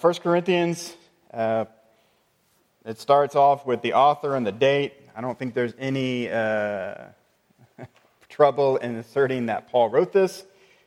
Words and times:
1 0.00 0.14
Corinthians, 0.14 0.96
uh, 1.34 1.66
it 2.86 2.98
starts 2.98 3.36
off 3.36 3.66
with 3.66 3.82
the 3.82 3.92
author 3.92 4.34
and 4.34 4.46
the 4.46 4.52
date. 4.52 4.94
I 5.14 5.20
don't 5.20 5.38
think 5.38 5.52
there's 5.52 5.74
any 5.78 6.30
uh, 6.30 6.94
trouble 8.30 8.78
in 8.78 8.96
asserting 8.96 9.46
that 9.46 9.68
Paul 9.70 9.90
wrote 9.90 10.10
this. 10.10 10.44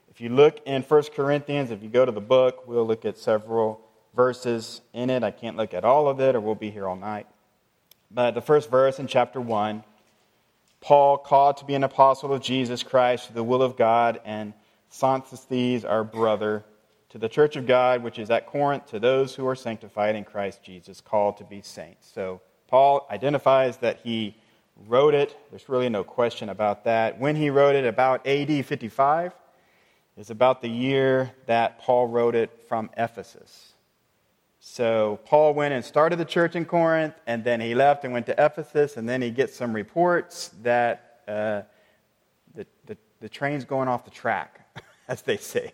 If 0.10 0.20
you 0.20 0.30
look 0.30 0.62
in 0.66 0.82
1 0.82 1.04
Corinthians, 1.16 1.70
if 1.70 1.84
you 1.84 1.90
go 1.90 2.06
to 2.06 2.12
the 2.12 2.22
book, 2.22 2.68
we'll 2.68 2.88
look 2.88 3.06
at 3.06 3.20
several 3.20 3.82
verses 4.16 4.82
in 4.94 5.12
it. 5.12 5.24
I 5.24 5.30
can't 5.30 5.58
look 5.58 5.76
at 5.76 5.86
all 5.86 6.08
of 6.08 6.20
it, 6.20 6.36
or 6.36 6.40
we'll 6.40 6.56
be 6.56 6.72
here 6.72 6.88
all 6.88 6.96
night. 6.96 7.28
But 8.10 8.32
the 8.32 8.42
first 8.42 8.72
verse 8.72 8.98
in 8.98 9.06
chapter 9.06 9.40
1 9.40 9.84
Paul, 10.82 11.18
called 11.20 11.58
to 11.58 11.66
be 11.66 11.76
an 11.76 11.84
apostle 11.86 12.34
of 12.34 12.42
Jesus 12.42 12.84
Christ 12.84 13.28
to 13.28 13.34
the 13.34 13.44
will 13.44 13.62
of 13.62 13.78
God, 13.78 14.20
and 14.26 14.54
Sosthenes, 14.90 15.86
our 15.86 16.04
brother, 16.04 16.66
to 17.14 17.20
the 17.20 17.30
church 17.30 17.56
of 17.56 17.68
God 17.68 18.02
which 18.02 18.18
is 18.18 18.32
at 18.32 18.48
Corinth, 18.48 18.88
to 18.88 19.00
those 19.00 19.36
who 19.36 19.48
are 19.48 19.56
sanctified 19.56 20.16
in 20.16 20.24
Christ 20.24 20.64
Jesus, 20.64 21.00
called 21.00 21.38
to 21.38 21.44
be 21.44 21.62
saints. 21.62 22.12
So 22.12 22.42
Paul 22.68 23.08
identifies 23.12 23.78
that 23.78 24.00
he 24.04 24.36
wrote 24.88 25.14
it. 25.14 25.38
There's 25.52 25.70
really 25.70 25.90
no 25.90 26.04
question 26.04 26.50
about 26.50 26.86
that. 26.86 27.20
When 27.20 27.36
he 27.36 27.52
wrote 27.52 27.76
it, 27.76 27.86
about 27.86 28.26
AD 28.26 28.66
55, 28.66 29.32
is 30.18 30.32
about 30.32 30.64
the 30.64 30.70
year 30.70 31.32
that 31.46 31.78
Paul 31.78 32.08
wrote 32.08 32.34
it 32.34 32.50
from 32.68 32.90
Ephesus. 32.98 33.74
So 34.60 35.20
Paul 35.26 35.54
went 35.54 35.76
and 35.76 35.86
started 35.86 36.18
the 36.18 36.26
church 36.26 36.56
in 36.56 36.66
Corinth, 36.66 37.14
and 37.28 37.44
then 37.44 37.62
he 37.62 37.76
left 37.76 38.06
and 38.06 38.12
went 38.12 38.26
to 38.26 38.44
Ephesus, 38.44 38.98
and 38.98 39.08
then 39.08 39.22
he 39.22 39.30
gets 39.30 39.56
some 39.56 39.72
reports 39.72 40.50
that 40.64 41.20
uh, 41.28 41.62
the, 42.56 42.66
the, 42.88 42.98
the 43.20 43.30
train's 43.30 43.66
going 43.66 43.88
off 43.88 44.04
the 44.04 44.10
track, 44.10 44.82
as 45.08 45.22
they 45.22 45.38
say. 45.38 45.74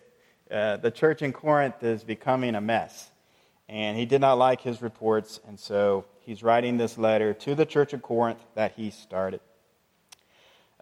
Uh, 0.50 0.76
the 0.78 0.90
church 0.90 1.22
in 1.22 1.32
Corinth 1.32 1.82
is 1.82 2.02
becoming 2.02 2.56
a 2.56 2.60
mess. 2.60 3.10
And 3.68 3.96
he 3.96 4.04
did 4.04 4.20
not 4.20 4.34
like 4.34 4.60
his 4.60 4.82
reports, 4.82 5.38
and 5.46 5.58
so 5.58 6.04
he's 6.22 6.42
writing 6.42 6.76
this 6.76 6.98
letter 6.98 7.34
to 7.34 7.54
the 7.54 7.64
church 7.64 7.92
of 7.92 8.02
Corinth 8.02 8.40
that 8.56 8.72
he 8.72 8.90
started. 8.90 9.40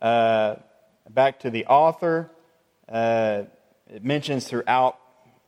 Uh, 0.00 0.56
back 1.10 1.40
to 1.40 1.50
the 1.50 1.66
author, 1.66 2.30
uh, 2.88 3.42
it 3.88 4.02
mentions 4.02 4.48
throughout 4.48 4.98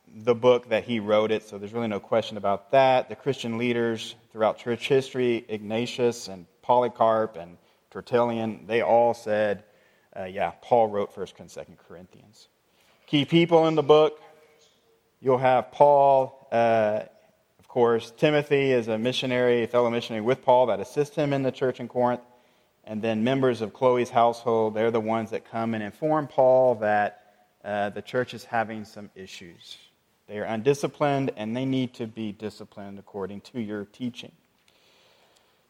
the 0.07 0.35
book 0.35 0.69
that 0.69 0.83
he 0.83 0.99
wrote 0.99 1.31
it, 1.31 1.41
so 1.41 1.57
there's 1.57 1.73
really 1.73 1.87
no 1.87 1.99
question 1.99 2.37
about 2.37 2.69
that. 2.71 3.09
The 3.09 3.15
Christian 3.15 3.57
leaders 3.57 4.13
throughout 4.31 4.59
church 4.59 4.87
history, 4.87 5.43
Ignatius 5.47 6.27
and 6.27 6.45
Polycarp 6.61 7.37
and 7.37 7.57
Tertullian, 7.89 8.67
they 8.67 8.81
all 8.81 9.15
said, 9.15 9.63
uh, 10.15 10.25
yeah, 10.25 10.51
Paul 10.61 10.89
wrote 10.89 11.15
1st 11.15 11.39
and 11.39 11.49
2nd 11.49 11.77
Corinthians 11.87 12.49
key 13.11 13.25
people 13.25 13.67
in 13.67 13.75
the 13.75 13.83
book. 13.83 14.21
You'll 15.19 15.37
have 15.37 15.73
Paul, 15.73 16.47
uh, 16.49 17.01
of 17.59 17.67
course. 17.67 18.09
Timothy 18.15 18.71
is 18.71 18.87
a 18.87 18.97
missionary, 18.97 19.63
a 19.63 19.67
fellow 19.67 19.89
missionary 19.89 20.23
with 20.23 20.41
Paul 20.41 20.67
that 20.67 20.79
assists 20.79 21.17
him 21.17 21.33
in 21.33 21.43
the 21.43 21.51
church 21.51 21.81
in 21.81 21.89
Corinth. 21.89 22.21
And 22.85 23.01
then 23.01 23.21
members 23.21 23.59
of 23.59 23.73
Chloe's 23.73 24.09
household, 24.09 24.75
they're 24.75 24.91
the 24.91 25.01
ones 25.01 25.31
that 25.31 25.43
come 25.43 25.73
and 25.73 25.83
inform 25.83 26.27
Paul 26.27 26.75
that 26.75 27.49
uh, 27.65 27.89
the 27.89 28.01
church 28.01 28.33
is 28.33 28.45
having 28.45 28.85
some 28.85 29.09
issues. 29.13 29.77
They 30.27 30.39
are 30.39 30.45
undisciplined 30.45 31.31
and 31.35 31.53
they 31.53 31.65
need 31.65 31.93
to 31.95 32.07
be 32.07 32.31
disciplined 32.31 32.97
according 32.97 33.41
to 33.41 33.59
your 33.59 33.83
teaching. 33.83 34.31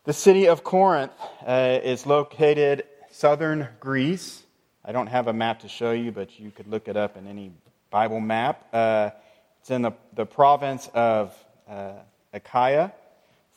The 0.04 0.14
city 0.14 0.48
of 0.48 0.64
Corinth 0.64 1.14
uh, 1.44 1.80
is 1.82 2.06
located 2.06 2.84
southern 3.10 3.68
Greece. 3.80 4.44
I 4.84 4.92
don't 4.92 5.08
have 5.08 5.28
a 5.28 5.34
map 5.34 5.60
to 5.60 5.68
show 5.68 5.92
you, 5.92 6.12
but 6.12 6.40
you 6.40 6.50
could 6.50 6.68
look 6.68 6.88
it 6.88 6.98
up 6.98 7.16
in 7.16 7.28
any 7.28 7.52
Bible 7.92 8.20
map. 8.20 8.68
Uh, 8.74 9.12
it's 9.60 9.70
in 9.70 9.84
the, 9.84 9.92
the 10.16 10.26
province 10.26 10.90
of 10.96 11.36
uh, 11.70 11.94
Achaia, 12.34 12.92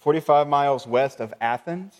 45 0.00 0.46
miles 0.48 0.86
west 0.86 1.20
of 1.20 1.32
Athens. 1.40 1.98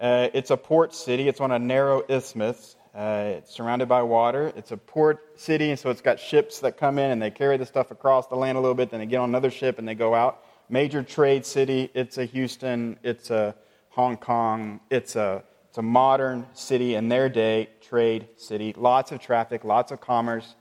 Uh, 0.00 0.28
it's 0.32 0.50
a 0.50 0.56
port 0.56 0.94
city. 0.94 1.28
It's 1.28 1.40
on 1.40 1.52
a 1.52 1.58
narrow 1.58 2.02
isthmus. 2.08 2.76
Uh, 2.94 3.34
it's 3.36 3.54
surrounded 3.54 3.88
by 3.88 4.02
water. 4.02 4.52
It's 4.56 4.72
a 4.72 4.78
port 4.78 5.38
city, 5.38 5.68
and 5.68 5.78
so 5.78 5.90
it's 5.90 6.00
got 6.00 6.18
ships 6.18 6.60
that 6.60 6.78
come 6.78 6.98
in 6.98 7.10
and 7.10 7.20
they 7.20 7.30
carry 7.30 7.58
the 7.58 7.66
stuff 7.66 7.90
across 7.90 8.28
the 8.28 8.36
land 8.36 8.56
a 8.56 8.60
little 8.60 8.74
bit, 8.74 8.90
then 8.90 9.00
they 9.00 9.06
get 9.06 9.18
on 9.18 9.28
another 9.28 9.50
ship 9.50 9.78
and 9.78 9.86
they 9.86 9.94
go 9.94 10.14
out. 10.14 10.42
Major 10.70 11.02
trade 11.02 11.44
city. 11.44 11.90
It's 11.92 12.16
a 12.16 12.24
Houston. 12.24 12.98
It's 13.02 13.30
a 13.30 13.54
Hong 13.90 14.16
Kong. 14.16 14.80
It's 14.90 15.14
a 15.14 15.44
it's 15.74 15.78
a 15.80 15.82
modern 15.82 16.46
city 16.52 16.94
in 16.94 17.08
their 17.08 17.28
day, 17.28 17.68
trade 17.80 18.28
city. 18.36 18.72
Lots 18.76 19.10
of 19.10 19.18
traffic, 19.18 19.64
lots 19.64 19.90
of 19.90 20.00
commerce, 20.00 20.54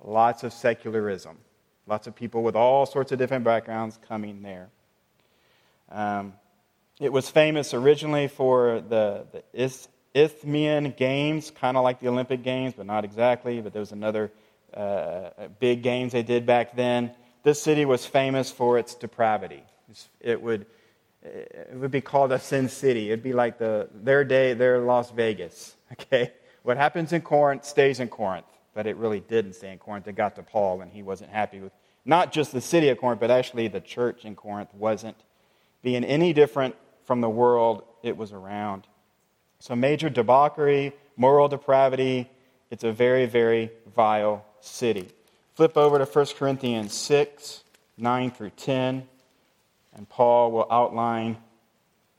lots 0.00 0.44
of 0.44 0.52
secularism. 0.52 1.36
Lots 1.88 2.06
of 2.06 2.14
people 2.14 2.44
with 2.44 2.54
all 2.54 2.86
sorts 2.86 3.10
of 3.10 3.18
different 3.18 3.42
backgrounds 3.42 3.98
coming 4.06 4.40
there. 4.42 4.68
Um, 5.90 6.34
it 7.00 7.12
was 7.12 7.28
famous 7.28 7.74
originally 7.74 8.28
for 8.28 8.80
the, 8.88 9.26
the 9.32 9.78
Isthmian 10.14 10.94
Games, 10.96 11.50
kind 11.50 11.76
of 11.76 11.82
like 11.82 11.98
the 11.98 12.06
Olympic 12.06 12.44
Games, 12.44 12.72
but 12.76 12.86
not 12.86 13.04
exactly. 13.04 13.60
But 13.60 13.72
there 13.72 13.80
was 13.80 13.90
another 13.90 14.30
uh, 14.72 15.30
big 15.58 15.82
games 15.82 16.12
they 16.12 16.22
did 16.22 16.46
back 16.46 16.76
then. 16.76 17.10
This 17.42 17.60
city 17.60 17.84
was 17.84 18.06
famous 18.06 18.52
for 18.52 18.78
its 18.78 18.94
depravity. 18.94 19.64
It 20.20 20.40
would 20.40 20.66
it 21.22 21.74
would 21.74 21.90
be 21.90 22.00
called 22.00 22.32
a 22.32 22.38
sin 22.38 22.68
city. 22.68 23.10
It'd 23.10 23.22
be 23.22 23.32
like 23.32 23.58
the, 23.58 23.88
their 23.94 24.24
day, 24.24 24.54
their 24.54 24.80
Las 24.80 25.10
Vegas. 25.10 25.76
Okay? 25.92 26.32
What 26.62 26.78
happens 26.78 27.12
in 27.12 27.20
Corinth 27.20 27.66
stays 27.66 28.00
in 28.00 28.08
Corinth, 28.08 28.46
but 28.72 28.86
it 28.86 28.96
really 28.96 29.20
didn't 29.20 29.52
stay 29.52 29.72
in 29.72 29.78
Corinth. 29.78 30.08
It 30.08 30.14
got 30.14 30.36
to 30.36 30.42
Paul, 30.42 30.80
and 30.80 30.90
he 30.90 31.02
wasn't 31.02 31.30
happy 31.30 31.60
with 31.60 31.72
not 32.06 32.32
just 32.32 32.50
the 32.52 32.62
city 32.62 32.88
of 32.88 32.96
Corinth, 32.96 33.20
but 33.20 33.30
actually 33.30 33.68
the 33.68 33.80
church 33.80 34.24
in 34.24 34.34
Corinth 34.34 34.72
wasn't 34.72 35.16
being 35.82 36.02
any 36.02 36.32
different 36.32 36.76
from 37.04 37.20
the 37.20 37.28
world 37.28 37.82
it 38.02 38.16
was 38.16 38.32
around. 38.32 38.86
So, 39.58 39.76
major 39.76 40.08
debauchery, 40.08 40.94
moral 41.16 41.48
depravity. 41.48 42.30
It's 42.70 42.84
a 42.84 42.92
very, 42.92 43.26
very 43.26 43.70
vile 43.94 44.46
city. 44.60 45.10
Flip 45.54 45.76
over 45.76 45.98
to 45.98 46.06
1 46.06 46.26
Corinthians 46.38 46.94
6 46.94 47.64
9 47.98 48.30
through 48.30 48.50
10 48.50 49.06
and 49.94 50.08
Paul 50.08 50.52
will 50.52 50.66
outline 50.70 51.36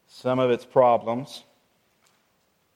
some 0.08 0.40
of 0.40 0.52
its 0.52 0.66
problems. 0.66 1.44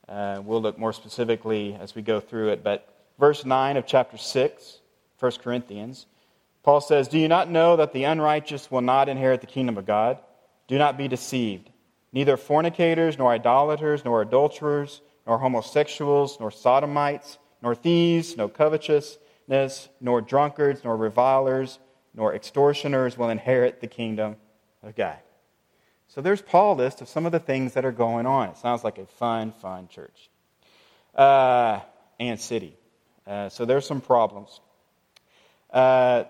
Uh, 0.08 0.42
we'll 0.44 0.62
look 0.62 0.78
more 0.80 0.94
specifically 0.94 1.78
as 1.80 1.94
we 1.96 2.02
go 2.02 2.20
through 2.20 2.50
it. 2.50 2.64
But 2.64 2.88
verse 3.20 3.46
9 3.46 3.78
of 3.78 3.86
chapter 3.86 4.18
6, 4.18 4.80
1 5.20 5.32
Corinthians, 5.44 6.06
Paul 6.64 6.82
says, 6.82 7.08
Do 7.08 7.20
you 7.20 7.28
not 7.28 7.50
know 7.50 7.76
that 7.76 7.94
the 7.94 8.06
unrighteous 8.06 8.72
will 8.72 8.82
not 8.82 9.10
inherit 9.10 9.42
the 9.42 9.48
kingdom 9.48 9.78
of 9.78 9.86
God? 9.86 10.18
Do 10.68 10.78
not 10.78 10.98
be 10.98 11.08
deceived. 11.08 11.70
Neither 12.12 12.38
fornicators, 12.38 13.18
nor 13.18 13.32
idolaters, 13.32 14.04
nor 14.04 14.22
adulterers, 14.22 15.02
nor 15.26 15.38
homosexuals, 15.38 16.40
nor 16.40 16.52
sodomites, 16.52 17.38
nor 17.62 17.76
thieves, 17.76 18.36
nor 18.36 18.50
covetousness, 18.50 19.90
nor 20.02 20.22
drunkards, 20.22 20.84
nor 20.84 20.98
revilers, 20.98 21.80
nor 22.16 22.34
extortioners 22.34 23.18
will 23.18 23.30
inherit 23.30 23.82
the 23.82 23.88
kingdom 23.88 24.38
of 24.88 24.96
God. 24.96 25.18
So 26.08 26.22
there's 26.22 26.42
Paul's 26.42 26.78
list 26.78 27.02
of 27.02 27.10
some 27.10 27.26
of 27.26 27.32
the 27.32 27.40
things 27.40 27.74
that 27.74 27.86
are 27.86 27.92
going 27.92 28.26
on. 28.26 28.50
It 28.50 28.58
sounds 28.58 28.84
like 28.84 28.98
a 28.98 29.06
fun, 29.06 29.52
fun 29.52 29.88
church 29.90 30.30
uh, 31.14 31.82
and 32.20 32.40
city. 32.40 32.76
Uh, 33.26 33.50
so 33.50 33.66
there's 33.66 33.86
some 33.86 34.02
problems. 34.02 34.62
Uh, 35.72 36.24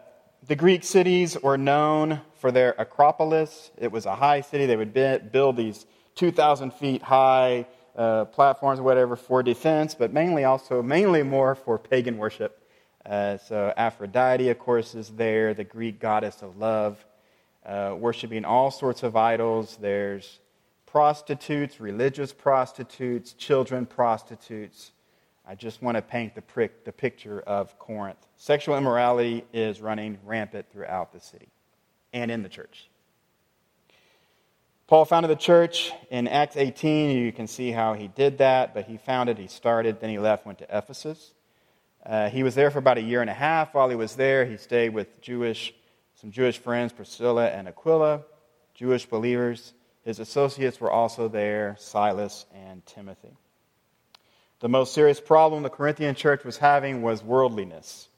the 0.48 0.56
Greek 0.56 0.84
cities 0.84 1.38
were 1.42 1.58
known 1.58 2.22
for 2.40 2.52
their 2.52 2.74
Acropolis. 2.78 3.72
It 3.78 3.92
was 3.92 4.06
a 4.06 4.16
high 4.16 4.42
city. 4.42 4.66
They 4.66 4.76
would 4.76 4.94
build 4.94 5.58
these 5.58 5.86
2,000 6.16 6.74
feet 6.74 7.04
high 7.04 7.68
uh, 7.96 8.26
platforms 8.26 8.80
or 8.80 8.84
whatever 8.84 9.16
for 9.16 9.44
defense, 9.44 9.94
but 9.94 10.12
mainly 10.12 10.44
also, 10.44 10.82
mainly 10.82 11.24
more 11.24 11.54
for 11.54 11.78
pagan 11.78 12.18
worship. 12.18 12.64
Uh, 13.06 13.38
so 13.38 13.74
Aphrodite, 13.78 14.50
of 14.50 14.60
course, 14.60 14.96
is 14.96 15.10
there, 15.10 15.54
the 15.54 15.64
Greek 15.64 16.00
goddess 16.00 16.42
of 16.42 16.58
love 16.58 17.04
uh, 17.68 17.96
worshiping 18.00 18.46
all 18.46 18.72
sorts 18.72 19.04
of 19.04 19.16
idols. 19.16 19.78
There's 19.80 20.40
prostitutes, 20.86 21.80
religious 21.80 22.32
prostitutes, 22.32 23.34
children 23.34 23.86
prostitutes. 23.86 24.92
I 25.46 25.56
just 25.56 25.82
want 25.82 25.96
to 25.96 26.02
paint 26.02 26.34
the, 26.34 26.42
prick, 26.42 26.86
the 26.86 26.92
picture 26.92 27.42
of 27.42 27.78
Corinth. 27.78 28.26
Sexual 28.38 28.78
immorality 28.78 29.46
is 29.54 29.82
running 29.82 30.18
rampant 30.26 30.66
throughout 30.72 31.14
the 31.14 31.20
city 31.20 31.50
and 32.14 32.32
in 32.32 32.42
the 32.42 32.50
church. 32.50 32.90
Paul 34.88 35.04
founded 35.04 35.30
the 35.30 35.36
church 35.36 35.92
in 36.10 36.30
Acts 36.30 36.56
18. 36.56 37.18
You 37.18 37.34
can 37.34 37.48
see 37.48 37.72
how 37.72 37.94
he 37.94 38.08
did 38.08 38.38
that, 38.38 38.74
but 38.74 38.86
he 38.86 38.96
founded, 38.96 39.38
he 39.38 39.48
started, 39.48 40.00
then 40.00 40.10
he 40.10 40.18
left, 40.18 40.46
went 40.46 40.60
to 40.60 40.78
Ephesus. 40.78 41.34
Uh, 42.06 42.30
he 42.30 42.42
was 42.42 42.56
there 42.56 42.72
for 42.72 42.80
about 42.80 42.98
a 42.98 43.02
year 43.02 43.20
and 43.20 43.30
a 43.30 43.34
half. 43.34 43.74
While 43.74 43.90
he 43.90 43.96
was 43.98 44.16
there, 44.16 44.46
he 44.46 44.56
stayed 44.56 44.94
with 44.94 45.20
Jewish 45.20 45.74
some 46.20 46.32
Jewish 46.32 46.58
friends, 46.58 46.94
Priscilla 46.94 47.48
and 47.48 47.68
Aquila, 47.68 48.22
Jewish 48.74 49.06
believers. 49.06 49.74
His 50.04 50.20
associates 50.20 50.82
were 50.82 50.92
also 50.92 51.28
there, 51.28 51.76
Silas 51.80 52.46
and 52.54 52.84
Timothy. 52.86 53.38
The 54.60 54.70
most 54.70 54.94
serious 54.94 55.20
problem 55.20 55.62
the 55.62 55.70
Corinthian 55.70 56.16
church 56.16 56.44
was 56.44 56.58
having 56.58 57.04
was 57.04 57.24
worldliness 57.24 58.10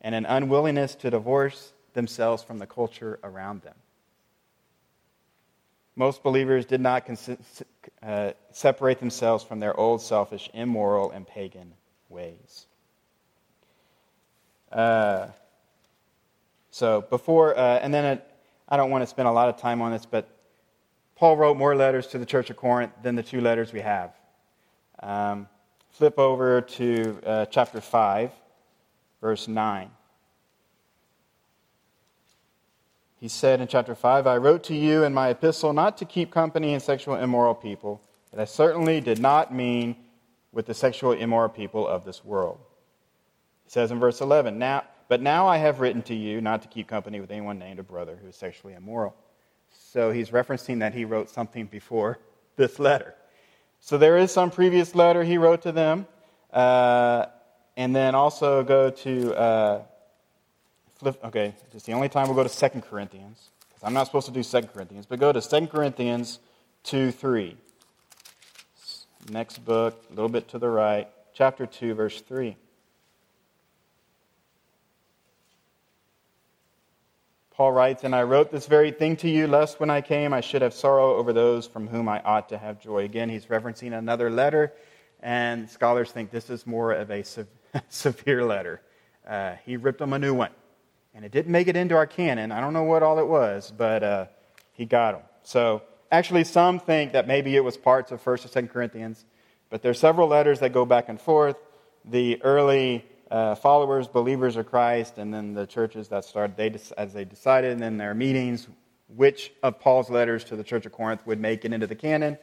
and 0.00 0.14
an 0.14 0.26
unwillingness 0.26 0.94
to 0.96 1.10
divorce 1.10 1.72
themselves 1.94 2.44
from 2.44 2.58
the 2.58 2.66
culture 2.66 3.18
around 3.24 3.62
them. 3.62 3.74
Most 5.96 6.22
believers 6.22 6.64
did 6.66 6.80
not 6.80 7.10
uh, 8.00 8.30
separate 8.52 9.00
themselves 9.00 9.42
from 9.42 9.58
their 9.58 9.78
old, 9.78 10.00
selfish, 10.00 10.48
immoral, 10.54 11.10
and 11.10 11.26
pagan 11.26 11.74
ways. 12.08 12.66
Uh, 14.70 15.26
so 16.80 17.02
before, 17.02 17.58
uh, 17.58 17.78
and 17.82 17.92
then 17.92 18.22
I 18.66 18.78
don't 18.78 18.90
want 18.90 19.02
to 19.02 19.06
spend 19.06 19.28
a 19.28 19.32
lot 19.32 19.50
of 19.50 19.58
time 19.58 19.82
on 19.82 19.92
this, 19.92 20.06
but 20.06 20.34
Paul 21.14 21.36
wrote 21.36 21.58
more 21.58 21.76
letters 21.76 22.06
to 22.06 22.18
the 22.18 22.24
church 22.24 22.48
of 22.48 22.56
Corinth 22.56 22.92
than 23.02 23.16
the 23.16 23.22
two 23.22 23.42
letters 23.42 23.70
we 23.70 23.80
have. 23.80 24.14
Um, 25.02 25.46
flip 25.90 26.18
over 26.18 26.62
to 26.62 27.20
uh, 27.26 27.44
chapter 27.44 27.82
5, 27.82 28.30
verse 29.20 29.46
9. 29.46 29.90
He 33.16 33.28
said 33.28 33.60
in 33.60 33.68
chapter 33.68 33.94
5, 33.94 34.26
I 34.26 34.38
wrote 34.38 34.64
to 34.64 34.74
you 34.74 35.04
in 35.04 35.12
my 35.12 35.28
epistle 35.28 35.74
not 35.74 35.98
to 35.98 36.06
keep 36.06 36.30
company 36.30 36.72
in 36.72 36.80
sexual 36.80 37.16
immoral 37.16 37.54
people, 37.54 38.00
but 38.30 38.40
I 38.40 38.46
certainly 38.46 39.02
did 39.02 39.18
not 39.18 39.54
mean 39.54 39.96
with 40.50 40.64
the 40.64 40.72
sexual 40.72 41.12
immoral 41.12 41.50
people 41.50 41.86
of 41.86 42.06
this 42.06 42.24
world. 42.24 42.58
He 43.64 43.70
says 43.70 43.90
in 43.90 44.00
verse 44.00 44.22
11, 44.22 44.58
now, 44.58 44.84
But 45.10 45.20
now 45.20 45.48
I 45.48 45.56
have 45.56 45.80
written 45.80 46.02
to 46.02 46.14
you 46.14 46.40
not 46.40 46.62
to 46.62 46.68
keep 46.68 46.86
company 46.86 47.20
with 47.20 47.32
anyone 47.32 47.58
named 47.58 47.80
a 47.80 47.82
brother 47.82 48.16
who 48.22 48.28
is 48.28 48.36
sexually 48.36 48.74
immoral. 48.74 49.16
So 49.72 50.12
he's 50.12 50.30
referencing 50.30 50.78
that 50.78 50.94
he 50.94 51.04
wrote 51.04 51.28
something 51.28 51.66
before 51.66 52.20
this 52.54 52.78
letter. 52.78 53.16
So 53.80 53.98
there 53.98 54.16
is 54.16 54.30
some 54.30 54.52
previous 54.52 54.94
letter 54.94 55.24
he 55.24 55.36
wrote 55.36 55.62
to 55.62 55.72
them. 55.72 56.06
Uh, 56.52 57.26
and 57.76 57.94
then 57.94 58.14
also 58.14 58.62
go 58.62 58.90
to 58.90 59.34
uh, 59.34 59.82
flip, 60.94 61.18
okay, 61.24 61.56
it's 61.72 61.82
the 61.82 61.92
only 61.92 62.08
time 62.08 62.28
we'll 62.28 62.36
go 62.36 62.48
to 62.48 62.70
2 62.70 62.80
Corinthians. 62.82 63.50
Because 63.68 63.82
I'm 63.82 63.92
not 63.92 64.06
supposed 64.06 64.26
to 64.26 64.32
do 64.32 64.44
2 64.44 64.68
Corinthians, 64.68 65.06
but 65.06 65.18
go 65.18 65.32
to 65.32 65.40
2 65.40 65.66
Corinthians 65.66 66.38
2 66.84 67.10
3. 67.10 67.56
Next 69.28 69.64
book, 69.64 70.04
a 70.08 70.14
little 70.14 70.28
bit 70.28 70.46
to 70.50 70.60
the 70.60 70.68
right, 70.68 71.08
chapter 71.34 71.66
2, 71.66 71.94
verse 71.94 72.20
3. 72.20 72.56
Paul 77.60 77.72
writes, 77.72 78.04
And 78.04 78.14
I 78.14 78.22
wrote 78.22 78.50
this 78.50 78.64
very 78.64 78.90
thing 78.90 79.16
to 79.16 79.28
you, 79.28 79.46
lest 79.46 79.80
when 79.80 79.90
I 79.90 80.00
came 80.00 80.32
I 80.32 80.40
should 80.40 80.62
have 80.62 80.72
sorrow 80.72 81.16
over 81.16 81.34
those 81.34 81.66
from 81.66 81.88
whom 81.88 82.08
I 82.08 82.22
ought 82.22 82.48
to 82.48 82.56
have 82.56 82.80
joy. 82.80 83.04
Again, 83.04 83.28
he's 83.28 83.44
referencing 83.44 83.92
another 83.92 84.30
letter, 84.30 84.72
and 85.22 85.68
scholars 85.68 86.10
think 86.10 86.30
this 86.30 86.48
is 86.48 86.66
more 86.66 86.92
of 86.92 87.10
a 87.10 87.22
severe 87.90 88.46
letter. 88.46 88.80
Uh, 89.28 89.56
he 89.66 89.76
ripped 89.76 89.98
them 89.98 90.14
a 90.14 90.18
new 90.18 90.32
one 90.32 90.52
and 91.14 91.22
it 91.22 91.32
didn't 91.32 91.52
make 91.52 91.68
it 91.68 91.76
into 91.76 91.94
our 91.96 92.06
canon. 92.06 92.50
I 92.50 92.62
don't 92.62 92.72
know 92.72 92.84
what 92.84 93.02
all 93.02 93.18
it 93.18 93.26
was, 93.26 93.70
but 93.76 94.02
uh, 94.02 94.26
he 94.72 94.86
got 94.86 95.12
them. 95.12 95.22
So 95.42 95.82
actually, 96.10 96.44
some 96.44 96.80
think 96.80 97.12
that 97.12 97.28
maybe 97.28 97.54
it 97.56 97.62
was 97.62 97.76
parts 97.76 98.10
of 98.10 98.22
First 98.22 98.46
or 98.46 98.48
Second 98.48 98.68
Corinthians, 98.68 99.26
but 99.68 99.82
there 99.82 99.90
are 99.90 99.92
several 100.08 100.28
letters 100.28 100.60
that 100.60 100.72
go 100.72 100.86
back 100.86 101.10
and 101.10 101.20
forth. 101.20 101.56
The 102.06 102.42
early 102.42 103.04
uh, 103.30 103.54
followers, 103.54 104.08
believers 104.08 104.56
of 104.56 104.66
Christ, 104.66 105.18
and 105.18 105.32
then 105.32 105.54
the 105.54 105.66
churches 105.66 106.08
that 106.08 106.24
started, 106.24 106.56
they 106.56 106.74
as 106.96 107.12
they 107.12 107.24
decided 107.24 107.80
in 107.80 107.96
their 107.96 108.14
meetings 108.14 108.68
which 109.16 109.52
of 109.62 109.80
Paul's 109.80 110.10
letters 110.10 110.44
to 110.44 110.56
the 110.56 110.64
Church 110.64 110.86
of 110.86 110.92
Corinth 110.92 111.26
would 111.26 111.40
make 111.40 111.64
it 111.64 111.72
into 111.72 111.86
the 111.86 111.94
canon. 111.94 112.38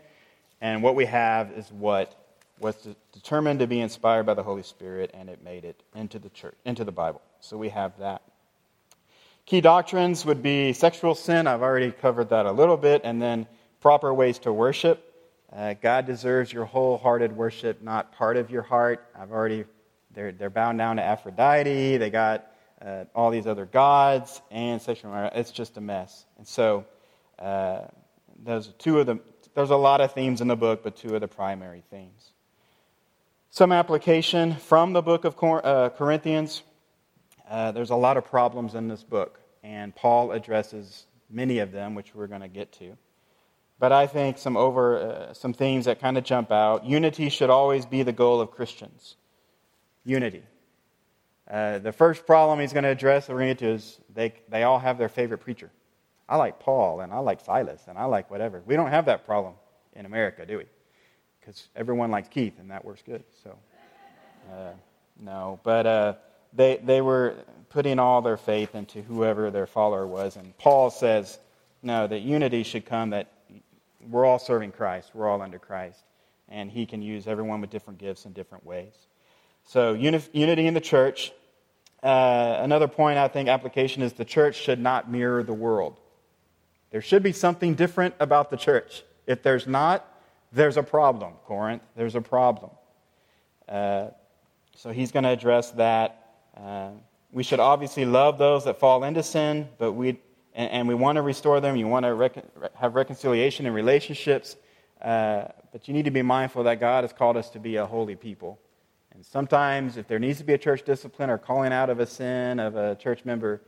And 0.60 0.84
what 0.84 0.96
we 0.96 1.06
have 1.06 1.52
is 1.52 1.72
what 1.72 2.16
was 2.60 2.76
determined 3.14 3.60
to 3.60 3.68
be 3.68 3.80
inspired 3.80 4.26
by 4.26 4.34
the 4.34 4.44
Holy 4.44 4.64
Spirit, 4.64 5.12
and 5.14 5.30
it 5.30 5.44
made 5.44 5.64
it 5.64 5.82
into 5.96 6.20
the 6.20 6.30
church, 6.30 6.56
into 6.66 6.84
the 6.84 6.92
Bible. 6.92 7.22
So 7.40 7.58
we 7.58 7.70
have 7.70 7.98
that. 8.00 8.22
Key 9.46 9.62
doctrines 9.62 10.26
would 10.26 10.44
be 10.44 10.74
sexual 10.74 11.16
sin. 11.16 11.48
I've 11.48 11.62
already 11.62 11.92
covered 11.92 12.30
that 12.30 12.46
a 12.46 12.52
little 12.52 12.76
bit. 12.76 13.02
And 13.06 13.22
then 13.22 13.48
proper 13.80 14.14
ways 14.14 14.40
to 14.40 14.52
worship. 14.52 15.04
Uh, 15.56 15.74
God 15.82 16.06
deserves 16.06 16.52
your 16.52 16.66
wholehearted 16.66 17.32
worship, 17.32 17.82
not 17.82 18.12
part 18.12 18.36
of 18.36 18.52
your 18.52 18.64
heart. 18.64 19.08
I've 19.18 19.32
already, 19.32 19.64
they're, 20.18 20.32
they're 20.32 20.50
bound 20.50 20.80
down 20.80 20.96
to 20.96 21.04
Aphrodite. 21.04 21.98
They 21.98 22.10
got 22.10 22.48
uh, 22.84 23.04
all 23.14 23.30
these 23.30 23.46
other 23.46 23.68
gods 23.68 24.42
and 24.50 24.82
sexual. 24.82 25.14
It's 25.36 25.52
just 25.52 25.78
a 25.78 25.82
mess. 25.82 26.26
And 26.40 26.48
so, 26.48 26.86
uh, 27.38 27.82
those 28.44 28.70
are 28.70 28.72
two 28.80 29.00
of 29.00 29.06
the, 29.06 29.20
there's 29.54 29.70
a 29.70 29.76
lot 29.76 30.02
of 30.02 30.14
themes 30.14 30.42
in 30.42 30.48
the 30.48 30.56
book, 30.56 30.82
but 30.82 30.96
two 30.96 31.14
of 31.14 31.22
the 31.22 31.28
primary 31.28 31.84
themes. 31.92 32.32
Some 33.52 33.72
application 33.72 34.56
from 34.56 34.94
the 34.94 35.04
book 35.04 35.24
of 35.24 35.36
uh, 35.44 35.90
Corinthians. 35.90 36.64
Uh, 37.48 37.72
there's 37.72 37.92
a 37.92 37.96
lot 37.96 38.18
of 38.18 38.26
problems 38.26 38.74
in 38.74 38.88
this 38.88 39.04
book, 39.04 39.40
and 39.64 39.96
Paul 39.96 40.32
addresses 40.32 41.06
many 41.30 41.60
of 41.60 41.72
them, 41.72 41.94
which 41.94 42.16
we're 42.16 42.26
going 42.26 42.42
to 42.42 42.48
get 42.48 42.72
to. 42.74 42.98
But 43.78 43.92
I 43.92 44.08
think 44.08 44.40
some 44.40 44.58
over 44.58 44.98
uh, 44.98 45.34
some 45.34 45.54
themes 45.54 45.86
that 45.86 46.02
kind 46.02 46.18
of 46.18 46.24
jump 46.24 46.52
out. 46.52 46.86
Unity 46.86 47.30
should 47.30 47.52
always 47.52 47.86
be 47.86 48.02
the 48.02 48.12
goal 48.12 48.42
of 48.42 48.50
Christians. 48.50 49.16
Unity. 50.08 50.42
Uh, 51.52 51.80
the 51.80 51.92
first 51.92 52.26
problem 52.26 52.62
he's 52.62 52.72
going 52.72 52.86
to 52.86 52.90
address, 52.90 53.28
we're 53.28 53.36
going 53.36 53.50
to 53.50 53.54
get 53.54 53.60
to, 53.60 53.74
is 53.74 54.00
they, 54.14 54.34
they 54.48 54.64
all 54.64 54.80
have 54.80 54.98
their 54.98 55.10
favorite 55.10 55.40
preacher. 55.40 55.70
I 56.30 56.38
like 56.38 56.60
Paul, 56.60 57.02
and 57.02 57.12
I 57.12 57.20
like 57.20 57.42
Silas, 57.42 57.82
and 57.88 57.98
I 57.98 58.06
like 58.06 58.32
whatever. 58.32 58.64
We 58.66 58.78
don't 58.78 58.90
have 58.90 59.06
that 59.06 59.26
problem 59.26 59.56
in 59.98 60.06
America, 60.06 60.46
do 60.46 60.60
we? 60.60 60.66
Because 61.40 61.68
everyone 61.76 62.10
likes 62.10 62.30
Keith, 62.30 62.58
and 62.58 62.72
that 62.72 62.86
works 62.86 63.02
good. 63.06 63.24
So, 63.44 63.58
uh, 64.50 64.72
no. 65.20 65.60
But 65.64 65.86
uh, 65.86 66.14
they, 66.54 66.78
they 66.78 67.02
were 67.02 67.36
putting 67.70 68.00
all 68.00 68.22
their 68.22 68.38
faith 68.38 68.76
into 68.76 69.02
whoever 69.02 69.52
their 69.52 69.68
follower 69.68 70.08
was. 70.08 70.38
And 70.38 70.58
Paul 70.58 70.90
says, 70.90 71.38
no, 71.84 72.08
that 72.08 72.20
unity 72.20 72.64
should 72.64 72.86
come, 72.86 73.10
that 73.10 73.32
we're 74.10 74.26
all 74.26 74.40
serving 74.40 74.72
Christ, 74.72 75.12
we're 75.14 75.28
all 75.28 75.42
under 75.42 75.60
Christ. 75.60 76.00
And 76.48 76.72
he 76.72 76.86
can 76.86 77.02
use 77.02 77.28
everyone 77.28 77.60
with 77.60 77.70
different 77.70 78.00
gifts 78.00 78.26
in 78.26 78.32
different 78.32 78.66
ways. 78.66 78.94
So, 79.68 79.94
uni- 79.94 80.22
unity 80.32 80.66
in 80.66 80.74
the 80.74 80.82
church. 80.82 81.34
Uh, 82.02 82.60
another 82.62 82.88
point 82.88 83.18
I 83.18 83.28
think 83.28 83.50
application 83.50 84.02
is 84.02 84.14
the 84.14 84.24
church 84.24 84.56
should 84.56 84.80
not 84.80 85.12
mirror 85.12 85.44
the 85.44 85.54
world. 85.54 86.00
There 86.92 87.02
should 87.02 87.22
be 87.22 87.34
something 87.34 87.76
different 87.76 88.16
about 88.22 88.50
the 88.50 88.56
church. 88.56 89.04
If 89.26 89.44
there's 89.44 89.68
not, 89.68 90.08
there's 90.54 90.78
a 90.78 90.84
problem, 90.84 91.34
Corinth. 91.44 91.82
There's 91.98 92.16
a 92.16 92.22
problem. 92.22 92.72
Uh, 93.68 94.08
so 94.74 94.92
he's 94.92 95.12
going 95.12 95.24
to 95.24 95.32
address 95.32 95.72
that. 95.72 96.38
Uh, 96.56 96.92
we 97.34 97.44
should 97.44 97.60
obviously 97.60 98.06
love 98.06 98.38
those 98.38 98.64
that 98.64 98.80
fall 98.80 99.04
into 99.04 99.22
sin, 99.22 99.68
but 99.78 99.92
we 99.92 100.18
and, 100.54 100.72
and 100.72 100.88
we 100.88 100.96
want 100.96 101.18
to 101.18 101.22
restore 101.22 101.60
them. 101.60 101.76
You 101.76 101.90
want 101.90 102.06
to 102.06 102.70
have 102.76 102.96
reconciliation 102.96 103.66
in 103.66 103.74
relationships, 103.74 104.56
uh, 105.02 105.50
but 105.74 105.90
you 105.90 105.94
need 105.94 106.06
to 106.06 106.12
be 106.12 106.22
mindful 106.22 106.64
that 106.64 106.80
God 106.80 107.04
has 107.04 107.12
called 107.12 107.36
us 107.36 107.50
to 107.50 107.60
be 107.60 107.76
a 107.76 107.86
holy 107.86 108.16
people. 108.16 108.60
And 109.18 109.26
sometimes, 109.26 109.98
if 109.98 110.08
there 110.08 110.20
needs 110.20 110.38
to 110.38 110.44
be 110.44 110.54
a 110.54 110.60
church 110.60 110.84
discipline 110.84 111.32
or 111.32 111.40
calling 111.40 111.74
out 111.74 111.90
of 111.90 112.00
a 112.00 112.06
sin 112.06 112.60
of 112.60 112.76
a 112.76 112.94
church 112.94 113.26
member, 113.26 113.64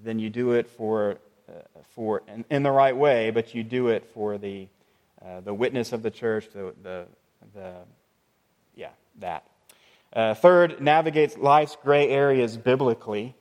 then 0.00 0.20
you 0.20 0.30
do 0.30 0.52
it 0.52 0.68
for 0.68 1.18
uh, 1.48 1.54
for 1.88 2.22
in, 2.28 2.44
in, 2.50 2.62
the 2.62 2.70
right 2.70 2.96
way, 2.96 3.32
but 3.32 3.52
you 3.52 3.64
do 3.64 3.88
it 3.88 4.08
for 4.14 4.38
the 4.38 4.68
uh, 5.20 5.40
the 5.40 5.52
witness 5.52 5.92
of 5.92 6.04
the 6.04 6.10
church, 6.12 6.50
the 6.52 6.72
the, 6.84 7.06
the 7.52 7.72
yeah 8.76 8.90
that. 9.18 9.44
Uh, 10.12 10.34
third, 10.34 10.80
navigates 10.80 11.36
life's 11.36 11.76
gray 11.82 12.08
areas 12.08 12.56
biblically. 12.56 13.34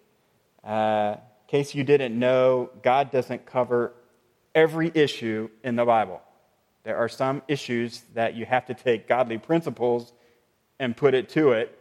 Uh, 0.64 1.18
in 1.18 1.48
case 1.48 1.76
you 1.76 1.84
didn't 1.84 2.18
know, 2.18 2.72
God 2.82 3.12
doesn't 3.12 3.46
cover 3.46 3.94
every 4.56 4.92
issue 4.96 5.48
in 5.64 5.76
the 5.76 5.86
Bible. 5.86 6.22
There 6.86 6.98
are 6.98 7.10
some 7.10 7.44
issues 7.48 8.02
that 8.16 8.34
you 8.34 8.48
have 8.48 8.66
to 8.66 8.74
take 8.74 9.08
godly 9.08 9.38
principles 9.38 10.12
and 10.82 10.98
put 10.98 11.14
it 11.14 11.30
to 11.30 11.52
it 11.52 11.78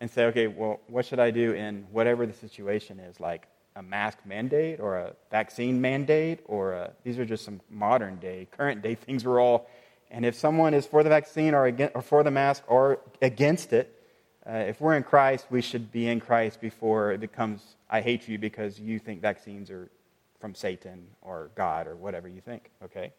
and 0.00 0.08
say, 0.08 0.26
okay, 0.26 0.46
well, 0.46 0.78
what 0.86 1.04
should 1.04 1.18
I 1.18 1.32
do 1.32 1.52
in 1.52 1.86
whatever 1.90 2.24
the 2.24 2.32
situation 2.32 3.00
is, 3.00 3.18
like 3.18 3.48
a 3.74 3.82
mask 3.82 4.18
mandate 4.24 4.78
or 4.78 4.96
a 4.96 5.12
vaccine 5.28 5.80
mandate, 5.80 6.38
or 6.44 6.72
a, 6.72 6.92
these 7.02 7.18
are 7.18 7.24
just 7.24 7.44
some 7.44 7.60
modern 7.68 8.14
day, 8.16 8.46
current 8.52 8.80
day 8.80 8.94
things 8.94 9.24
we're 9.24 9.40
all. 9.40 9.68
And 10.08 10.24
if 10.24 10.36
someone 10.36 10.72
is 10.72 10.86
for 10.86 11.02
the 11.02 11.08
vaccine 11.08 11.52
or, 11.52 11.66
against, 11.66 11.96
or 11.96 12.02
for 12.02 12.22
the 12.22 12.30
mask 12.30 12.62
or 12.68 13.00
against 13.20 13.72
it, 13.72 14.00
uh, 14.48 14.52
if 14.52 14.80
we're 14.80 14.94
in 14.94 15.02
Christ, 15.02 15.46
we 15.50 15.60
should 15.60 15.90
be 15.90 16.06
in 16.06 16.20
Christ 16.20 16.60
before 16.60 17.10
it 17.10 17.18
becomes, 17.18 17.74
I 17.90 18.02
hate 18.02 18.28
you 18.28 18.38
because 18.38 18.78
you 18.78 19.00
think 19.00 19.20
vaccines 19.20 19.68
are 19.68 19.90
from 20.38 20.54
Satan 20.54 21.08
or 21.22 21.50
God 21.56 21.88
or 21.88 21.96
whatever 21.96 22.28
you 22.28 22.40
think, 22.40 22.70
okay? 22.84 23.12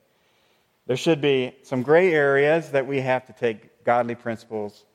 There 0.87 0.95
should 0.95 1.19
be 1.19 1.55
some 1.63 1.81
gray 1.81 2.13
areas 2.13 2.71
that 2.71 2.87
we 2.87 3.01
have 3.01 3.25
to 3.25 3.33
take 3.33 3.83
godly 3.83 4.15
principles. 4.15 4.85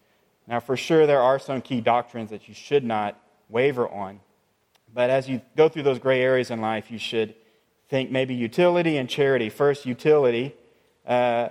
Now, 0.50 0.59
for 0.59 0.76
sure, 0.76 1.07
there 1.07 1.23
are 1.23 1.38
some 1.38 1.62
key 1.62 1.80
doctrines 1.80 2.30
that 2.30 2.49
you 2.49 2.54
should 2.54 2.85
not 2.85 3.16
waver 3.49 3.88
on. 3.88 4.19
But 4.92 5.09
as 5.09 5.28
you 5.28 5.42
go 5.57 5.69
through 5.69 5.85
those 5.85 6.00
gray 6.00 6.21
areas 6.23 6.50
in 6.50 6.61
life, 6.61 6.90
you 6.90 6.99
should 6.99 7.37
think 7.88 8.11
maybe 8.11 8.35
utility 8.35 8.97
and 8.97 9.09
charity. 9.09 9.49
First, 9.49 9.87
utility. 9.87 10.57
Uh, 11.07 11.50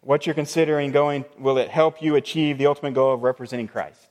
what 0.00 0.24
you're 0.24 0.34
considering 0.34 0.92
going, 0.92 1.26
will 1.38 1.58
it 1.58 1.68
help 1.68 2.00
you 2.00 2.16
achieve 2.16 2.56
the 2.56 2.66
ultimate 2.66 2.94
goal 2.94 3.12
of 3.12 3.22
representing 3.22 3.68
Christ? 3.68 4.08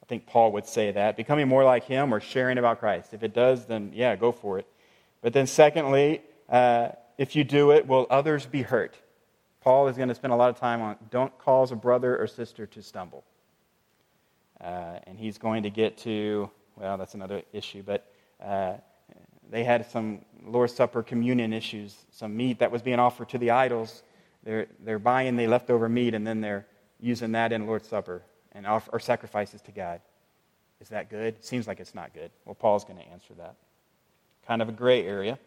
I 0.00 0.06
think 0.06 0.26
Paul 0.26 0.52
would 0.52 0.66
say 0.66 0.92
that. 0.92 1.16
Becoming 1.16 1.48
more 1.48 1.64
like 1.64 1.82
him 1.84 2.14
or 2.14 2.20
sharing 2.20 2.56
about 2.56 2.78
Christ. 2.78 3.14
If 3.14 3.24
it 3.24 3.34
does, 3.34 3.66
then 3.66 3.90
yeah, 3.92 4.14
go 4.14 4.30
for 4.30 4.60
it. 4.60 4.66
But 5.22 5.32
then, 5.32 5.48
secondly, 5.48 6.22
uh, 6.48 6.90
if 7.18 7.34
you 7.34 7.42
do 7.42 7.72
it, 7.72 7.88
will 7.88 8.06
others 8.10 8.46
be 8.46 8.62
hurt? 8.62 8.94
Paul 9.64 9.88
is 9.88 9.96
going 9.96 10.10
to 10.10 10.14
spend 10.14 10.34
a 10.34 10.36
lot 10.36 10.50
of 10.50 10.60
time 10.60 10.82
on 10.82 10.96
don't 11.10 11.36
cause 11.38 11.72
a 11.72 11.76
brother 11.76 12.18
or 12.18 12.26
sister 12.26 12.66
to 12.66 12.82
stumble. 12.82 13.24
Uh, 14.60 14.98
and 15.06 15.18
he's 15.18 15.38
going 15.38 15.62
to 15.62 15.70
get 15.70 15.96
to, 15.98 16.50
well, 16.76 16.98
that's 16.98 17.14
another 17.14 17.42
issue, 17.50 17.82
but 17.82 18.06
uh, 18.44 18.74
they 19.50 19.64
had 19.64 19.90
some 19.90 20.20
Lord's 20.44 20.74
Supper 20.74 21.02
communion 21.02 21.54
issues, 21.54 21.96
some 22.10 22.36
meat 22.36 22.58
that 22.58 22.70
was 22.70 22.82
being 22.82 22.98
offered 22.98 23.30
to 23.30 23.38
the 23.38 23.52
idols. 23.52 24.02
They're, 24.42 24.66
they're 24.80 24.98
buying 24.98 25.36
the 25.36 25.46
leftover 25.46 25.88
meat 25.88 26.12
and 26.14 26.26
then 26.26 26.42
they're 26.42 26.66
using 27.00 27.32
that 27.32 27.50
in 27.50 27.66
Lord's 27.66 27.88
Supper 27.88 28.22
and 28.52 28.66
offer, 28.66 28.90
or 28.92 29.00
sacrifices 29.00 29.62
to 29.62 29.72
God. 29.72 30.02
Is 30.82 30.90
that 30.90 31.08
good? 31.08 31.42
Seems 31.42 31.66
like 31.66 31.80
it's 31.80 31.94
not 31.94 32.12
good. 32.12 32.30
Well, 32.44 32.54
Paul's 32.54 32.84
going 32.84 32.98
to 32.98 33.08
answer 33.08 33.32
that. 33.38 33.54
Kind 34.46 34.60
of 34.60 34.68
a 34.68 34.72
gray 34.72 35.06
area. 35.06 35.38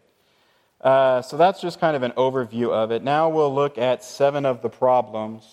Uh, 0.80 1.22
so 1.22 1.36
that's 1.36 1.60
just 1.60 1.80
kind 1.80 1.96
of 1.96 2.02
an 2.02 2.12
overview 2.12 2.70
of 2.70 2.92
it. 2.92 3.02
Now 3.02 3.28
we'll 3.30 3.54
look 3.54 3.78
at 3.78 4.04
seven 4.04 4.46
of 4.46 4.62
the 4.62 4.68
problems. 4.68 5.44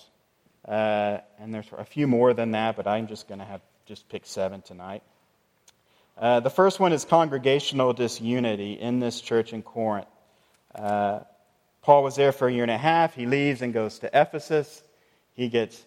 Uh, 0.67 1.19
and 1.39 1.53
there's 1.53 1.67
a 1.77 1.85
few 1.85 2.07
more 2.07 2.33
than 2.33 2.51
that, 2.51 2.75
but 2.75 2.87
I'm 2.87 3.07
just 3.07 3.27
going 3.27 3.39
to 3.39 3.45
have 3.45 3.61
just 3.85 4.07
pick 4.09 4.25
seven 4.25 4.61
tonight. 4.61 5.03
Uh, 6.17 6.39
the 6.39 6.49
first 6.49 6.79
one 6.79 6.93
is 6.93 7.05
congregational 7.05 7.93
disunity 7.93 8.73
in 8.73 8.99
this 8.99 9.21
church 9.21 9.53
in 9.53 9.61
Corinth. 9.61 10.07
Uh, 10.73 11.19
Paul 11.81 12.03
was 12.03 12.15
there 12.15 12.31
for 12.31 12.47
a 12.47 12.53
year 12.53 12.63
and 12.63 12.71
a 12.71 12.77
half. 12.77 13.13
He 13.13 13.25
leaves 13.25 13.61
and 13.61 13.73
goes 13.73 13.99
to 13.99 14.09
Ephesus. 14.13 14.83
He 15.33 15.49
gets, 15.49 15.83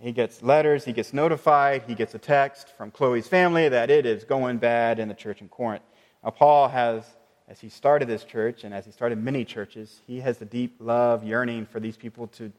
he 0.00 0.12
gets 0.12 0.42
letters, 0.42 0.84
he 0.84 0.92
gets 0.92 1.12
notified, 1.12 1.82
he 1.86 1.94
gets 1.94 2.14
a 2.14 2.18
text 2.18 2.74
from 2.76 2.90
Chloe's 2.90 3.28
family 3.28 3.68
that 3.68 3.90
it 3.90 4.06
is 4.06 4.24
going 4.24 4.58
bad 4.58 4.98
in 4.98 5.08
the 5.08 5.14
church 5.14 5.40
in 5.42 5.48
Corinth. 5.48 5.84
Now, 6.24 6.30
Paul 6.30 6.68
has 6.68 7.04
as 7.48 7.60
he 7.60 7.68
started 7.70 8.08
this 8.08 8.24
church 8.24 8.64
and 8.64 8.74
as 8.74 8.84
he 8.84 8.92
started 8.92 9.22
many 9.22 9.44
churches, 9.44 10.02
he 10.06 10.20
has 10.20 10.40
a 10.42 10.44
deep 10.44 10.76
love, 10.80 11.24
yearning 11.24 11.64
for 11.64 11.80
these 11.80 11.96
people 11.96 12.26
to, 12.28 12.52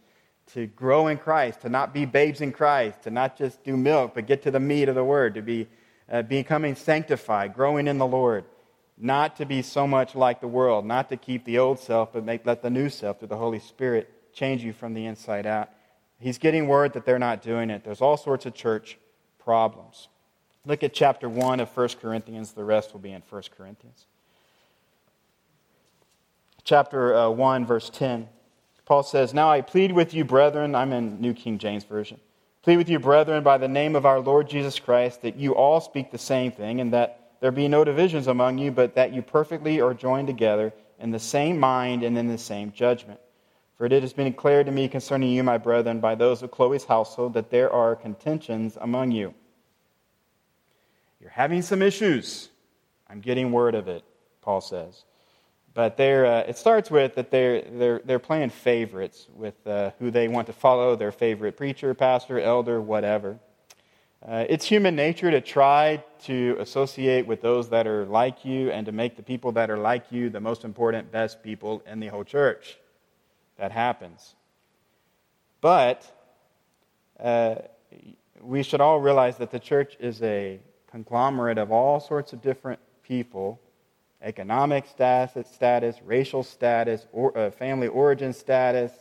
to 0.53 0.65
grow 0.65 1.07
in 1.07 1.17
Christ, 1.17 1.61
to 1.61 1.69
not 1.69 1.93
be 1.93 2.05
babes 2.05 2.41
in 2.41 2.51
Christ, 2.51 3.03
to 3.03 3.11
not 3.11 3.37
just 3.37 3.63
do 3.63 3.77
milk, 3.77 4.15
but 4.15 4.25
get 4.25 4.41
to 4.43 4.51
the 4.51 4.59
meat 4.59 4.89
of 4.89 4.95
the 4.95 5.03
word, 5.03 5.35
to 5.35 5.43
be 5.43 5.67
uh, 6.11 6.23
becoming 6.23 6.75
sanctified, 6.75 7.53
growing 7.53 7.87
in 7.87 7.99
the 7.99 8.07
Lord, 8.07 8.45
not 8.97 9.35
to 9.37 9.45
be 9.45 9.61
so 9.61 9.85
much 9.85 10.15
like 10.15 10.41
the 10.41 10.47
world, 10.47 10.85
not 10.85 11.09
to 11.09 11.17
keep 11.17 11.45
the 11.45 11.59
old 11.59 11.79
self, 11.79 12.11
but 12.11 12.25
make, 12.25 12.45
let 12.47 12.63
the 12.63 12.71
new 12.71 12.89
self 12.89 13.19
through 13.19 13.27
the 13.27 13.37
Holy 13.37 13.59
Spirit 13.59 14.11
change 14.33 14.63
you 14.63 14.73
from 14.73 14.95
the 14.95 15.05
inside 15.05 15.45
out. 15.45 15.69
He's 16.19 16.39
getting 16.39 16.67
word 16.67 16.93
that 16.93 17.05
they're 17.05 17.19
not 17.19 17.43
doing 17.43 17.69
it. 17.69 17.83
There's 17.83 18.01
all 18.01 18.17
sorts 18.17 18.47
of 18.47 18.55
church 18.55 18.97
problems. 19.37 20.09
Look 20.65 20.83
at 20.83 20.93
chapter 20.93 21.29
1 21.29 21.59
of 21.59 21.69
1 21.69 21.89
Corinthians. 22.01 22.51
The 22.51 22.65
rest 22.65 22.91
will 22.91 22.99
be 22.99 23.11
in 23.11 23.21
1 23.29 23.43
Corinthians 23.55 24.07
chapter 26.69 27.15
uh, 27.15 27.29
1, 27.31 27.65
verse 27.65 27.89
10. 27.89 28.29
Paul 28.85 29.01
says, 29.01 29.33
Now 29.33 29.49
I 29.49 29.61
plead 29.61 29.91
with 29.91 30.13
you, 30.13 30.23
brethren, 30.23 30.75
I'm 30.75 30.93
in 30.93 31.19
New 31.19 31.33
King 31.33 31.57
James 31.57 31.83
Version. 31.83 32.19
Plead 32.61 32.77
with 32.77 32.89
you, 32.89 32.99
brethren, 32.99 33.41
by 33.41 33.57
the 33.57 33.67
name 33.67 33.95
of 33.95 34.05
our 34.05 34.19
Lord 34.19 34.47
Jesus 34.47 34.77
Christ, 34.77 35.23
that 35.23 35.35
you 35.35 35.55
all 35.55 35.81
speak 35.81 36.11
the 36.11 36.19
same 36.19 36.51
thing, 36.51 36.79
and 36.79 36.93
that 36.93 37.31
there 37.39 37.51
be 37.51 37.67
no 37.67 37.83
divisions 37.83 38.27
among 38.27 38.59
you, 38.59 38.69
but 38.69 38.93
that 38.93 39.11
you 39.11 39.23
perfectly 39.23 39.81
are 39.81 39.95
joined 39.95 40.27
together 40.27 40.71
in 40.99 41.09
the 41.09 41.17
same 41.17 41.59
mind 41.59 42.03
and 42.03 42.15
in 42.15 42.27
the 42.27 42.37
same 42.37 42.71
judgment. 42.71 43.19
For 43.75 43.87
it 43.87 44.03
has 44.03 44.13
been 44.13 44.31
declared 44.31 44.67
to 44.67 44.71
me 44.71 44.87
concerning 44.87 45.31
you, 45.31 45.41
my 45.41 45.57
brethren, 45.57 45.99
by 45.99 46.13
those 46.13 46.43
of 46.43 46.51
Chloe's 46.51 46.85
household, 46.85 47.33
that 47.33 47.49
there 47.49 47.73
are 47.73 47.95
contentions 47.95 48.77
among 48.79 49.09
you. 49.09 49.33
You're 51.19 51.31
having 51.31 51.63
some 51.63 51.81
issues. 51.81 52.49
I'm 53.09 53.21
getting 53.21 53.51
word 53.51 53.73
of 53.73 53.87
it, 53.87 54.03
Paul 54.41 54.61
says. 54.61 55.03
But 55.79 55.97
uh, 55.97 56.43
it 56.45 56.57
starts 56.57 56.91
with 56.91 57.15
that 57.15 57.31
they're, 57.31 57.61
they're, 57.61 58.01
they're 58.03 58.19
playing 58.19 58.49
favorites 58.49 59.27
with 59.33 59.55
uh, 59.65 59.91
who 59.97 60.11
they 60.11 60.27
want 60.27 60.47
to 60.47 60.51
follow, 60.51 60.97
their 60.97 61.13
favorite 61.13 61.55
preacher, 61.55 61.93
pastor, 61.93 62.37
elder, 62.37 62.81
whatever. 62.81 63.39
Uh, 64.21 64.43
it's 64.49 64.65
human 64.65 64.93
nature 64.93 65.31
to 65.31 65.39
try 65.39 66.03
to 66.23 66.57
associate 66.59 67.25
with 67.25 67.41
those 67.41 67.69
that 67.69 67.87
are 67.87 68.03
like 68.07 68.43
you 68.43 68.69
and 68.71 68.85
to 68.87 68.91
make 68.91 69.15
the 69.15 69.23
people 69.23 69.53
that 69.53 69.69
are 69.69 69.77
like 69.77 70.11
you 70.11 70.29
the 70.29 70.41
most 70.41 70.65
important, 70.65 71.13
best 71.13 71.41
people 71.41 71.81
in 71.87 72.01
the 72.01 72.07
whole 72.07 72.25
church. 72.25 72.77
That 73.55 73.71
happens. 73.71 74.35
But 75.61 76.11
uh, 77.21 77.55
we 78.41 78.63
should 78.63 78.81
all 78.81 78.99
realize 78.99 79.37
that 79.37 79.49
the 79.49 79.59
church 79.59 79.95
is 80.01 80.21
a 80.23 80.59
conglomerate 80.91 81.57
of 81.57 81.71
all 81.71 82.01
sorts 82.01 82.33
of 82.33 82.41
different 82.41 82.81
people 83.01 83.61
economic 84.21 84.85
status, 84.87 85.47
status 85.49 85.95
racial 86.03 86.43
status, 86.43 87.05
or, 87.11 87.37
uh, 87.37 87.51
family 87.51 87.87
origin 87.87 88.33
status, 88.33 88.91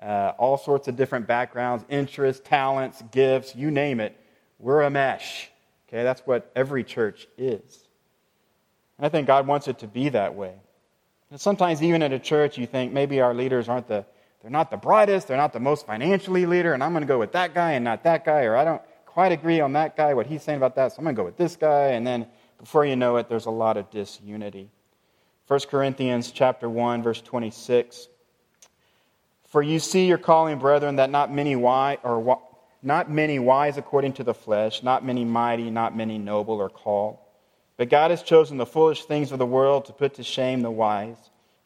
uh, 0.00 0.32
all 0.38 0.56
sorts 0.56 0.88
of 0.88 0.96
different 0.96 1.26
backgrounds, 1.26 1.84
interests, 1.88 2.46
talents, 2.46 3.02
gifts, 3.10 3.56
you 3.56 3.70
name 3.70 4.00
it. 4.00 4.16
We're 4.58 4.82
a 4.82 4.90
mesh. 4.90 5.50
Okay, 5.88 6.02
that's 6.02 6.20
what 6.26 6.50
every 6.54 6.84
church 6.84 7.26
is. 7.38 7.88
And 8.98 9.06
I 9.06 9.08
think 9.08 9.26
God 9.26 9.46
wants 9.46 9.68
it 9.68 9.78
to 9.78 9.86
be 9.86 10.10
that 10.10 10.34
way. 10.34 10.54
And 11.30 11.40
sometimes, 11.40 11.82
even 11.82 12.02
at 12.02 12.12
a 12.12 12.18
church, 12.18 12.58
you 12.58 12.66
think 12.66 12.92
maybe 12.92 13.20
our 13.20 13.34
leaders 13.34 13.68
aren't 13.68 13.88
the, 13.88 14.04
they're 14.42 14.50
not 14.50 14.70
the 14.70 14.76
brightest, 14.76 15.28
they're 15.28 15.36
not 15.36 15.52
the 15.52 15.60
most 15.60 15.86
financially 15.86 16.46
leader, 16.46 16.74
and 16.74 16.82
I'm 16.82 16.92
going 16.92 17.02
to 17.02 17.08
go 17.08 17.18
with 17.18 17.32
that 17.32 17.54
guy 17.54 17.72
and 17.72 17.84
not 17.84 18.04
that 18.04 18.24
guy, 18.24 18.44
or 18.44 18.56
I 18.56 18.64
don't 18.64 18.82
quite 19.06 19.32
agree 19.32 19.60
on 19.60 19.72
that 19.72 19.96
guy, 19.96 20.14
what 20.14 20.26
he's 20.26 20.42
saying 20.42 20.58
about 20.58 20.76
that, 20.76 20.92
so 20.92 20.98
I'm 20.98 21.04
going 21.04 21.16
to 21.16 21.20
go 21.20 21.24
with 21.24 21.36
this 21.36 21.56
guy, 21.56 21.88
and 21.88 22.06
then 22.06 22.26
before 22.58 22.84
you 22.84 22.96
know 22.96 23.16
it, 23.16 23.28
there's 23.28 23.46
a 23.46 23.50
lot 23.50 23.76
of 23.76 23.90
disunity. 23.90 24.70
1 25.46 25.60
Corinthians 25.70 26.30
chapter 26.30 26.68
1, 26.68 27.02
verse 27.02 27.22
26. 27.22 28.08
For 29.46 29.62
you 29.62 29.78
see 29.78 30.06
your 30.06 30.18
calling, 30.18 30.58
brethren, 30.58 30.96
that 30.96 31.10
not 31.10 31.32
many 31.32 31.56
wise, 31.56 31.98
or 32.02 32.38
not 32.82 33.10
many 33.10 33.38
wise 33.38 33.78
according 33.78 34.12
to 34.14 34.24
the 34.24 34.34
flesh, 34.34 34.82
not 34.82 35.04
many 35.04 35.24
mighty, 35.24 35.70
not 35.70 35.96
many 35.96 36.18
noble 36.18 36.60
are 36.60 36.68
called. 36.68 37.18
But 37.78 37.88
God 37.88 38.10
has 38.10 38.22
chosen 38.22 38.58
the 38.58 38.66
foolish 38.66 39.04
things 39.04 39.32
of 39.32 39.38
the 39.38 39.46
world 39.46 39.86
to 39.86 39.92
put 39.92 40.14
to 40.14 40.22
shame 40.22 40.60
the 40.62 40.70
wise. 40.70 41.16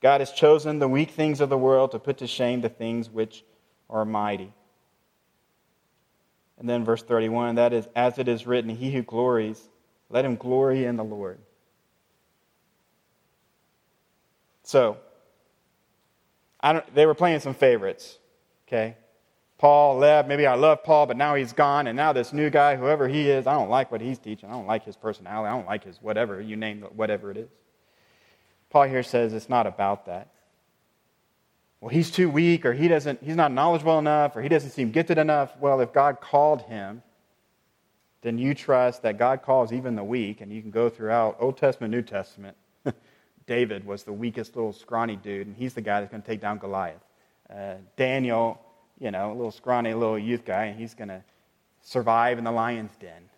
God 0.01 0.21
has 0.21 0.31
chosen 0.31 0.79
the 0.79 0.89
weak 0.89 1.11
things 1.11 1.41
of 1.41 1.49
the 1.49 1.59
world 1.59 1.93
to 1.93 1.99
put 1.99 2.19
to 2.19 2.27
shame 2.27 2.61
the 2.61 2.69
things 2.69 3.09
which 3.11 3.45
are 3.89 4.05
mighty. 4.05 4.53
And 6.59 6.69
then 6.69 6.85
verse 6.85 7.03
31 7.03 7.57
that 7.57 7.73
is, 7.73 7.89
as 7.97 8.19
it 8.19 8.29
is 8.29 8.47
written, 8.47 8.71
He 8.71 8.93
who 8.93 9.03
glories, 9.03 9.69
let 10.13 10.25
him 10.25 10.37
glory 10.37 10.85
in 10.85 10.97
the 10.97 11.05
Lord. 11.05 11.39
So, 14.63 14.99
I 16.61 16.75
don't, 16.75 16.95
they 16.95 17.07
were 17.07 17.15
playing 17.15 17.41
some 17.41 17.55
favorites, 17.55 18.19
okay? 18.69 18.97
Paul 19.59 19.99
left. 19.99 20.29
Maybe 20.29 20.47
I 20.47 20.55
love 20.55 20.83
Paul, 20.83 21.07
but 21.07 21.17
now 21.17 21.35
he's 21.35 21.53
gone. 21.53 21.87
And 21.87 21.97
now 21.97 22.13
this 22.13 22.33
new 22.33 22.51
guy, 22.51 22.75
whoever 22.75 23.07
he 23.07 23.31
is, 23.31 23.47
I 23.47 23.55
don't 23.55 23.71
like 23.71 23.93
what 23.93 24.01
he's 24.01 24.19
teaching. 24.19 24.49
I 24.49 24.53
don't 24.53 24.67
like 24.67 24.85
his 24.85 24.97
personality. 24.97 25.49
I 25.49 25.53
don't 25.53 25.67
like 25.67 25.85
his 25.85 26.03
whatever. 26.03 26.41
You 26.41 26.57
name 26.57 26.83
it, 26.83 26.93
whatever 26.95 27.31
it 27.31 27.37
is. 27.37 27.49
Paul 28.71 28.85
here 28.85 29.03
says 29.03 29.33
it's 29.33 29.49
not 29.49 29.67
about 29.67 30.07
that. 30.07 30.33
Well, 31.81 31.91
he's 31.91 32.11
too 32.11 32.29
weak, 32.31 32.65
or 32.65 32.73
he 32.73 32.89
doesn't, 32.89 33.23
he's 33.23 33.37
not 33.37 33.53
knowledgeable 33.53 33.99
enough, 33.99 34.37
or 34.37 34.43
he 34.43 34.49
doesn't 34.49 34.71
seem 34.71 34.91
gifted 34.91 35.19
enough. 35.19 35.57
Well, 35.61 35.81
if 35.81 35.93
God 35.93 36.21
called 36.21 36.63
him, 36.63 37.03
then 38.23 38.39
you 38.39 38.55
trust 38.55 39.03
that 39.03 39.19
God 39.19 39.43
calls 39.43 39.73
even 39.73 39.97
the 39.97 40.05
weak, 40.05 40.41
and 40.41 40.53
you 40.53 40.63
can 40.63 40.71
go 40.71 40.89
throughout 40.89 41.37
Old 41.41 41.57
Testament, 41.57 41.91
New 41.93 42.03
Testament. 42.03 42.57
David 43.47 43.85
was 43.85 44.05
the 44.05 44.13
weakest 44.13 44.55
little 44.55 44.73
scrawny 44.73 45.17
dude, 45.17 45.49
and 45.49 45.57
he's 45.57 45.75
the 45.75 45.81
guy 45.81 46.01
that's 46.01 46.11
going 46.11 46.23
to 46.23 46.27
take 46.27 46.41
down 46.41 46.59
Goliath. 46.59 47.03
Uh, 47.53 47.75
Daniel, 47.97 48.61
you 49.01 49.11
know, 49.11 49.33
a 49.33 49.35
little 49.35 49.51
scrawny 49.51 49.93
little 49.93 50.19
youth 50.19 50.45
guy, 50.45 50.67
and 50.67 50.79
he's 50.79 50.95
going 50.95 51.09
to 51.09 51.23
survive 51.83 52.39
in 52.39 52.45
the 52.45 52.53
lion's 52.53 52.95
den. 52.97 53.29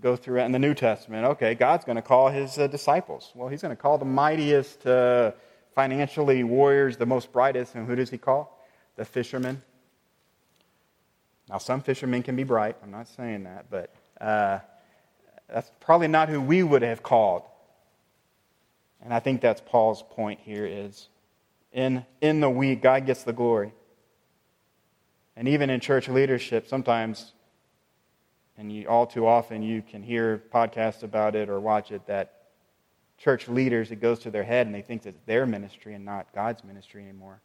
Go 0.00 0.16
through 0.16 0.40
it 0.40 0.44
in 0.46 0.52
the 0.52 0.58
New 0.58 0.74
Testament. 0.74 1.24
Okay, 1.24 1.54
God's 1.54 1.84
going 1.84 1.96
to 1.96 2.02
call 2.02 2.28
his 2.28 2.58
uh, 2.58 2.66
disciples. 2.66 3.30
Well, 3.36 3.48
he's 3.48 3.62
going 3.62 3.74
to 3.74 3.80
call 3.80 3.98
the 3.98 4.04
mightiest 4.04 4.84
uh, 4.84 5.30
financially 5.76 6.42
warriors, 6.42 6.96
the 6.96 7.06
most 7.06 7.30
brightest, 7.30 7.76
and 7.76 7.86
who 7.86 7.94
does 7.94 8.10
he 8.10 8.18
call? 8.18 8.58
The 8.96 9.04
fishermen 9.04 9.62
now, 11.48 11.58
some 11.58 11.82
fishermen 11.82 12.22
can 12.22 12.36
be 12.36 12.44
bright. 12.44 12.76
I'm 12.82 12.90
not 12.90 13.08
saying 13.08 13.44
that, 13.44 13.66
but 13.68 13.92
uh, 14.20 14.60
that's 15.48 15.70
probably 15.80 16.08
not 16.08 16.28
who 16.28 16.40
we 16.40 16.62
would 16.62 16.82
have 16.82 17.02
called. 17.02 17.42
And 19.02 19.12
I 19.12 19.20
think 19.20 19.40
that's 19.40 19.60
Paul's 19.60 20.02
point 20.02 20.40
here 20.40 20.64
is 20.64 21.08
in, 21.72 22.06
in 22.20 22.40
the 22.40 22.50
weak, 22.50 22.82
God 22.82 23.06
gets 23.06 23.24
the 23.24 23.32
glory. 23.32 23.72
And 25.36 25.48
even 25.48 25.70
in 25.70 25.80
church 25.80 26.08
leadership, 26.08 26.68
sometimes, 26.68 27.32
and 28.56 28.70
you, 28.70 28.86
all 28.86 29.06
too 29.06 29.26
often, 29.26 29.62
you 29.62 29.82
can 29.82 30.02
hear 30.02 30.42
podcasts 30.54 31.02
about 31.02 31.34
it 31.34 31.48
or 31.48 31.58
watch 31.58 31.90
it, 31.90 32.06
that 32.06 32.42
church 33.18 33.48
leaders, 33.48 33.90
it 33.90 33.96
goes 33.96 34.20
to 34.20 34.30
their 34.30 34.44
head 34.44 34.66
and 34.66 34.74
they 34.74 34.82
think 34.82 35.02
that 35.02 35.10
it's 35.10 35.26
their 35.26 35.46
ministry 35.46 35.94
and 35.94 36.04
not 36.04 36.32
God's 36.34 36.62
ministry 36.62 37.02
anymore. 37.02 37.40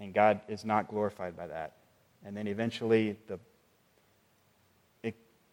And 0.00 0.12
God 0.14 0.40
is 0.48 0.64
not 0.64 0.88
glorified 0.88 1.36
by 1.36 1.46
that. 1.46 1.76
And 2.24 2.36
then 2.36 2.46
eventually, 2.48 3.16
the, 3.28 3.38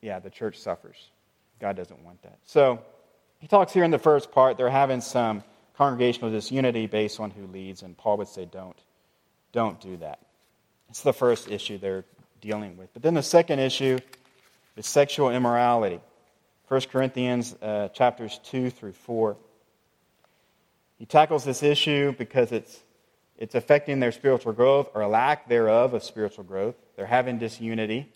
yeah, 0.02 0.20
the 0.20 0.30
church 0.30 0.58
suffers. 0.58 0.96
God 1.60 1.76
doesn't 1.76 2.04
want 2.04 2.22
that. 2.24 2.40
So 2.46 2.80
he 3.40 3.48
talks 3.48 3.74
here 3.74 3.84
in 3.84 3.92
the 3.92 4.00
first 4.00 4.32
part, 4.32 4.58
they're 4.58 4.70
having 4.70 5.02
some 5.02 5.44
congregational 5.76 6.32
disunity 6.32 6.88
based 6.88 7.20
on 7.20 7.32
who 7.32 7.46
leads, 7.48 7.84
and 7.84 7.98
Paul 7.98 8.18
would 8.18 8.28
say, 8.28 8.46
don't, 8.46 8.78
don't 9.52 9.80
do 9.80 9.98
that. 9.98 10.20
It's 10.90 11.02
the 11.02 11.14
first 11.14 11.50
issue 11.50 11.78
they're 11.78 12.06
dealing 12.42 12.78
with. 12.78 12.94
But 12.94 13.04
then 13.04 13.14
the 13.14 13.24
second 13.24 13.60
issue 13.60 14.00
is 14.76 14.88
sexual 14.88 15.30
immorality. 15.30 16.00
1 16.68 16.82
Corinthians 16.92 17.56
uh, 17.62 17.90
chapters 17.90 18.40
2 18.46 18.70
through 18.70 18.94
4. 18.94 19.38
He 20.98 21.06
tackles 21.06 21.44
this 21.44 21.64
issue 21.64 22.14
because 22.18 22.52
it's, 22.52 22.80
it's 23.38 23.56
affecting 23.56 24.00
their 24.00 24.12
spiritual 24.12 24.54
growth 24.54 24.90
or 24.94 25.06
lack 25.08 25.48
thereof 25.48 25.94
of 25.94 26.04
spiritual 26.04 26.44
growth. 26.44 26.76
They're 26.96 27.06
having 27.06 27.38
disunity. 27.38 28.12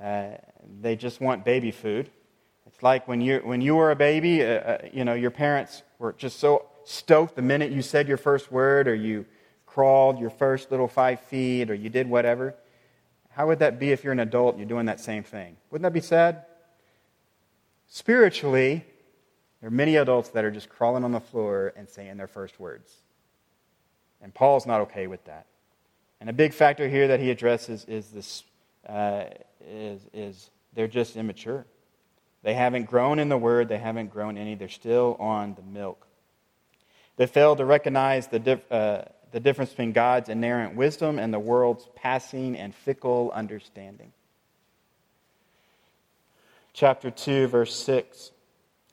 Uh, 0.00 0.32
they 0.80 0.96
just 0.96 1.20
want 1.20 1.44
baby 1.44 1.70
food. 1.70 2.10
It's 2.66 2.82
like 2.82 3.08
when 3.08 3.20
you, 3.20 3.40
when 3.42 3.60
you 3.62 3.74
were 3.74 3.90
a 3.90 3.96
baby, 3.96 4.42
uh, 4.42 4.46
uh, 4.46 4.78
you 4.92 5.04
know, 5.04 5.14
your 5.14 5.30
parents 5.30 5.82
were 5.98 6.12
just 6.12 6.38
so 6.38 6.66
stoked 6.84 7.34
the 7.34 7.42
minute 7.42 7.72
you 7.72 7.82
said 7.82 8.08
your 8.08 8.18
first 8.18 8.52
word 8.52 8.88
or 8.88 8.94
you 8.94 9.24
crawled 9.64 10.18
your 10.18 10.30
first 10.30 10.70
little 10.70 10.88
five 10.88 11.20
feet 11.20 11.70
or 11.70 11.74
you 11.74 11.88
did 11.88 12.08
whatever. 12.08 12.54
How 13.30 13.46
would 13.46 13.60
that 13.60 13.78
be 13.78 13.90
if 13.92 14.04
you're 14.04 14.12
an 14.12 14.20
adult 14.20 14.54
and 14.54 14.60
you're 14.60 14.68
doing 14.68 14.86
that 14.86 15.00
same 15.00 15.22
thing? 15.22 15.56
Wouldn't 15.70 15.84
that 15.84 15.92
be 15.92 16.00
sad? 16.00 16.44
Spiritually, 17.86 18.84
there 19.60 19.68
are 19.68 19.70
many 19.70 19.96
adults 19.96 20.30
that 20.30 20.44
are 20.44 20.50
just 20.50 20.68
crawling 20.68 21.04
on 21.04 21.12
the 21.12 21.20
floor 21.20 21.72
and 21.76 21.88
saying 21.88 22.16
their 22.18 22.26
first 22.26 22.60
words. 22.60 22.92
And 24.22 24.34
Paul's 24.34 24.66
not 24.66 24.82
okay 24.82 25.06
with 25.06 25.24
that. 25.24 25.46
And 26.20 26.28
a 26.28 26.32
big 26.32 26.52
factor 26.52 26.88
here 26.88 27.08
that 27.08 27.20
he 27.20 27.30
addresses 27.30 27.84
is 27.84 28.10
this 28.10 28.44
uh, 28.88 29.24
is, 29.66 30.00
is 30.12 30.50
they're 30.74 30.88
just 30.88 31.16
immature. 31.16 31.66
They 32.42 32.54
haven't 32.54 32.84
grown 32.84 33.18
in 33.18 33.28
the 33.28 33.36
word, 33.36 33.68
they 33.68 33.78
haven't 33.78 34.10
grown 34.10 34.38
any. 34.38 34.54
They're 34.54 34.68
still 34.68 35.16
on 35.18 35.54
the 35.54 35.62
milk. 35.62 36.06
They 37.16 37.26
fail 37.26 37.56
to 37.56 37.64
recognize 37.64 38.28
the, 38.28 38.38
dif- 38.38 38.72
uh, 38.72 39.02
the 39.32 39.40
difference 39.40 39.70
between 39.70 39.92
God's 39.92 40.28
inerrant 40.28 40.76
wisdom 40.76 41.18
and 41.18 41.34
the 41.34 41.38
world's 41.38 41.86
passing 41.96 42.56
and 42.56 42.74
fickle 42.74 43.32
understanding. 43.34 44.12
Chapter 46.72 47.10
2, 47.10 47.48
verse 47.48 47.74
6 47.74 48.30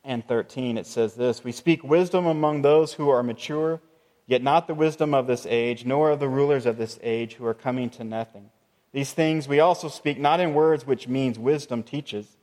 and 0.03 0.27
13, 0.27 0.79
it 0.79 0.87
says 0.87 1.13
this 1.13 1.43
We 1.43 1.51
speak 1.51 1.83
wisdom 1.83 2.25
among 2.25 2.63
those 2.63 2.93
who 2.93 3.09
are 3.09 3.21
mature, 3.21 3.79
yet 4.27 4.41
not 4.41 4.67
the 4.67 4.73
wisdom 4.73 5.13
of 5.13 5.27
this 5.27 5.45
age, 5.45 5.85
nor 5.85 6.11
of 6.11 6.19
the 6.19 6.29
rulers 6.29 6.65
of 6.65 6.77
this 6.77 6.99
age 7.01 7.33
who 7.35 7.45
are 7.45 7.53
coming 7.53 7.89
to 7.91 8.03
nothing. 8.03 8.49
These 8.91 9.13
things 9.13 9.47
we 9.47 9.59
also 9.59 9.89
speak 9.89 10.17
not 10.17 10.39
in 10.39 10.53
words 10.53 10.85
which 10.85 11.07
means 11.07 11.37
wisdom 11.37 11.83
teaches 11.83 12.37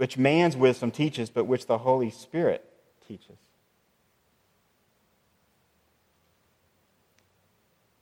which 0.00 0.16
man's 0.16 0.56
wisdom 0.56 0.90
teaches, 0.90 1.28
but 1.28 1.44
which 1.44 1.66
the 1.66 1.76
Holy 1.76 2.08
Spirit 2.08 2.64
teaches. 3.06 3.36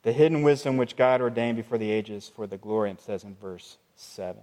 The 0.02 0.12
hidden 0.12 0.42
wisdom 0.42 0.76
which 0.76 0.94
God 0.94 1.20
ordained 1.20 1.56
before 1.56 1.76
the 1.76 1.90
ages 1.90 2.30
for 2.36 2.46
the 2.46 2.56
glory, 2.56 2.92
it 2.92 3.00
says 3.00 3.24
in 3.24 3.34
verse 3.34 3.78
7. 3.96 4.40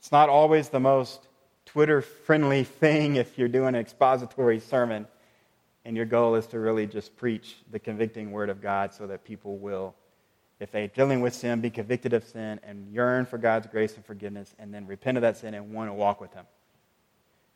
It's 0.00 0.10
not 0.10 0.28
always 0.28 0.70
the 0.70 0.80
most 0.80 1.28
Twitter 1.66 2.02
friendly 2.02 2.64
thing 2.64 3.14
if 3.14 3.38
you're 3.38 3.46
doing 3.46 3.68
an 3.68 3.76
expository 3.76 4.58
sermon 4.58 5.06
and 5.84 5.96
your 5.96 6.06
goal 6.06 6.34
is 6.34 6.46
to 6.48 6.60
really 6.60 6.86
just 6.86 7.16
preach 7.16 7.56
the 7.70 7.78
convicting 7.78 8.30
word 8.30 8.50
of 8.50 8.60
God 8.60 8.94
so 8.94 9.06
that 9.06 9.24
people 9.24 9.58
will 9.58 9.94
if 10.62 10.70
they're 10.70 10.86
dealing 10.86 11.20
with 11.20 11.34
sin, 11.34 11.60
be 11.60 11.70
convicted 11.70 12.12
of 12.12 12.22
sin 12.22 12.60
and 12.62 12.86
yearn 12.92 13.26
for 13.26 13.36
God's 13.36 13.66
grace 13.66 13.96
and 13.96 14.06
forgiveness, 14.06 14.54
and 14.60 14.72
then 14.72 14.86
repent 14.86 15.18
of 15.18 15.22
that 15.22 15.36
sin 15.36 15.54
and 15.54 15.74
want 15.74 15.90
to 15.90 15.92
walk 15.92 16.20
with 16.20 16.32
Him. 16.34 16.44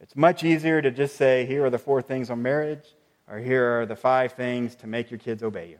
It's 0.00 0.16
much 0.16 0.42
easier 0.42 0.82
to 0.82 0.90
just 0.90 1.14
say, 1.14 1.46
here 1.46 1.64
are 1.64 1.70
the 1.70 1.78
four 1.78 2.02
things 2.02 2.30
on 2.30 2.42
marriage, 2.42 2.84
or 3.30 3.38
here 3.38 3.80
are 3.80 3.86
the 3.86 3.94
five 3.94 4.32
things 4.32 4.74
to 4.76 4.88
make 4.88 5.08
your 5.08 5.20
kids 5.20 5.44
obey 5.44 5.68
you. 5.68 5.78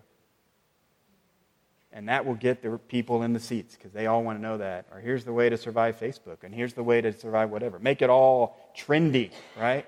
And 1.92 2.08
that 2.08 2.24
will 2.24 2.34
get 2.34 2.62
the 2.62 2.78
people 2.78 3.24
in 3.24 3.32
the 3.32 3.40
seats 3.40 3.74
because 3.74 3.90
they 3.90 4.06
all 4.06 4.22
want 4.22 4.38
to 4.38 4.42
know 4.42 4.58
that. 4.58 4.86
Or 4.92 5.00
here's 5.00 5.24
the 5.24 5.32
way 5.32 5.48
to 5.48 5.56
survive 5.56 5.98
Facebook, 5.98 6.44
and 6.44 6.54
here's 6.54 6.74
the 6.74 6.84
way 6.84 7.00
to 7.00 7.12
survive 7.12 7.50
whatever. 7.50 7.80
Make 7.80 8.02
it 8.02 8.10
all 8.10 8.56
trendy, 8.78 9.32
right? 9.58 9.84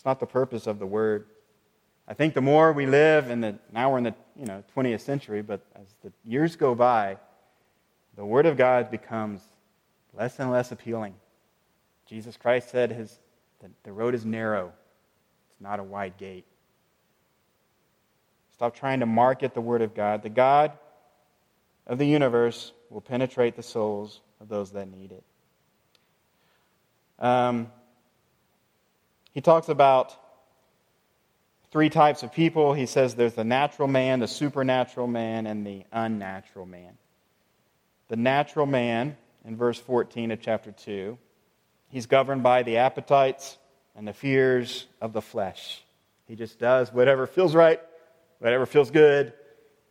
It's 0.00 0.06
not 0.06 0.18
the 0.18 0.24
purpose 0.24 0.66
of 0.66 0.78
the 0.78 0.86
word. 0.86 1.26
I 2.08 2.14
think 2.14 2.32
the 2.32 2.40
more 2.40 2.72
we 2.72 2.86
live 2.86 3.28
in 3.28 3.42
the 3.42 3.58
now 3.70 3.90
we're 3.90 3.98
in 3.98 4.04
the 4.04 4.14
you 4.34 4.46
know 4.46 4.64
20th 4.74 5.02
century, 5.02 5.42
but 5.42 5.60
as 5.76 5.94
the 6.02 6.10
years 6.24 6.56
go 6.56 6.74
by, 6.74 7.18
the 8.16 8.24
Word 8.24 8.46
of 8.46 8.56
God 8.56 8.90
becomes 8.90 9.42
less 10.14 10.38
and 10.38 10.50
less 10.50 10.72
appealing. 10.72 11.16
Jesus 12.06 12.38
Christ 12.38 12.70
said 12.70 12.92
his 12.92 13.18
the, 13.60 13.68
the 13.82 13.92
road 13.92 14.14
is 14.14 14.24
narrow; 14.24 14.72
it's 15.50 15.60
not 15.60 15.80
a 15.80 15.84
wide 15.84 16.16
gate. 16.16 16.46
Stop 18.54 18.74
trying 18.74 19.00
to 19.00 19.06
market 19.06 19.52
the 19.52 19.60
Word 19.60 19.82
of 19.82 19.94
God. 19.94 20.22
The 20.22 20.30
God 20.30 20.72
of 21.86 21.98
the 21.98 22.06
universe 22.06 22.72
will 22.88 23.02
penetrate 23.02 23.54
the 23.54 23.62
souls 23.62 24.22
of 24.40 24.48
those 24.48 24.70
that 24.70 24.90
need 24.90 25.12
it. 25.12 25.24
Um, 27.22 27.70
he 29.32 29.40
talks 29.40 29.68
about 29.68 30.16
three 31.70 31.88
types 31.88 32.22
of 32.22 32.32
people. 32.32 32.74
He 32.74 32.86
says 32.86 33.14
there's 33.14 33.34
the 33.34 33.44
natural 33.44 33.88
man, 33.88 34.20
the 34.20 34.28
supernatural 34.28 35.06
man, 35.06 35.46
and 35.46 35.66
the 35.66 35.84
unnatural 35.92 36.66
man. 36.66 36.98
The 38.08 38.16
natural 38.16 38.66
man, 38.66 39.16
in 39.44 39.56
verse 39.56 39.78
14 39.78 40.32
of 40.32 40.40
chapter 40.40 40.72
2, 40.72 41.16
he's 41.88 42.06
governed 42.06 42.42
by 42.42 42.64
the 42.64 42.78
appetites 42.78 43.56
and 43.94 44.06
the 44.06 44.12
fears 44.12 44.86
of 45.00 45.12
the 45.12 45.22
flesh. 45.22 45.82
He 46.26 46.34
just 46.34 46.58
does 46.58 46.92
whatever 46.92 47.26
feels 47.26 47.54
right, 47.54 47.80
whatever 48.38 48.66
feels 48.66 48.90
good, 48.90 49.32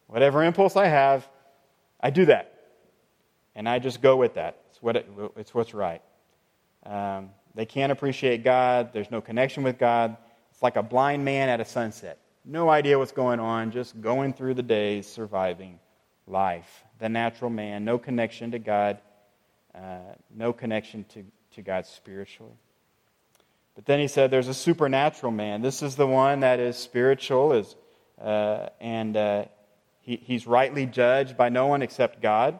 whatever 0.08 0.44
impulse 0.44 0.76
I 0.76 0.88
have, 0.88 1.28
I 2.00 2.10
do 2.10 2.26
that. 2.26 2.54
And 3.56 3.68
I 3.68 3.80
just 3.80 4.02
go 4.02 4.16
with 4.16 4.36
that. 4.36 4.58
It's, 4.70 4.82
what 4.82 4.96
it, 4.96 5.10
it's 5.36 5.54
what's 5.54 5.74
right. 5.74 6.02
Um, 6.86 7.32
they 7.60 7.66
can't 7.66 7.92
appreciate 7.92 8.42
God. 8.42 8.94
There's 8.94 9.12
no 9.12 9.20
connection 9.20 9.64
with 9.64 9.78
God. 9.78 10.16
It's 10.50 10.64
like 10.64 10.78
a 10.78 10.82
blind 10.82 11.26
man 11.26 11.50
at 11.50 11.60
a 11.60 11.66
sunset. 11.66 12.18
No 12.46 12.70
idea 12.70 12.98
what's 12.98 13.12
going 13.12 13.42
on, 13.42 13.72
just 13.72 14.00
going 14.00 14.32
through 14.32 14.54
the 14.54 14.64
days, 14.64 15.06
surviving 15.06 15.78
life. 16.26 16.86
The 17.00 17.10
natural 17.10 17.50
man, 17.50 17.84
no 17.84 17.98
connection 17.98 18.52
to 18.52 18.60
God, 18.60 19.00
uh, 19.76 19.98
no 20.34 20.54
connection 20.54 21.04
to, 21.10 21.26
to 21.56 21.62
God 21.62 21.86
spiritually. 21.86 22.56
But 23.76 23.86
then 23.86 24.00
he 24.00 24.08
said 24.08 24.32
there's 24.32 24.48
a 24.48 24.54
supernatural 24.54 25.34
man. 25.34 25.62
This 25.62 25.84
is 25.84 25.98
the 25.98 26.08
one 26.08 26.40
that 26.40 26.62
is 26.62 26.78
spiritual, 26.78 27.52
is, 27.52 27.76
uh, 28.22 28.70
and 28.80 29.18
uh, 29.18 29.46
he, 30.00 30.16
he's 30.16 30.48
rightly 30.48 30.86
judged 30.86 31.36
by 31.36 31.50
no 31.50 31.68
one 31.68 31.82
except 31.82 32.22
God. 32.22 32.58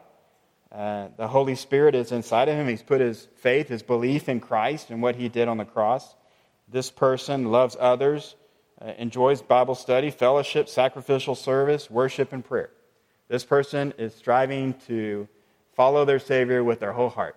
Uh, 0.72 1.08
the 1.16 1.26
Holy 1.26 1.56
Spirit 1.56 1.94
is 1.94 2.12
inside 2.12 2.48
of 2.48 2.54
him. 2.54 2.68
He's 2.68 2.82
put 2.82 3.00
his 3.00 3.26
faith, 3.36 3.68
his 3.68 3.82
belief 3.82 4.28
in 4.28 4.40
Christ 4.40 4.90
and 4.90 5.02
what 5.02 5.16
he 5.16 5.28
did 5.28 5.48
on 5.48 5.56
the 5.56 5.64
cross. 5.64 6.14
This 6.68 6.90
person 6.90 7.50
loves 7.50 7.76
others, 7.80 8.36
uh, 8.80 8.92
enjoys 8.96 9.42
Bible 9.42 9.74
study, 9.74 10.10
fellowship, 10.10 10.68
sacrificial 10.68 11.34
service, 11.34 11.90
worship, 11.90 12.32
and 12.32 12.44
prayer. 12.44 12.70
This 13.28 13.44
person 13.44 13.92
is 13.98 14.14
striving 14.14 14.74
to 14.86 15.28
follow 15.74 16.04
their 16.04 16.20
Savior 16.20 16.62
with 16.62 16.78
their 16.78 16.92
whole 16.92 17.08
heart. 17.08 17.36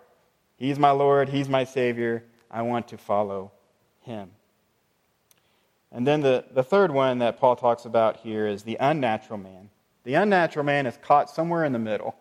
He's 0.57 0.77
my 0.77 0.91
Lord, 0.91 1.29
He's 1.29 1.49
my 1.49 1.63
Savior. 1.63 2.23
I 2.51 2.61
want 2.61 2.87
to 2.89 2.97
follow 2.97 3.51
Him. 4.01 4.29
And 5.91 6.05
then 6.05 6.21
the, 6.21 6.45
the 6.51 6.63
third 6.63 6.91
one 6.91 7.19
that 7.19 7.39
Paul 7.39 7.55
talks 7.55 7.85
about 7.85 8.17
here 8.17 8.47
is 8.47 8.63
the 8.63 8.77
unnatural 8.79 9.39
man. 9.39 9.69
The 10.03 10.15
unnatural 10.15 10.65
man 10.65 10.85
is 10.85 10.97
caught 11.01 11.29
somewhere 11.29 11.63
in 11.63 11.71
the 11.71 11.79
middle. 11.79 12.15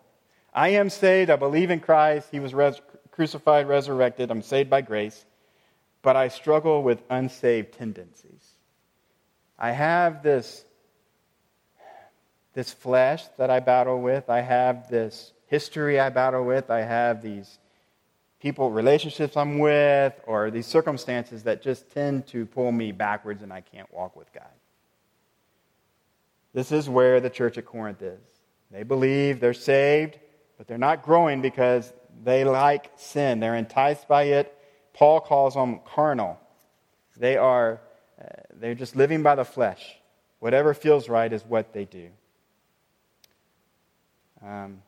I 0.53 0.69
am 0.69 0.89
saved. 0.89 1.29
I 1.29 1.35
believe 1.35 1.71
in 1.71 1.79
Christ. 1.79 2.29
He 2.31 2.39
was 2.39 2.53
res- 2.53 2.81
crucified, 3.11 3.67
resurrected. 3.67 4.31
I'm 4.31 4.41
saved 4.41 4.69
by 4.69 4.81
grace 4.81 5.25
but 6.03 6.17
I 6.17 6.27
struggle 6.27 6.83
with 6.83 7.01
unsaved 7.09 7.73
tendencies. 7.73 8.51
I 9.57 9.71
have 9.71 10.21
this, 10.21 10.65
this 12.53 12.71
flesh 12.71 13.23
that 13.37 13.49
I 13.49 13.61
battle 13.61 13.99
with. 13.99 14.29
I 14.29 14.41
have 14.41 14.89
this 14.89 15.31
history 15.47 15.99
I 15.99 16.09
battle 16.09 16.43
with. 16.43 16.69
I 16.69 16.81
have 16.81 17.23
these 17.23 17.57
people, 18.41 18.69
relationships 18.69 19.37
I'm 19.37 19.59
with, 19.59 20.13
or 20.27 20.51
these 20.51 20.67
circumstances 20.67 21.43
that 21.43 21.61
just 21.61 21.89
tend 21.91 22.27
to 22.27 22.45
pull 22.45 22.73
me 22.73 22.91
backwards 22.91 23.41
and 23.41 23.53
I 23.53 23.61
can't 23.61 23.91
walk 23.93 24.17
with 24.17 24.31
God. 24.33 24.43
This 26.53 26.73
is 26.73 26.89
where 26.89 27.21
the 27.21 27.29
church 27.29 27.57
at 27.57 27.65
Corinth 27.65 28.01
is. 28.01 28.19
They 28.71 28.83
believe 28.83 29.39
they're 29.39 29.53
saved, 29.53 30.19
but 30.57 30.67
they're 30.67 30.77
not 30.77 31.03
growing 31.03 31.41
because 31.41 31.91
they 32.23 32.43
like 32.43 32.91
sin. 32.95 33.39
They're 33.39 33.55
enticed 33.55 34.07
by 34.07 34.23
it 34.23 34.57
Paul 34.93 35.19
calls 35.19 35.55
them 35.55 35.79
carnal. 35.85 36.39
They 37.17 37.35
are 37.37 37.81
uh, 38.21 38.25
they're 38.53 38.75
just 38.75 38.95
living 38.95 39.23
by 39.23 39.35
the 39.35 39.43
flesh. 39.43 39.95
Whatever 40.39 40.73
feels 40.73 41.09
right 41.09 41.31
is 41.31 41.43
what 41.43 41.73
they 41.73 41.85
do. 41.85 42.09
Um, 44.45 44.81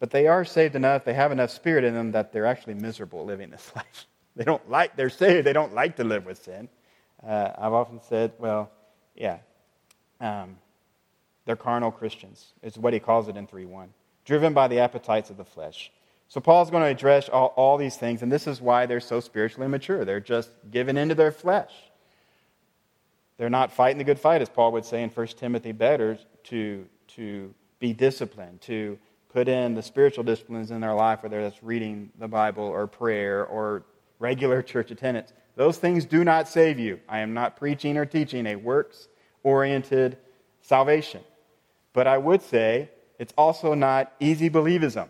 but 0.00 0.10
they 0.10 0.26
are 0.26 0.44
saved 0.44 0.74
enough, 0.74 1.04
they 1.04 1.14
have 1.14 1.32
enough 1.32 1.50
spirit 1.50 1.84
in 1.84 1.94
them 1.94 2.12
that 2.12 2.32
they're 2.32 2.46
actually 2.46 2.74
miserable 2.74 3.24
living 3.24 3.50
this 3.50 3.72
life. 3.76 4.06
They 4.36 4.44
don't 4.44 4.68
like, 4.70 4.96
they're 4.96 5.10
saved, 5.10 5.46
they 5.46 5.52
don't 5.52 5.74
like 5.74 5.96
to 5.96 6.04
live 6.04 6.24
with 6.24 6.42
sin. 6.42 6.68
Uh, 7.26 7.50
I've 7.58 7.72
often 7.72 8.00
said, 8.08 8.32
well, 8.38 8.70
yeah, 9.16 9.38
um, 10.20 10.56
they're 11.44 11.56
carnal 11.56 11.90
Christians, 11.90 12.52
is 12.62 12.78
what 12.78 12.92
he 12.92 13.00
calls 13.00 13.28
it 13.28 13.36
in 13.36 13.46
3 13.46 13.64
1, 13.64 13.88
driven 14.28 14.52
by 14.52 14.68
the 14.68 14.78
appetites 14.78 15.30
of 15.30 15.38
the 15.38 15.44
flesh. 15.44 15.90
So 16.28 16.38
Paul's 16.38 16.70
going 16.70 16.82
to 16.82 16.90
address 16.90 17.30
all, 17.30 17.54
all 17.56 17.78
these 17.78 17.96
things, 17.96 18.20
and 18.20 18.30
this 18.30 18.46
is 18.46 18.60
why 18.60 18.84
they're 18.84 19.00
so 19.00 19.20
spiritually 19.20 19.64
immature. 19.64 20.04
They're 20.04 20.20
just 20.20 20.50
given 20.70 20.98
into 20.98 21.14
their 21.14 21.32
flesh. 21.32 21.72
They're 23.38 23.48
not 23.48 23.72
fighting 23.72 23.96
the 23.96 24.04
good 24.04 24.20
fight, 24.20 24.42
as 24.42 24.50
Paul 24.50 24.72
would 24.72 24.84
say 24.84 25.02
in 25.02 25.08
1 25.08 25.26
Timothy, 25.28 25.72
better 25.72 26.18
to, 26.44 26.84
to 27.16 27.54
be 27.78 27.94
disciplined, 27.94 28.60
to 28.62 28.98
put 29.30 29.48
in 29.48 29.72
the 29.72 29.82
spiritual 29.82 30.24
disciplines 30.24 30.70
in 30.70 30.82
their 30.82 30.92
life, 30.92 31.22
whether 31.22 31.42
that's 31.42 31.62
reading 31.62 32.10
the 32.18 32.28
Bible 32.28 32.64
or 32.64 32.86
prayer 32.86 33.46
or 33.46 33.84
regular 34.18 34.60
church 34.60 34.90
attendance. 34.90 35.32
Those 35.56 35.78
things 35.78 36.04
do 36.04 36.22
not 36.22 36.48
save 36.48 36.78
you. 36.78 37.00
I 37.08 37.20
am 37.20 37.32
not 37.32 37.56
preaching 37.56 37.96
or 37.96 38.04
teaching 38.04 38.46
a 38.46 38.56
works 38.56 39.08
oriented 39.42 40.18
salvation. 40.60 41.22
But 41.94 42.06
I 42.06 42.18
would 42.18 42.42
say 42.42 42.90
it's 43.18 43.34
also 43.36 43.74
not 43.74 44.12
easy 44.20 44.48
believism. 44.48 45.08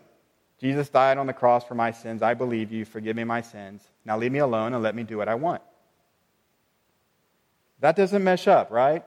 Jesus 0.60 0.88
died 0.88 1.18
on 1.18 1.26
the 1.26 1.32
cross 1.32 1.64
for 1.64 1.74
my 1.74 1.92
sins. 1.92 2.22
I 2.22 2.34
believe 2.34 2.72
you. 2.72 2.84
Forgive 2.84 3.14
me 3.14 3.24
my 3.24 3.42
sins. 3.42 3.82
Now 4.04 4.18
leave 4.18 4.32
me 4.32 4.40
alone 4.40 4.74
and 4.74 4.82
let 4.82 4.94
me 4.94 5.04
do 5.04 5.16
what 5.18 5.28
I 5.28 5.36
want. 5.36 5.62
That 7.80 7.94
doesn't 7.94 8.24
mesh 8.24 8.48
up, 8.48 8.70
right? 8.70 9.04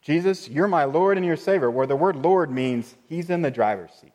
Jesus, 0.00 0.48
you're 0.48 0.68
my 0.68 0.84
Lord 0.84 1.18
and 1.18 1.26
your 1.26 1.36
Savior, 1.36 1.70
where 1.70 1.86
the 1.86 1.96
word 1.96 2.16
Lord 2.16 2.50
means 2.50 2.94
He's 3.08 3.28
in 3.28 3.42
the 3.42 3.50
driver's 3.50 3.92
seat. 3.92 4.12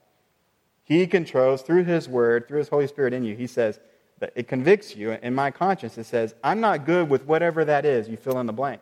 He 0.83 1.05
controls 1.05 1.61
through 1.61 1.83
His 1.83 2.07
Word, 2.07 2.47
through 2.47 2.59
His 2.59 2.69
Holy 2.69 2.87
Spirit 2.87 3.13
in 3.13 3.23
you. 3.23 3.35
He 3.35 3.47
says 3.47 3.79
that 4.19 4.33
it 4.35 4.47
convicts 4.47 4.95
you 4.95 5.11
in 5.11 5.35
my 5.35 5.51
conscience. 5.51 5.97
It 5.97 6.05
says, 6.05 6.33
I'm 6.43 6.61
not 6.61 6.85
good 6.85 7.09
with 7.09 7.25
whatever 7.25 7.65
that 7.65 7.85
is. 7.85 8.07
You 8.07 8.17
fill 8.17 8.39
in 8.39 8.47
the 8.47 8.53
blank. 8.53 8.81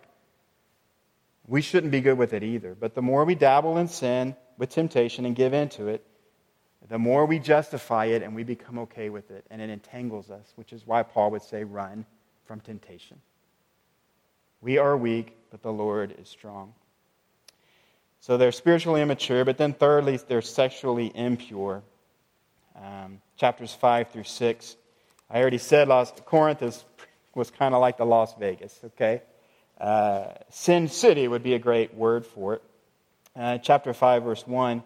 We 1.48 1.62
shouldn't 1.62 1.92
be 1.92 2.02
good 2.02 2.18
with 2.18 2.34
it 2.34 2.44
either. 2.44 2.76
But 2.80 2.96
the 2.96 3.02
more 3.02 3.26
we 3.26 3.36
dabble 3.36 3.78
in 3.78 3.90
sin 3.90 4.36
with 4.58 4.70
temptation 4.70 5.26
and 5.26 5.36
give 5.36 5.54
into 5.54 5.88
it, 5.88 6.06
the 6.90 7.00
more 7.00 7.26
we 7.26 7.40
justify 7.40 8.06
it 8.06 8.22
and 8.22 8.36
we 8.36 8.44
become 8.44 8.78
okay 8.80 9.10
with 9.10 9.32
it, 9.32 9.46
and 9.50 9.62
it 9.62 9.70
entangles 9.70 10.30
us, 10.30 10.52
which 10.56 10.74
is 10.74 10.86
why 10.86 11.04
Paul 11.04 11.32
would 11.32 11.42
say, 11.42 11.64
run 11.64 12.06
from 12.46 12.60
temptation. 12.60 13.20
We 14.62 14.78
are 14.78 14.96
weak, 14.98 15.36
but 15.50 15.62
the 15.62 15.72
Lord 15.72 16.16
is 16.20 16.28
strong. 16.28 16.74
So 18.20 18.38
they're 18.38 18.52
spiritually 18.52 19.02
immature, 19.02 19.44
but 19.44 19.58
then 19.58 19.74
thirdly, 19.74 20.18
they're 20.28 20.42
sexually 20.42 21.12
impure. 21.14 21.84
Um, 22.76 23.22
chapters 23.38 23.74
5 23.74 24.10
through 24.12 24.24
6. 24.24 24.76
I 25.30 25.42
already 25.42 25.58
said 25.58 25.88
Las, 25.88 26.14
Corinth 26.26 26.62
is, 26.62 26.86
was 27.36 27.52
kind 27.52 27.74
of 27.74 27.82
like 27.82 27.98
the 27.98 28.06
Las 28.06 28.34
Vegas, 28.40 28.80
okay? 28.86 29.22
Uh, 29.80 30.28
Sin 30.50 30.88
City 30.88 31.28
would 31.28 31.44
be 31.44 31.54
a 31.54 31.60
great 31.60 31.94
word 31.94 32.26
for 32.26 32.56
it. 32.56 32.64
Uh, 33.36 33.58
chapter 33.58 33.94
5, 33.94 34.24
verse 34.24 34.46
1. 34.46 34.84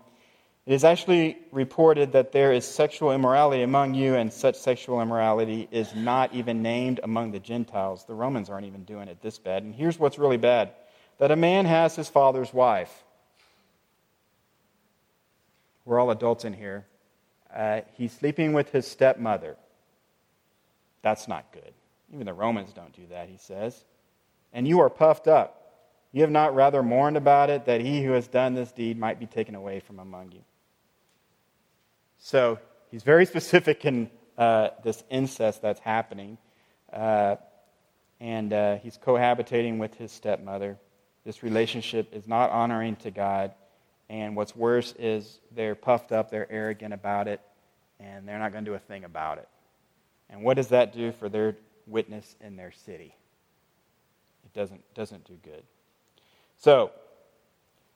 It 0.66 0.74
is 0.74 0.84
actually 0.84 1.38
reported 1.52 2.14
that 2.14 2.32
there 2.32 2.54
is 2.54 2.66
sexual 2.66 3.12
immorality 3.12 3.62
among 3.62 3.94
you, 3.94 4.16
and 4.16 4.32
such 4.32 4.56
sexual 4.56 5.02
immorality 5.02 5.68
is 5.72 5.94
not 5.96 6.34
even 6.34 6.62
named 6.62 7.00
among 7.04 7.32
the 7.32 7.40
Gentiles. 7.40 8.06
The 8.06 8.14
Romans 8.14 8.50
aren't 8.50 8.66
even 8.66 8.84
doing 8.84 9.08
it 9.08 9.22
this 9.22 9.38
bad. 9.38 9.64
And 9.64 9.76
here's 9.76 10.00
what's 10.00 10.18
really 10.18 10.38
bad 10.38 10.72
that 11.20 11.32
a 11.32 11.36
man 11.36 11.66
has 11.66 11.96
his 11.96 12.10
father's 12.10 12.54
wife. 12.54 13.04
We're 15.84 16.00
all 16.00 16.12
adults 16.12 16.46
in 16.46 16.54
here. 16.54 16.86
Uh, 17.54 17.82
he's 17.94 18.12
sleeping 18.12 18.54
with 18.54 18.72
his 18.72 18.86
stepmother. 18.86 19.56
That's 21.02 21.28
not 21.28 21.52
good. 21.54 21.74
Even 22.14 22.26
the 22.26 22.34
Romans 22.34 22.72
don't 22.74 22.94
do 22.94 23.08
that, 23.10 23.30
he 23.30 23.38
says. 23.38 23.84
And 24.54 24.68
you 24.68 24.80
are 24.82 24.90
puffed 24.90 25.28
up. 25.28 25.57
You 26.18 26.24
have 26.24 26.32
not 26.32 26.56
rather 26.56 26.82
mourned 26.82 27.16
about 27.16 27.52
it 27.52 27.66
that 27.66 27.80
he 27.80 28.04
who 28.04 28.14
has 28.14 28.28
done 28.28 28.56
this 28.56 28.72
deed 28.72 28.98
might 28.98 29.20
be 29.20 29.28
taken 29.28 29.54
away 29.54 29.80
from 29.80 30.00
among 30.00 30.32
you. 30.32 30.42
So 32.18 32.58
he's 32.90 33.04
very 33.04 33.24
specific 33.28 33.86
in 33.86 34.10
uh, 34.36 34.70
this 34.84 35.04
incest 35.12 35.62
that's 35.62 35.80
happening. 35.80 36.40
Uh, 36.92 37.36
and 38.20 38.52
uh, 38.52 38.78
he's 38.78 38.98
cohabitating 38.98 39.78
with 39.78 39.94
his 39.94 40.12
stepmother. 40.12 40.80
This 41.24 41.44
relationship 41.44 42.12
is 42.12 42.28
not 42.28 42.50
honoring 42.50 42.96
to 42.96 43.12
God. 43.12 43.54
And 44.10 44.36
what's 44.36 44.56
worse 44.56 44.96
is 44.98 45.40
they're 45.52 45.76
puffed 45.76 46.12
up, 46.12 46.32
they're 46.32 46.52
arrogant 46.52 46.96
about 46.96 47.28
it, 47.28 47.42
and 48.00 48.28
they're 48.28 48.40
not 48.40 48.54
going 48.54 48.66
to 48.66 48.72
do 48.72 48.76
a 48.76 48.80
thing 48.80 49.04
about 49.04 49.38
it. 49.38 49.48
And 50.32 50.42
what 50.42 50.56
does 50.56 50.70
that 50.70 50.96
do 50.96 51.12
for 51.12 51.30
their 51.30 51.58
witness 51.86 52.36
in 52.42 52.56
their 52.56 52.72
city? 52.72 53.16
It 54.46 54.54
doesn't, 54.58 54.82
doesn't 54.96 55.24
do 55.26 55.38
good. 55.44 55.62
So, 56.58 56.92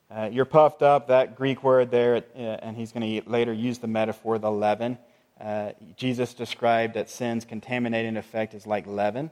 uh, 0.10 0.30
you're 0.32 0.46
puffed 0.46 0.82
up, 0.82 1.08
that 1.08 1.36
Greek 1.36 1.64
word 1.64 1.90
there, 1.90 2.18
uh, 2.18 2.40
and 2.40 2.76
he's 2.76 2.92
going 2.92 3.22
to 3.22 3.30
later 3.30 3.54
use 3.54 3.80
the 3.80 3.88
metaphor, 3.88 4.38
the 4.40 4.52
leaven. 4.52 4.98
Uh, 5.40 5.72
Jesus 5.96 6.34
described 6.34 6.94
that 6.94 7.10
sin's 7.10 7.46
contaminating 7.46 8.18
effect 8.18 8.54
is 8.54 8.68
like 8.68 8.86
leaven. 8.86 9.32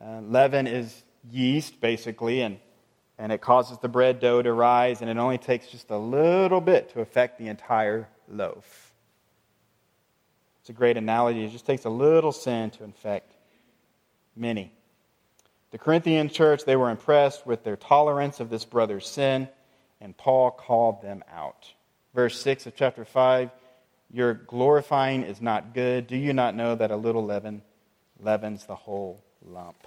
Uh, 0.00 0.20
leaven 0.20 0.66
is 0.66 1.02
yeast, 1.30 1.80
basically, 1.80 2.42
and 2.42 2.58
and 3.20 3.32
it 3.32 3.42
causes 3.42 3.76
the 3.82 3.88
bread 3.88 4.18
dough 4.18 4.40
to 4.40 4.50
rise, 4.50 5.02
and 5.02 5.10
it 5.10 5.18
only 5.18 5.36
takes 5.36 5.68
just 5.68 5.90
a 5.90 5.98
little 5.98 6.62
bit 6.62 6.88
to 6.94 7.02
affect 7.02 7.38
the 7.38 7.48
entire 7.48 8.08
loaf. 8.26 8.94
It's 10.62 10.70
a 10.70 10.72
great 10.72 10.96
analogy. 10.96 11.44
It 11.44 11.50
just 11.50 11.66
takes 11.66 11.84
a 11.84 11.90
little 11.90 12.32
sin 12.32 12.70
to 12.70 12.84
infect 12.84 13.34
many. 14.34 14.72
The 15.70 15.78
Corinthian 15.78 16.28
church, 16.28 16.64
they 16.64 16.76
were 16.76 16.90
impressed 16.90 17.46
with 17.46 17.62
their 17.62 17.76
tolerance 17.76 18.40
of 18.40 18.50
this 18.50 18.64
brother's 18.64 19.06
sin, 19.06 19.48
and 20.00 20.16
Paul 20.16 20.50
called 20.50 21.02
them 21.02 21.22
out. 21.32 21.72
Verse 22.14 22.40
6 22.40 22.66
of 22.66 22.74
chapter 22.74 23.04
5 23.04 23.50
Your 24.12 24.34
glorifying 24.34 25.22
is 25.22 25.40
not 25.40 25.74
good. 25.74 26.08
Do 26.08 26.16
you 26.16 26.32
not 26.32 26.56
know 26.56 26.74
that 26.74 26.90
a 26.90 26.96
little 26.96 27.24
leaven 27.24 27.62
leavens 28.18 28.66
the 28.66 28.74
whole 28.74 29.22
lump? 29.44 29.86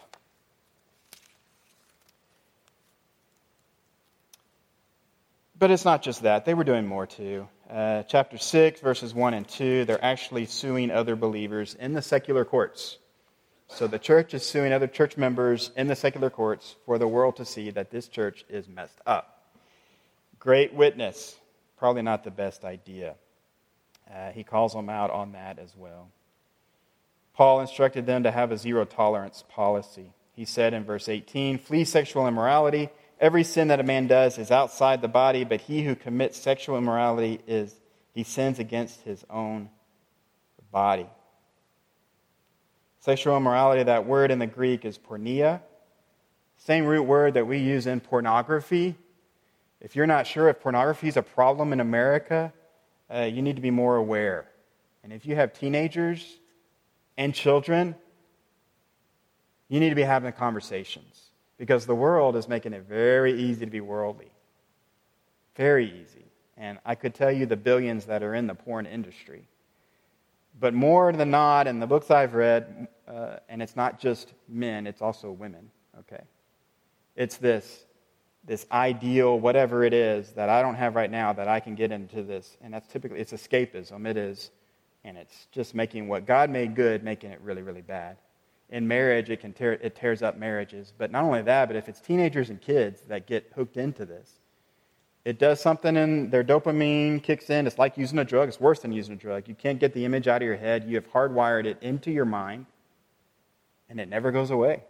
But 5.59 5.71
it's 5.71 5.85
not 5.85 6.01
just 6.01 6.23
that. 6.23 6.45
They 6.45 6.53
were 6.53 6.63
doing 6.63 6.85
more 6.85 7.07
too. 7.07 7.47
Uh, 7.69 8.03
chapter 8.03 8.37
6, 8.37 8.81
verses 8.81 9.13
1 9.13 9.33
and 9.33 9.47
2, 9.47 9.85
they're 9.85 10.03
actually 10.03 10.45
suing 10.45 10.91
other 10.91 11.15
believers 11.15 11.73
in 11.73 11.93
the 11.93 12.01
secular 12.01 12.45
courts. 12.45 12.97
So 13.67 13.87
the 13.87 13.99
church 13.99 14.33
is 14.33 14.45
suing 14.45 14.71
other 14.71 14.87
church 14.87 15.17
members 15.17 15.71
in 15.75 15.87
the 15.87 15.95
secular 15.95 16.29
courts 16.29 16.75
for 16.85 16.97
the 16.97 17.07
world 17.07 17.37
to 17.37 17.45
see 17.45 17.71
that 17.71 17.91
this 17.91 18.07
church 18.07 18.45
is 18.49 18.67
messed 18.67 18.99
up. 19.05 19.47
Great 20.39 20.73
witness. 20.73 21.37
Probably 21.77 22.01
not 22.01 22.23
the 22.23 22.31
best 22.31 22.63
idea. 22.63 23.15
Uh, 24.13 24.31
he 24.31 24.43
calls 24.43 24.73
them 24.73 24.89
out 24.89 25.09
on 25.09 25.31
that 25.31 25.59
as 25.59 25.75
well. 25.75 26.09
Paul 27.33 27.61
instructed 27.61 28.05
them 28.05 28.23
to 28.23 28.31
have 28.31 28.51
a 28.51 28.57
zero 28.57 28.85
tolerance 28.85 29.43
policy. 29.49 30.13
He 30.33 30.45
said 30.45 30.73
in 30.73 30.83
verse 30.83 31.09
18, 31.09 31.57
Flee 31.57 31.83
sexual 31.83 32.27
immorality. 32.27 32.89
Every 33.19 33.43
sin 33.43 33.69
that 33.69 33.79
a 33.79 33.83
man 33.83 34.07
does 34.07 34.37
is 34.37 34.51
outside 34.51 35.01
the 35.01 35.07
body, 35.07 35.43
but 35.43 35.61
he 35.61 35.83
who 35.83 35.95
commits 35.95 36.37
sexual 36.37 36.77
immorality 36.77 37.39
is 37.47 37.73
he 38.13 38.23
sins 38.23 38.59
against 38.59 39.01
his 39.01 39.23
own 39.29 39.69
body. 40.71 41.07
Sexual 43.03 43.35
immorality, 43.35 43.83
that 43.83 44.05
word 44.05 44.31
in 44.31 44.39
the 44.39 44.47
Greek 44.47 44.85
is 44.85 44.97
porneia. 44.97 45.59
Same 46.55 46.85
root 46.85 47.03
word 47.03 47.33
that 47.33 47.45
we 47.45 47.57
use 47.57 47.85
in 47.85 47.99
pornography. 47.99 48.95
If 49.81 49.97
you're 49.97 50.07
not 50.07 50.25
sure 50.25 50.47
if 50.47 50.61
pornography 50.61 51.09
is 51.09 51.17
a 51.17 51.21
problem 51.21 51.73
in 51.73 51.81
America, 51.81 52.53
uh, 53.13 53.23
you 53.23 53.41
need 53.41 53.57
to 53.57 53.61
be 53.61 53.71
more 53.71 53.97
aware. 53.97 54.47
And 55.03 55.11
if 55.11 55.25
you 55.25 55.35
have 55.35 55.51
teenagers 55.51 56.39
and 57.17 57.35
children, 57.35 57.95
you 59.67 59.81
need 59.81 59.89
to 59.89 59.95
be 59.95 60.03
having 60.03 60.31
conversations 60.31 61.23
because 61.57 61.85
the 61.85 61.95
world 61.95 62.37
is 62.37 62.47
making 62.47 62.71
it 62.71 62.83
very 62.87 63.37
easy 63.37 63.65
to 63.65 63.71
be 63.71 63.81
worldly. 63.81 64.31
Very 65.57 65.87
easy. 65.87 66.23
And 66.55 66.79
I 66.85 66.95
could 66.95 67.13
tell 67.13 67.33
you 67.33 67.47
the 67.47 67.57
billions 67.57 68.05
that 68.05 68.23
are 68.23 68.33
in 68.33 68.47
the 68.47 68.55
porn 68.55 68.85
industry. 68.85 69.49
But 70.57 70.73
more 70.73 71.11
than 71.11 71.31
not, 71.31 71.67
in 71.67 71.79
the 71.79 71.87
books 71.87 72.09
I've 72.11 72.33
read, 72.33 72.87
uh, 73.07 73.37
and 73.49 73.61
it's 73.61 73.75
not 73.75 73.99
just 73.99 74.33
men, 74.47 74.87
it's 74.87 75.01
also 75.01 75.31
women, 75.31 75.69
okay? 75.99 76.23
It's 77.15 77.37
this, 77.37 77.85
this 78.45 78.65
ideal, 78.71 79.39
whatever 79.39 79.83
it 79.83 79.93
is, 79.93 80.31
that 80.31 80.49
I 80.49 80.61
don't 80.61 80.75
have 80.75 80.95
right 80.95 81.11
now 81.11 81.33
that 81.33 81.47
I 81.47 81.59
can 81.59 81.75
get 81.75 81.91
into 81.91 82.23
this. 82.23 82.57
And 82.61 82.73
that's 82.73 82.87
typically, 82.87 83.19
it's 83.19 83.33
escapism. 83.33 84.07
It 84.07 84.17
is. 84.17 84.51
And 85.03 85.17
it's 85.17 85.47
just 85.51 85.75
making 85.75 86.07
what 86.07 86.25
God 86.25 86.49
made 86.49 86.75
good, 86.75 87.03
making 87.03 87.31
it 87.31 87.41
really, 87.41 87.61
really 87.61 87.81
bad 87.81 88.17
in 88.69 88.87
marriage, 88.87 89.29
it 89.29 89.39
can 89.39 89.53
tear, 89.53 89.73
it 89.73 89.95
tears 89.95 90.23
up 90.23 90.37
marriages. 90.37 90.93
But 90.97 91.11
not 91.11 91.25
only 91.25 91.43
that, 91.43 91.67
but 91.67 91.75
if 91.75 91.87
it's 91.87 91.99
teenagers 91.99 92.49
and 92.49 92.59
kids 92.59 93.01
that 93.07 93.27
get 93.27 93.51
hooked 93.53 93.77
into 93.77 94.03
this, 94.05 94.39
It 95.25 95.39
does 95.39 95.61
something 95.61 95.95
and 95.95 96.29
their 96.31 96.43
dopamine 96.43 97.23
kicks 97.23 97.49
in. 97.49 97.65
It's 97.65 97.77
like 97.77 97.97
using 97.97 98.19
a 98.19 98.25
drug. 98.25 98.49
It's 98.49 98.59
worse 98.59 98.79
than 98.79 98.91
using 98.91 99.13
a 99.13 99.17
drug. 99.17 99.47
You 99.47 99.55
can't 99.55 99.79
get 99.79 99.93
the 99.93 100.03
image 100.03 100.27
out 100.27 100.41
of 100.41 100.45
your 100.45 100.57
head. 100.57 100.83
You 100.83 100.95
have 100.95 101.09
hardwired 101.09 101.65
it 101.65 101.77
into 101.81 102.11
your 102.11 102.25
mind, 102.25 102.65
and 103.89 103.99
it 103.99 104.09
never 104.09 104.31
goes 104.31 104.51
away. 104.51 104.83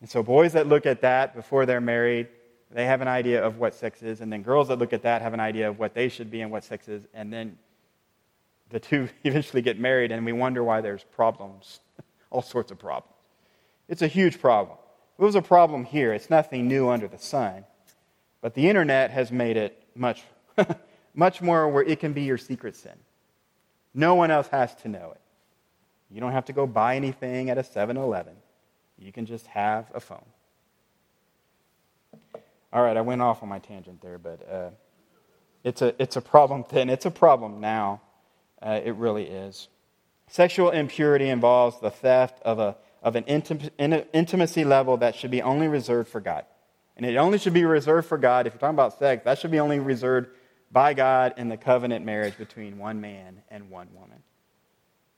And 0.00 0.08
so, 0.08 0.22
boys 0.22 0.52
that 0.54 0.66
look 0.66 0.86
at 0.86 1.02
that 1.02 1.34
before 1.34 1.66
they're 1.66 1.80
married, 1.80 2.28
they 2.70 2.86
have 2.86 3.00
an 3.00 3.08
idea 3.08 3.44
of 3.44 3.58
what 3.58 3.74
sex 3.74 4.02
is. 4.02 4.20
And 4.20 4.32
then 4.32 4.42
girls 4.42 4.68
that 4.68 4.78
look 4.78 4.92
at 4.92 5.02
that 5.02 5.22
have 5.22 5.34
an 5.34 5.40
idea 5.40 5.68
of 5.68 5.78
what 5.78 5.94
they 5.94 6.08
should 6.08 6.30
be 6.30 6.40
and 6.40 6.50
what 6.50 6.64
sex 6.64 6.88
is. 6.88 7.02
And 7.12 7.32
then 7.32 7.58
the 8.70 8.80
two 8.80 9.08
eventually 9.24 9.62
get 9.62 9.78
married, 9.78 10.12
and 10.12 10.24
we 10.24 10.32
wonder 10.32 10.64
why 10.64 10.80
there's 10.80 11.04
problems, 11.04 11.80
all 12.30 12.42
sorts 12.42 12.70
of 12.70 12.78
problems. 12.78 13.14
It's 13.88 14.02
a 14.02 14.06
huge 14.06 14.40
problem. 14.40 14.78
It 15.18 15.22
was 15.22 15.34
a 15.34 15.42
problem 15.42 15.84
here. 15.84 16.14
It's 16.14 16.30
nothing 16.30 16.66
new 16.66 16.88
under 16.88 17.08
the 17.08 17.18
sun. 17.18 17.64
But 18.40 18.54
the 18.54 18.68
internet 18.68 19.10
has 19.10 19.30
made 19.30 19.56
it 19.56 19.82
much, 19.94 20.22
much 21.14 21.42
more 21.42 21.68
where 21.68 21.82
it 21.82 22.00
can 22.00 22.14
be 22.14 22.22
your 22.22 22.38
secret 22.38 22.74
sin. 22.74 22.96
No 23.92 24.14
one 24.14 24.30
else 24.30 24.46
has 24.48 24.74
to 24.76 24.88
know 24.88 25.10
it. 25.10 25.20
You 26.10 26.20
don't 26.20 26.32
have 26.32 26.46
to 26.46 26.52
go 26.52 26.66
buy 26.66 26.96
anything 26.96 27.50
at 27.50 27.58
a 27.58 27.64
7 27.64 27.96
Eleven. 27.96 28.34
You 28.98 29.12
can 29.12 29.26
just 29.26 29.46
have 29.46 29.90
a 29.94 30.00
phone. 30.00 30.24
All 32.72 32.82
right, 32.82 32.96
I 32.96 33.00
went 33.00 33.22
off 33.22 33.42
on 33.42 33.48
my 33.48 33.58
tangent 33.58 34.00
there, 34.00 34.18
but 34.18 34.48
uh, 34.48 34.70
it's, 35.64 35.82
a, 35.82 35.94
it's 36.00 36.16
a 36.16 36.20
problem 36.20 36.64
then. 36.70 36.88
It's 36.88 37.06
a 37.06 37.10
problem 37.10 37.60
now. 37.60 38.00
Uh, 38.62 38.80
it 38.84 38.94
really 38.94 39.24
is. 39.24 39.68
Sexual 40.28 40.70
impurity 40.70 41.28
involves 41.28 41.80
the 41.80 41.90
theft 41.90 42.40
of, 42.42 42.58
a, 42.58 42.76
of 43.02 43.16
an 43.16 43.24
intim- 43.24 44.06
intimacy 44.12 44.64
level 44.64 44.98
that 44.98 45.16
should 45.16 45.30
be 45.30 45.42
only 45.42 45.66
reserved 45.66 46.08
for 46.08 46.20
God. 46.20 46.44
And 46.96 47.06
it 47.06 47.16
only 47.16 47.38
should 47.38 47.54
be 47.54 47.64
reserved 47.64 48.06
for 48.06 48.18
God. 48.18 48.46
If 48.46 48.52
you're 48.52 48.60
talking 48.60 48.74
about 48.74 48.98
sex, 48.98 49.24
that 49.24 49.38
should 49.38 49.50
be 49.50 49.58
only 49.58 49.80
reserved 49.80 50.28
by 50.70 50.94
God 50.94 51.34
in 51.36 51.48
the 51.48 51.56
covenant 51.56 52.04
marriage 52.04 52.36
between 52.36 52.78
one 52.78 53.00
man 53.00 53.42
and 53.50 53.70
one 53.70 53.88
woman. 53.94 54.22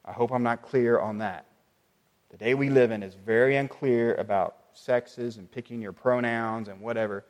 I 0.05 0.13
hope 0.13 0.33
I'm 0.33 0.43
not 0.43 0.63
clear 0.63 0.99
on 0.99 1.19
that. 1.19 1.47
The 2.31 2.37
day 2.37 2.55
we 2.55 2.71
live 2.71 2.91
in 2.91 3.03
is 3.03 3.15
very 3.15 3.57
unclear 3.57 4.15
about 4.15 4.57
sexes 4.73 5.37
and 5.37 5.51
picking 5.51 5.81
your 5.81 5.93
pronouns 5.93 6.69
and 6.69 6.81
whatever. 6.81 7.25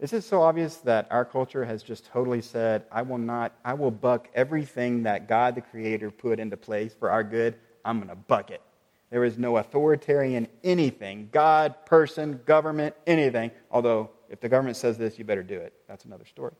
Is 0.00 0.12
it 0.12 0.22
so 0.22 0.42
obvious 0.42 0.76
that 0.78 1.08
our 1.10 1.24
culture 1.24 1.64
has 1.64 1.82
just 1.82 2.06
totally 2.06 2.40
said, 2.40 2.84
I 2.92 3.02
will 3.02 3.18
not, 3.18 3.52
I 3.64 3.74
will 3.74 3.90
buck 3.90 4.28
everything 4.34 5.02
that 5.04 5.28
God 5.28 5.54
the 5.54 5.60
Creator 5.60 6.10
put 6.12 6.38
into 6.38 6.56
place 6.56 6.94
for 6.94 7.10
our 7.10 7.24
good? 7.24 7.56
I'm 7.84 7.98
going 7.98 8.08
to 8.08 8.14
buck 8.14 8.50
it. 8.50 8.62
There 9.10 9.24
is 9.24 9.38
no 9.38 9.56
authoritarian 9.56 10.46
anything, 10.62 11.30
God, 11.32 11.86
person, 11.86 12.40
government, 12.44 12.94
anything. 13.06 13.50
Although, 13.70 14.10
if 14.28 14.40
the 14.40 14.48
government 14.48 14.76
says 14.76 14.98
this, 14.98 15.18
you 15.18 15.24
better 15.24 15.42
do 15.42 15.58
it. 15.58 15.72
That's 15.88 16.04
another 16.04 16.26
story. 16.26 16.52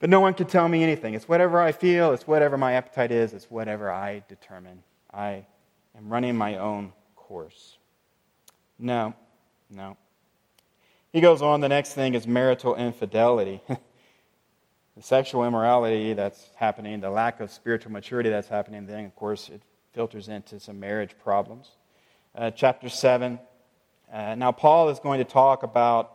But 0.00 0.10
no 0.10 0.20
one 0.20 0.34
can 0.34 0.46
tell 0.46 0.68
me 0.68 0.82
anything. 0.82 1.14
It's 1.14 1.28
whatever 1.28 1.60
I 1.60 1.72
feel, 1.72 2.12
it's 2.12 2.26
whatever 2.26 2.56
my 2.56 2.74
appetite 2.74 3.10
is, 3.10 3.32
it's 3.32 3.50
whatever 3.50 3.90
I 3.90 4.22
determine. 4.28 4.82
I 5.12 5.46
am 5.96 6.08
running 6.08 6.36
my 6.36 6.58
own 6.58 6.92
course. 7.16 7.76
No, 8.78 9.14
no. 9.70 9.96
He 11.12 11.20
goes 11.20 11.42
on, 11.42 11.60
the 11.60 11.68
next 11.68 11.94
thing 11.94 12.14
is 12.14 12.26
marital 12.26 12.76
infidelity. 12.76 13.60
the 13.68 15.02
sexual 15.02 15.44
immorality 15.44 16.12
that's 16.12 16.48
happening, 16.54 17.00
the 17.00 17.10
lack 17.10 17.40
of 17.40 17.50
spiritual 17.50 17.90
maturity 17.90 18.30
that's 18.30 18.48
happening, 18.48 18.86
then, 18.86 19.06
of 19.06 19.16
course, 19.16 19.48
it 19.48 19.62
filters 19.94 20.28
into 20.28 20.60
some 20.60 20.78
marriage 20.78 21.16
problems. 21.24 21.72
Uh, 22.36 22.50
chapter 22.52 22.88
7. 22.88 23.40
Uh, 24.12 24.34
now, 24.36 24.52
Paul 24.52 24.90
is 24.90 25.00
going 25.00 25.18
to 25.18 25.24
talk 25.24 25.64
about 25.64 26.14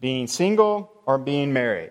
being 0.00 0.28
single 0.28 0.92
or 1.04 1.18
being 1.18 1.52
married. 1.52 1.90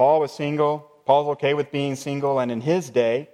Paul 0.00 0.20
was 0.20 0.32
single. 0.32 0.78
Paul's 1.04 1.28
okay 1.32 1.52
with 1.52 1.70
being 1.70 1.94
single, 1.94 2.38
and 2.38 2.50
in 2.50 2.62
his 2.62 2.88
day, 2.88 3.28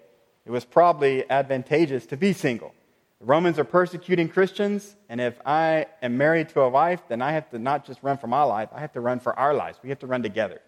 it 0.45 0.51
was 0.51 0.65
probably 0.65 1.25
advantageous 1.31 2.07
to 2.07 2.17
be 2.17 2.33
single. 2.33 2.75
The 3.21 3.27
Romans 3.27 3.61
are 3.61 3.65
persecuting 3.65 4.29
Christians, 4.29 4.97
and 5.09 5.21
if 5.21 5.41
I 5.47 5.87
am 6.03 6.19
married 6.19 6.49
to 6.49 6.63
a 6.63 6.69
wife, 6.69 7.03
then 7.07 7.23
I 7.23 7.31
have 7.31 7.49
to 7.51 7.61
not 7.61 7.87
just 7.87 8.03
run 8.03 8.19
for 8.19 8.27
my 8.27 8.43
life, 8.43 8.69
I 8.73 8.81
have 8.81 8.93
to 8.95 9.01
run 9.01 9.21
for 9.21 9.33
our 9.39 9.55
lives. 9.55 9.79
We 9.81 9.91
have 9.91 10.01
to 10.01 10.09
run 10.09 10.25
together. 10.25 10.61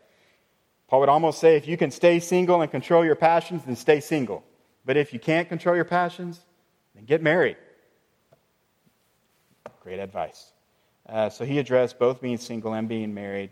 Paul 0.86 1.00
would 1.00 1.08
almost 1.08 1.40
say 1.40 1.56
if 1.56 1.66
you 1.66 1.76
can 1.76 1.90
stay 1.90 2.20
single 2.20 2.62
and 2.62 2.70
control 2.70 3.04
your 3.04 3.16
passions, 3.16 3.64
then 3.64 3.74
stay 3.74 3.98
single. 3.98 4.44
But 4.84 4.96
if 4.96 5.12
you 5.12 5.18
can't 5.18 5.48
control 5.48 5.74
your 5.74 5.84
passions, 5.84 6.38
then 6.94 7.06
get 7.06 7.24
married. 7.24 7.56
Great 9.82 9.98
advice. 9.98 10.52
Uh, 11.08 11.28
so 11.28 11.44
he 11.44 11.58
addressed 11.58 11.98
both 11.98 12.20
being 12.20 12.38
single 12.38 12.72
and 12.74 12.88
being 12.88 13.14
married. 13.14 13.50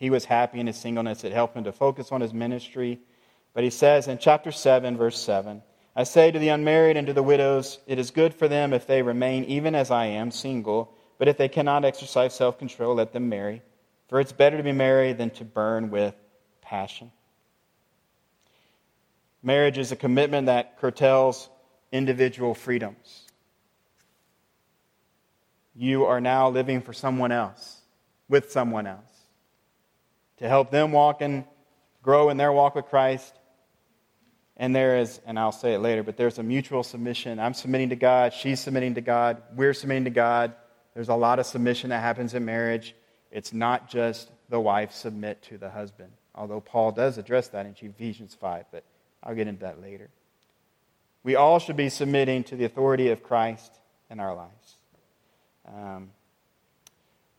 He 0.00 0.10
was 0.10 0.24
happy 0.24 0.58
in 0.58 0.66
his 0.66 0.76
singleness. 0.76 1.22
It 1.22 1.32
helped 1.32 1.54
him 1.54 1.64
to 1.64 1.72
focus 1.72 2.10
on 2.10 2.22
his 2.22 2.32
ministry. 2.32 2.98
But 3.52 3.64
he 3.64 3.70
says 3.70 4.08
in 4.08 4.18
chapter 4.18 4.50
7, 4.50 4.96
verse 4.96 5.20
7 5.20 5.62
I 5.94 6.04
say 6.04 6.30
to 6.30 6.38
the 6.38 6.48
unmarried 6.48 6.96
and 6.96 7.06
to 7.06 7.12
the 7.12 7.22
widows, 7.22 7.78
it 7.86 7.98
is 7.98 8.10
good 8.10 8.32
for 8.32 8.48
them 8.48 8.72
if 8.72 8.86
they 8.86 9.02
remain 9.02 9.44
even 9.44 9.74
as 9.74 9.90
I 9.90 10.06
am, 10.06 10.30
single. 10.30 10.94
But 11.18 11.28
if 11.28 11.36
they 11.36 11.48
cannot 11.48 11.84
exercise 11.84 12.34
self 12.34 12.58
control, 12.58 12.94
let 12.94 13.12
them 13.12 13.28
marry. 13.28 13.62
For 14.08 14.18
it's 14.20 14.32
better 14.32 14.56
to 14.56 14.62
be 14.62 14.72
married 14.72 15.18
than 15.18 15.30
to 15.30 15.44
burn 15.44 15.90
with 15.90 16.14
passion. 16.62 17.12
Marriage 19.42 19.78
is 19.78 19.92
a 19.92 19.96
commitment 19.96 20.46
that 20.46 20.78
curtails 20.78 21.50
individual 21.92 22.54
freedoms. 22.54 23.26
You 25.74 26.04
are 26.06 26.20
now 26.20 26.48
living 26.48 26.80
for 26.80 26.92
someone 26.92 27.32
else, 27.32 27.80
with 28.28 28.50
someone 28.50 28.86
else, 28.86 29.19
to 30.40 30.48
help 30.48 30.70
them 30.70 30.90
walk 30.90 31.20
and 31.20 31.44
grow 32.02 32.30
in 32.30 32.36
their 32.36 32.50
walk 32.50 32.74
with 32.74 32.86
Christ. 32.86 33.34
And 34.56 34.74
there 34.74 34.98
is, 34.98 35.20
and 35.24 35.38
I'll 35.38 35.52
say 35.52 35.74
it 35.74 35.78
later, 35.78 36.02
but 36.02 36.16
there's 36.16 36.38
a 36.38 36.42
mutual 36.42 36.82
submission. 36.82 37.38
I'm 37.38 37.54
submitting 37.54 37.90
to 37.90 37.96
God, 37.96 38.32
she's 38.34 38.60
submitting 38.60 38.94
to 38.96 39.00
God, 39.00 39.42
we're 39.54 39.72
submitting 39.72 40.04
to 40.04 40.10
God. 40.10 40.54
There's 40.94 41.08
a 41.08 41.14
lot 41.14 41.38
of 41.38 41.46
submission 41.46 41.90
that 41.90 42.00
happens 42.00 42.34
in 42.34 42.44
marriage. 42.44 42.94
It's 43.30 43.52
not 43.52 43.88
just 43.88 44.30
the 44.48 44.58
wife 44.58 44.92
submit 44.92 45.40
to 45.42 45.56
the 45.56 45.70
husband, 45.70 46.10
although 46.34 46.60
Paul 46.60 46.90
does 46.90 47.16
address 47.16 47.48
that 47.48 47.64
in 47.64 47.74
Ephesians 47.78 48.34
5. 48.34 48.64
But 48.72 48.84
I'll 49.22 49.34
get 49.34 49.46
into 49.46 49.60
that 49.60 49.80
later. 49.80 50.10
We 51.22 51.36
all 51.36 51.58
should 51.58 51.76
be 51.76 51.90
submitting 51.90 52.44
to 52.44 52.56
the 52.56 52.64
authority 52.64 53.08
of 53.08 53.22
Christ 53.22 53.72
in 54.10 54.20
our 54.20 54.34
lives. 54.34 54.76
Um, 55.66 56.10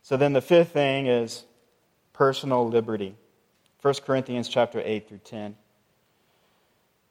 so 0.02 0.16
then 0.16 0.32
the 0.32 0.40
fifth 0.40 0.72
thing 0.72 1.06
is 1.06 1.44
personal 2.12 2.68
liberty. 2.68 3.16
1 3.80 3.94
Corinthians 4.06 4.48
chapter 4.48 4.80
8 4.84 5.08
through 5.08 5.18
10. 5.18 5.56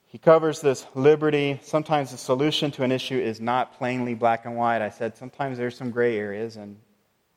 He 0.07 0.17
covers 0.17 0.61
this 0.61 0.85
liberty. 0.93 1.59
Sometimes 1.63 2.11
the 2.11 2.17
solution 2.17 2.71
to 2.71 2.83
an 2.83 2.91
issue 2.91 3.17
is 3.17 3.39
not 3.39 3.77
plainly 3.77 4.13
black 4.13 4.45
and 4.45 4.57
white. 4.57 4.81
I 4.81 4.89
said 4.89 5.17
sometimes 5.17 5.57
there's 5.57 5.77
some 5.77 5.91
gray 5.91 6.17
areas, 6.17 6.57
and 6.57 6.77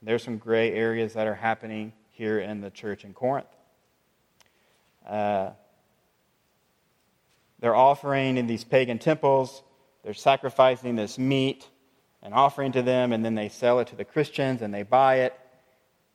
there's 0.02 0.24
some 0.24 0.38
gray 0.38 0.72
areas 0.72 1.14
that 1.14 1.26
are 1.26 1.34
happening 1.34 1.92
here 2.10 2.38
in 2.38 2.60
the 2.60 2.70
church 2.70 3.04
in 3.04 3.12
Corinth. 3.12 3.46
Uh, 5.06 5.50
they're 7.60 7.76
offering 7.76 8.36
in 8.36 8.46
these 8.46 8.64
pagan 8.64 8.98
temples, 8.98 9.62
they're 10.02 10.14
sacrificing 10.14 10.96
this 10.96 11.18
meat 11.18 11.68
and 12.22 12.34
offering 12.34 12.72
to 12.72 12.82
them, 12.82 13.12
and 13.12 13.24
then 13.24 13.34
they 13.34 13.48
sell 13.48 13.80
it 13.80 13.88
to 13.88 13.96
the 13.96 14.04
Christians 14.04 14.62
and 14.62 14.72
they 14.72 14.82
buy 14.82 15.20
it. 15.20 15.38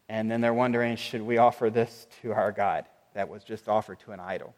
And 0.10 0.30
then 0.30 0.42
they're 0.42 0.54
wondering, 0.54 0.96
should 0.96 1.22
we 1.22 1.38
offer 1.38 1.70
this 1.70 2.08
to 2.24 2.34
our 2.34 2.52
God 2.52 2.86
that 3.14 3.30
was 3.30 3.44
just 3.44 3.70
offered 3.70 4.00
to 4.02 4.12
an 4.12 4.20
idol? 4.20 4.56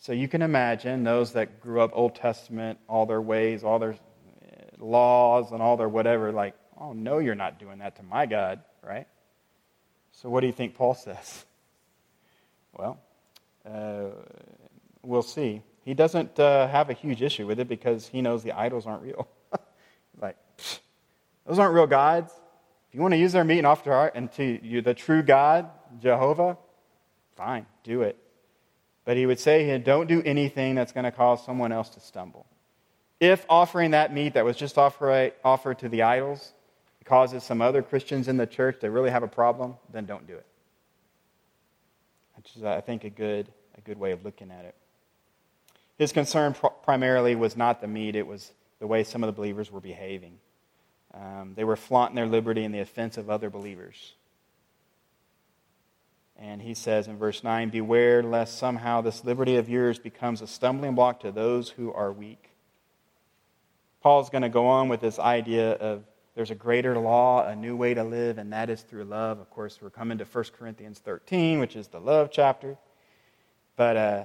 So 0.00 0.12
you 0.12 0.26
can 0.26 0.42
imagine 0.42 1.04
those 1.04 1.34
that 1.34 1.60
grew 1.60 1.80
up 1.80 1.92
Old 1.94 2.16
Testament, 2.16 2.80
all 2.88 3.06
their 3.06 3.20
ways, 3.20 3.62
all 3.62 3.78
their 3.78 3.94
laws, 4.78 5.52
and 5.52 5.62
all 5.62 5.76
their 5.76 5.88
whatever, 5.88 6.32
like, 6.32 6.54
oh, 6.80 6.92
no, 6.92 7.18
you're 7.18 7.36
not 7.36 7.60
doing 7.60 7.78
that 7.78 7.96
to 7.96 8.02
my 8.02 8.26
God, 8.26 8.60
right? 8.82 9.06
So 10.12 10.28
what 10.28 10.40
do 10.40 10.48
you 10.48 10.52
think 10.52 10.74
Paul 10.74 10.94
says? 10.94 11.44
Well, 12.76 12.98
uh, 13.64 14.06
we'll 15.02 15.22
see. 15.22 15.62
He 15.84 15.94
doesn't 15.94 16.40
uh, 16.40 16.66
have 16.66 16.90
a 16.90 16.94
huge 16.94 17.22
issue 17.22 17.46
with 17.46 17.60
it 17.60 17.68
because 17.68 18.08
he 18.08 18.20
knows 18.20 18.42
the 18.42 18.52
idols 18.52 18.86
aren't 18.86 19.02
real. 19.02 19.28
like, 20.20 20.36
those 21.46 21.58
aren't 21.58 21.74
real 21.74 21.86
gods. 21.86 22.32
If 22.90 22.96
you 22.96 23.02
want 23.02 23.14
to 23.14 23.18
use 23.18 23.32
their 23.32 23.44
meat 23.44 23.58
and 23.58 23.66
offer 23.66 23.92
art 23.92 24.16
and 24.16 24.30
to 24.32 24.66
you, 24.66 24.82
the 24.82 24.94
true 24.94 25.22
God, 25.22 25.70
Jehovah, 26.02 26.58
fine, 27.36 27.64
do 27.84 28.02
it. 28.02 28.18
But 29.04 29.16
he 29.16 29.26
would 29.26 29.38
say, 29.38 29.78
don't 29.78 30.08
do 30.08 30.20
anything 30.24 30.74
that's 30.74 30.90
going 30.90 31.04
to 31.04 31.12
cause 31.12 31.44
someone 31.46 31.70
else 31.70 31.88
to 31.90 32.00
stumble. 32.00 32.46
If 33.20 33.46
offering 33.48 33.92
that 33.92 34.12
meat 34.12 34.34
that 34.34 34.44
was 34.44 34.56
just 34.56 34.76
offer, 34.76 35.30
offered 35.44 35.78
to 35.78 35.88
the 35.88 36.02
idols 36.02 36.52
causes 37.10 37.42
some 37.42 37.60
other 37.60 37.82
Christians 37.82 38.28
in 38.28 38.36
the 38.36 38.46
church 38.46 38.80
to 38.80 38.90
really 38.90 39.10
have 39.10 39.24
a 39.24 39.28
problem, 39.28 39.76
then 39.92 40.06
don't 40.06 40.28
do 40.28 40.34
it. 40.34 40.46
Which 42.36 42.56
is, 42.56 42.62
I 42.62 42.80
think, 42.80 43.02
a 43.02 43.10
good, 43.10 43.48
a 43.76 43.80
good 43.80 43.98
way 43.98 44.12
of 44.12 44.24
looking 44.24 44.52
at 44.52 44.64
it. 44.64 44.76
His 45.98 46.12
concern 46.12 46.54
pr- 46.54 46.68
primarily 46.84 47.34
was 47.34 47.56
not 47.56 47.80
the 47.80 47.88
meat, 47.88 48.14
it 48.14 48.26
was 48.26 48.52
the 48.78 48.86
way 48.86 49.02
some 49.02 49.24
of 49.24 49.26
the 49.26 49.32
believers 49.32 49.72
were 49.72 49.80
behaving. 49.80 50.38
Um, 51.14 51.54
they 51.56 51.64
were 51.64 51.76
flaunting 51.76 52.16
their 52.16 52.26
liberty 52.26 52.64
in 52.64 52.72
the 52.72 52.80
offense 52.80 53.16
of 53.16 53.28
other 53.28 53.50
believers. 53.50 54.14
And 56.36 56.62
he 56.62 56.72
says 56.74 57.06
in 57.06 57.18
verse 57.18 57.44
9, 57.44 57.68
Beware 57.68 58.22
lest 58.22 58.58
somehow 58.58 59.00
this 59.00 59.24
liberty 59.24 59.56
of 59.56 59.68
yours 59.68 59.98
becomes 59.98 60.40
a 60.40 60.46
stumbling 60.46 60.94
block 60.94 61.20
to 61.20 61.32
those 61.32 61.70
who 61.70 61.92
are 61.92 62.12
weak. 62.12 62.50
Paul's 64.00 64.30
going 64.30 64.42
to 64.42 64.48
go 64.48 64.66
on 64.66 64.88
with 64.88 65.00
this 65.00 65.18
idea 65.18 65.72
of 65.72 66.04
there's 66.34 66.50
a 66.50 66.54
greater 66.54 66.96
law, 66.96 67.46
a 67.46 67.54
new 67.54 67.76
way 67.76 67.92
to 67.92 68.02
live, 68.02 68.38
and 68.38 68.52
that 68.52 68.70
is 68.70 68.80
through 68.80 69.04
love. 69.04 69.40
Of 69.40 69.50
course, 69.50 69.78
we're 69.82 69.90
coming 69.90 70.16
to 70.18 70.24
1 70.24 70.44
Corinthians 70.58 70.98
13, 71.00 71.58
which 71.58 71.76
is 71.76 71.88
the 71.88 72.00
love 72.00 72.30
chapter. 72.32 72.78
But 73.76 73.96
uh, 73.96 74.24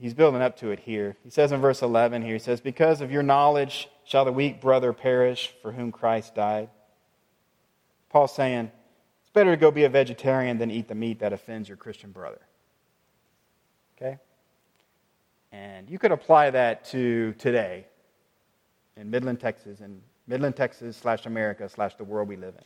he's 0.00 0.14
building 0.14 0.42
up 0.42 0.56
to 0.58 0.70
it 0.70 0.80
here. 0.80 1.16
He 1.22 1.30
says 1.30 1.52
in 1.52 1.60
verse 1.60 1.82
11 1.82 2.22
here, 2.22 2.32
he 2.32 2.38
says, 2.38 2.60
Because 2.60 3.00
of 3.00 3.12
your 3.12 3.22
knowledge 3.22 3.88
shall 4.04 4.24
the 4.24 4.32
weak 4.32 4.60
brother 4.60 4.92
perish 4.92 5.54
for 5.62 5.72
whom 5.72 5.92
Christ 5.92 6.34
died. 6.34 6.70
Paul's 8.08 8.34
saying, 8.34 8.72
it's 9.30 9.30
better 9.32 9.52
to 9.52 9.56
go 9.56 9.70
be 9.70 9.84
a 9.84 9.88
vegetarian 9.88 10.58
than 10.58 10.72
eat 10.72 10.88
the 10.88 10.94
meat 10.96 11.20
that 11.20 11.32
offends 11.32 11.68
your 11.68 11.76
Christian 11.76 12.10
brother. 12.10 12.40
Okay? 13.96 14.18
And 15.52 15.88
you 15.88 16.00
could 16.00 16.10
apply 16.10 16.50
that 16.50 16.84
to 16.86 17.32
today 17.34 17.86
in 18.96 19.08
Midland, 19.08 19.38
Texas, 19.38 19.78
and 19.78 20.02
Midland, 20.26 20.56
Texas 20.56 20.96
slash 20.96 21.26
America 21.26 21.68
slash 21.68 21.94
the 21.94 22.02
world 22.02 22.26
we 22.26 22.34
live 22.34 22.54
in. 22.56 22.64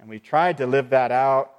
And 0.00 0.08
we've 0.08 0.22
tried 0.22 0.56
to 0.56 0.66
live 0.66 0.90
that 0.90 1.12
out. 1.12 1.52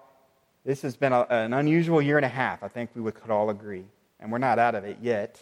This 0.66 0.82
has 0.82 0.98
been 0.98 1.14
a, 1.14 1.22
an 1.30 1.54
unusual 1.54 2.02
year 2.02 2.18
and 2.18 2.26
a 2.26 2.30
half, 2.30 2.64
I 2.64 2.68
think 2.68 2.90
we 2.96 3.02
would, 3.02 3.16
could 3.16 3.32
all 3.32 3.50
agree. 3.50 3.86
And 4.26 4.32
we're 4.32 4.40
not 4.40 4.58
out 4.58 4.74
of 4.74 4.86
it 4.86 4.98
yet. 5.04 5.40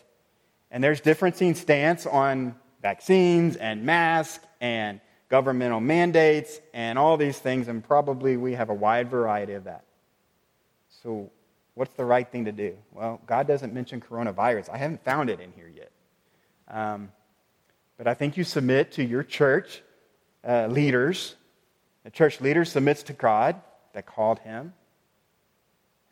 And 0.69 0.83
there's 0.83 0.99
differencing 0.99 1.55
stance 1.55 2.05
on 2.05 2.53
vaccines 2.81 3.55
and 3.55 3.85
masks 3.85 4.45
and 4.59 4.99
governmental 5.29 5.79
mandates 5.79 6.59
and 6.73 6.99
all 6.99 7.15
these 7.15 7.39
things, 7.39 7.69
and 7.69 7.81
probably 7.81 8.35
we 8.35 8.55
have 8.55 8.69
a 8.69 8.73
wide 8.73 9.09
variety 9.09 9.53
of 9.53 9.63
that. 9.63 9.85
So, 11.01 11.31
what's 11.75 11.93
the 11.93 12.03
right 12.03 12.29
thing 12.29 12.43
to 12.43 12.51
do? 12.51 12.75
Well, 12.91 13.21
God 13.25 13.47
doesn't 13.47 13.73
mention 13.73 14.01
coronavirus. 14.01 14.67
I 14.67 14.77
haven't 14.79 15.01
found 15.05 15.29
it 15.29 15.39
in 15.39 15.53
here 15.53 15.71
yet. 15.73 15.91
Um, 16.67 17.09
but 17.97 18.05
I 18.05 18.13
think 18.15 18.35
you 18.35 18.43
submit 18.43 18.91
to 18.91 19.03
your 19.05 19.23
church 19.23 19.81
uh, 20.45 20.67
leaders. 20.67 21.35
The 22.03 22.11
church 22.11 22.41
leader 22.41 22.65
submits 22.65 23.03
to 23.03 23.13
God 23.13 23.61
that 23.93 24.05
called 24.05 24.39
him. 24.39 24.73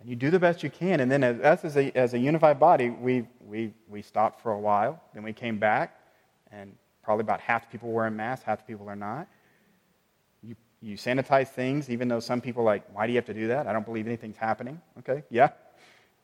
And 0.02 0.10
you 0.10 0.16
do 0.18 0.30
the 0.30 0.40
best 0.40 0.64
you 0.64 0.70
can. 0.70 1.00
And 1.00 1.10
then, 1.10 1.24
as 1.24 1.40
us 1.40 1.64
as 1.64 1.78
a, 1.78 1.98
as 1.98 2.14
a 2.14 2.20
unified 2.20 2.60
body, 2.60 2.90
we, 2.90 3.26
we, 3.46 3.74
we 3.88 4.02
stopped 4.02 4.42
for 4.42 4.52
a 4.52 4.60
while. 4.60 5.02
Then 5.14 5.24
we 5.24 5.32
came 5.32 5.60
back, 5.60 5.98
and 6.52 6.76
Probably 7.04 7.22
about 7.22 7.42
half 7.42 7.64
the 7.64 7.72
people 7.72 7.92
wearing 7.92 8.16
masks, 8.16 8.46
half 8.46 8.60
the 8.60 8.66
people 8.66 8.88
are 8.90 8.96
not. 8.96 9.28
You, 10.44 10.56
you 10.82 10.98
sanitize 10.98 11.50
things, 11.50 11.90
even 11.90 12.08
though 12.08 12.20
some 12.20 12.42
people 12.42 12.62
are 12.62 12.66
like, 12.66 12.84
why 12.94 13.08
do 13.08 13.14
you 13.14 13.18
have 13.18 13.26
to 13.26 13.34
do 13.34 13.48
that? 13.48 13.68
I 13.68 13.74
don't 13.74 13.86
believe 13.86 14.06
anything's 14.06 14.38
happening. 14.38 14.80
Okay, 15.00 15.24
yeah. 15.30 15.50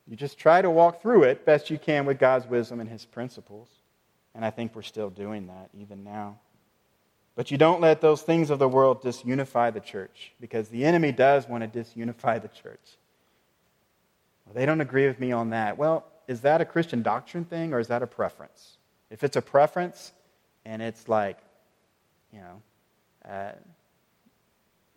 You 0.07 0.15
just 0.15 0.37
try 0.37 0.61
to 0.61 0.69
walk 0.69 1.01
through 1.01 1.23
it 1.23 1.45
best 1.45 1.69
you 1.69 1.77
can 1.77 2.05
with 2.05 2.19
God's 2.19 2.45
wisdom 2.47 2.79
and 2.79 2.89
His 2.89 3.05
principles. 3.05 3.69
And 4.35 4.45
I 4.45 4.51
think 4.51 4.75
we're 4.75 4.83
still 4.83 5.09
doing 5.09 5.47
that 5.47 5.69
even 5.77 6.03
now. 6.03 6.39
But 7.35 7.51
you 7.51 7.57
don't 7.57 7.81
let 7.81 8.01
those 8.01 8.21
things 8.21 8.49
of 8.49 8.59
the 8.59 8.69
world 8.69 9.01
disunify 9.01 9.73
the 9.73 9.79
church 9.79 10.31
because 10.39 10.69
the 10.69 10.85
enemy 10.85 11.11
does 11.11 11.47
want 11.47 11.71
to 11.71 11.79
disunify 11.79 12.41
the 12.41 12.47
church. 12.47 12.97
They 14.53 14.65
don't 14.65 14.81
agree 14.81 15.07
with 15.07 15.19
me 15.19 15.31
on 15.31 15.51
that. 15.51 15.77
Well, 15.77 16.05
is 16.27 16.41
that 16.41 16.61
a 16.61 16.65
Christian 16.65 17.01
doctrine 17.01 17.45
thing 17.45 17.73
or 17.73 17.79
is 17.79 17.87
that 17.87 18.01
a 18.01 18.07
preference? 18.07 18.77
If 19.09 19.23
it's 19.23 19.37
a 19.37 19.41
preference, 19.41 20.11
and 20.65 20.81
it's 20.81 21.07
like, 21.07 21.37
you 22.33 22.39
know, 22.39 22.61
uh, 23.29 23.51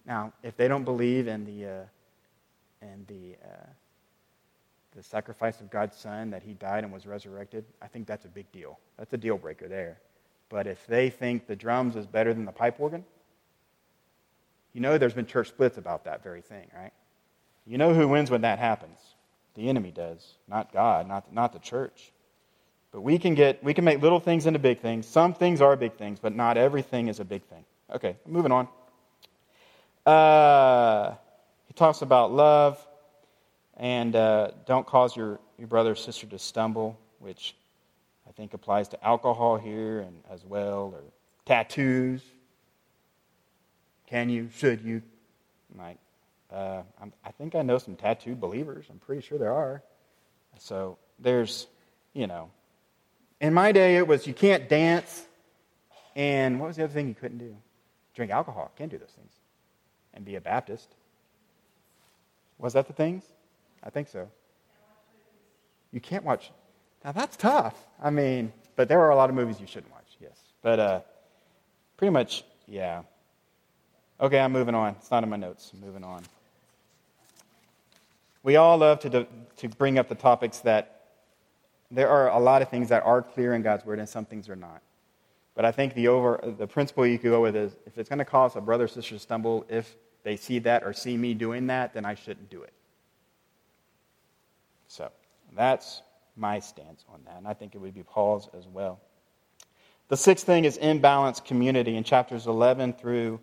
now 0.05 0.33
if 0.43 0.57
they 0.57 0.67
don't 0.67 0.85
believe 0.85 1.29
in 1.29 1.45
the 1.45 1.67
uh, 1.67 1.85
in 2.83 3.05
the 3.07 3.37
uh, 3.45 3.67
the 4.97 5.03
sacrifice 5.03 5.61
of 5.61 5.71
God's 5.71 5.97
Son 5.97 6.31
that 6.31 6.43
He 6.43 6.55
died 6.55 6.83
and 6.83 6.93
was 6.93 7.07
resurrected, 7.07 7.65
I 7.81 7.87
think 7.87 8.09
that's 8.09 8.25
a 8.25 8.29
big 8.29 8.51
deal. 8.51 8.79
That's 8.99 9.13
a 9.13 9.17
deal 9.17 9.39
breaker 9.39 9.69
there. 9.69 10.01
But 10.49 10.67
if 10.67 10.85
they 10.89 11.11
think 11.11 11.47
the 11.47 11.55
drums 11.55 11.95
is 11.95 12.07
better 12.07 12.35
than 12.35 12.45
the 12.45 12.53
pipe 12.53 12.81
organ, 12.81 13.05
you 14.73 14.81
know 14.81 14.99
there's 14.99 15.15
been 15.15 15.27
church 15.27 15.49
splits 15.49 15.79
about 15.79 16.05
that 16.05 16.25
very 16.25 16.41
thing, 16.41 16.69
right? 16.77 16.93
You 17.65 17.79
know 17.79 17.95
who 17.95 18.09
wins 18.09 18.31
when 18.31 18.41
that 18.41 18.59
happens? 18.59 18.99
The 19.55 19.69
enemy 19.69 19.91
does, 19.91 20.35
not 20.49 20.73
God, 20.73 21.09
not, 21.09 21.33
not 21.33 21.53
the 21.53 21.59
church. 21.59 22.13
But 22.93 23.03
we 23.03 23.19
can 23.19 23.35
get 23.35 23.63
we 23.63 23.73
can 23.73 23.85
make 23.85 24.03
little 24.03 24.19
things 24.19 24.47
into 24.47 24.59
big 24.59 24.81
things. 24.81 25.07
Some 25.07 25.33
things 25.33 25.61
are 25.61 25.77
big 25.77 25.95
things, 25.95 26.19
but 26.19 26.35
not 26.35 26.57
everything 26.57 27.09
is 27.09 27.21
a 27.21 27.25
big 27.25 27.45
thing. 27.45 27.65
Okay, 27.93 28.17
moving 28.27 28.53
on. 28.53 28.69
Uh, 30.05 31.15
he 31.67 31.75
talks 31.75 32.03
about 32.03 32.33
love 32.33 32.85
and 33.77 34.15
uh, 34.17 34.51
don't 34.67 34.87
cause 34.87 35.17
your, 35.17 35.39
your 35.59 35.69
brother 35.69 35.93
or 35.93 35.95
sister 35.95 36.27
to 36.27 36.39
stumble, 36.39 36.99
which 37.19 37.55
I 38.29 38.33
think 38.33 38.55
applies 38.55 38.89
to 38.89 39.05
alcohol 39.05 39.57
here 39.57 40.01
and 40.01 40.23
as 40.31 40.45
well, 40.45 40.93
or 40.95 41.03
tattoos. 41.47 42.23
Can 44.07 44.29
you? 44.29 44.49
Should 44.57 44.83
you? 44.83 45.03
Like, 45.79 45.99
uh, 46.53 46.83
i 47.25 47.31
think 47.33 47.55
I 47.55 47.63
know 47.63 47.79
some 47.79 47.97
tattooed 47.97 48.41
believers. 48.41 48.87
I'm 48.91 48.99
pretty 48.99 49.23
sure 49.23 49.39
there 49.39 49.53
are. 49.53 49.83
So 50.59 50.99
there's, 51.19 51.67
you 52.13 52.27
know, 52.27 52.51
in 53.41 53.55
my 53.55 53.73
day, 53.73 53.97
it 53.97 54.07
was 54.07 54.27
you 54.27 54.35
can't 54.35 54.69
dance, 54.69 55.25
and 56.15 56.61
what 56.61 56.67
was 56.67 56.77
the 56.77 56.85
other 56.85 56.93
thing 56.93 57.09
you 57.09 57.15
couldn't 57.15 57.39
do? 57.39 57.57
Drink 58.15 58.31
alcohol. 58.31 58.71
Can't 58.77 58.91
do 58.91 58.99
those 58.99 59.11
things. 59.11 59.33
And 60.13 60.25
be 60.25 60.37
a 60.37 60.41
Baptist. 60.41 60.89
Was 62.59 62.75
that 62.75 62.87
the 62.87 62.93
things? 62.93 63.25
I 63.83 63.91
think 63.91 64.09
so. 64.09 64.29
You 65.93 66.01
can't 66.01 66.25
watch. 66.25 66.51
Now 67.05 67.13
that's 67.13 67.37
tough. 67.37 67.75
I 68.03 68.11
mean, 68.11 68.53
but 68.77 68.89
there 68.89 69.01
are 69.01 69.11
a 69.11 69.17
lot 69.17 69.31
of 69.31 69.37
movies 69.37 69.61
you 69.61 69.67
shouldn't 69.67 69.93
watch, 69.93 70.17
yes. 70.21 70.37
But 70.63 70.79
uh, 70.79 71.01
pretty 71.97 72.13
much, 72.13 72.45
yeah. 72.67 73.03
Okay, 74.21 74.39
I'm 74.39 74.53
moving 74.53 74.75
on. 74.75 74.97
It's 74.99 75.11
not 75.11 75.23
in 75.23 75.31
my 75.31 75.37
notes. 75.37 75.71
I'm 75.73 75.81
moving 75.81 76.05
on. 76.05 76.23
We 78.43 78.57
all 78.57 78.79
love 78.79 79.01
to, 79.01 79.27
to 79.57 79.69
bring 79.69 79.99
up 79.99 80.09
the 80.09 80.15
topics 80.15 80.61
that 80.61 81.01
there 81.91 82.09
are 82.09 82.31
a 82.31 82.39
lot 82.39 82.63
of 82.63 82.69
things 82.69 82.89
that 82.89 83.03
are 83.05 83.21
clear 83.23 83.55
in 83.55 83.63
God's 83.63 83.85
word 83.85 83.99
and 83.99 84.09
some 84.09 84.25
things 84.25 84.49
are 84.49 84.57
not. 84.57 84.81
But 85.55 85.65
I 85.65 85.73
think 85.73 85.95
the, 85.95 86.09
over, 86.09 86.41
the 86.57 86.67
principle 86.67 87.07
you 87.07 87.19
could 87.19 87.31
go 87.31 87.43
with 87.43 87.57
is 87.57 87.77
if 87.87 87.99
it's 87.99 88.09
going 88.09 88.21
to 88.21 88.25
cause 88.25 88.57
a 88.57 88.61
brother 88.61 88.85
or 88.85 88.89
sister 88.89 89.15
to 89.15 89.19
stumble, 89.19 89.67
if 89.69 89.97
they 90.23 90.37
see 90.37 90.59
that 90.61 90.85
or 90.85 90.93
see 90.93 91.17
me 91.17 91.35
doing 91.35 91.67
that, 91.67 91.93
then 91.93 92.05
I 92.05 92.15
shouldn't 92.15 92.49
do 92.49 92.63
it. 92.63 92.73
So 94.87 95.11
that's 95.55 96.03
my 96.37 96.61
stance 96.61 97.05
on 97.13 97.21
that. 97.27 97.37
And 97.37 97.47
I 97.47 97.55
think 97.55 97.75
it 97.75 97.79
would 97.79 97.95
be 97.95 98.03
Paul's 98.03 98.49
as 98.57 98.67
well. 98.67 99.01
The 100.09 100.17
sixth 100.17 100.47
thing 100.47 100.65
is 100.65 100.79
imbalanced 100.79 101.45
community 101.45 101.97
in 101.97 102.05
chapters 102.05 102.47
11 102.47 102.95
through 102.95 103.41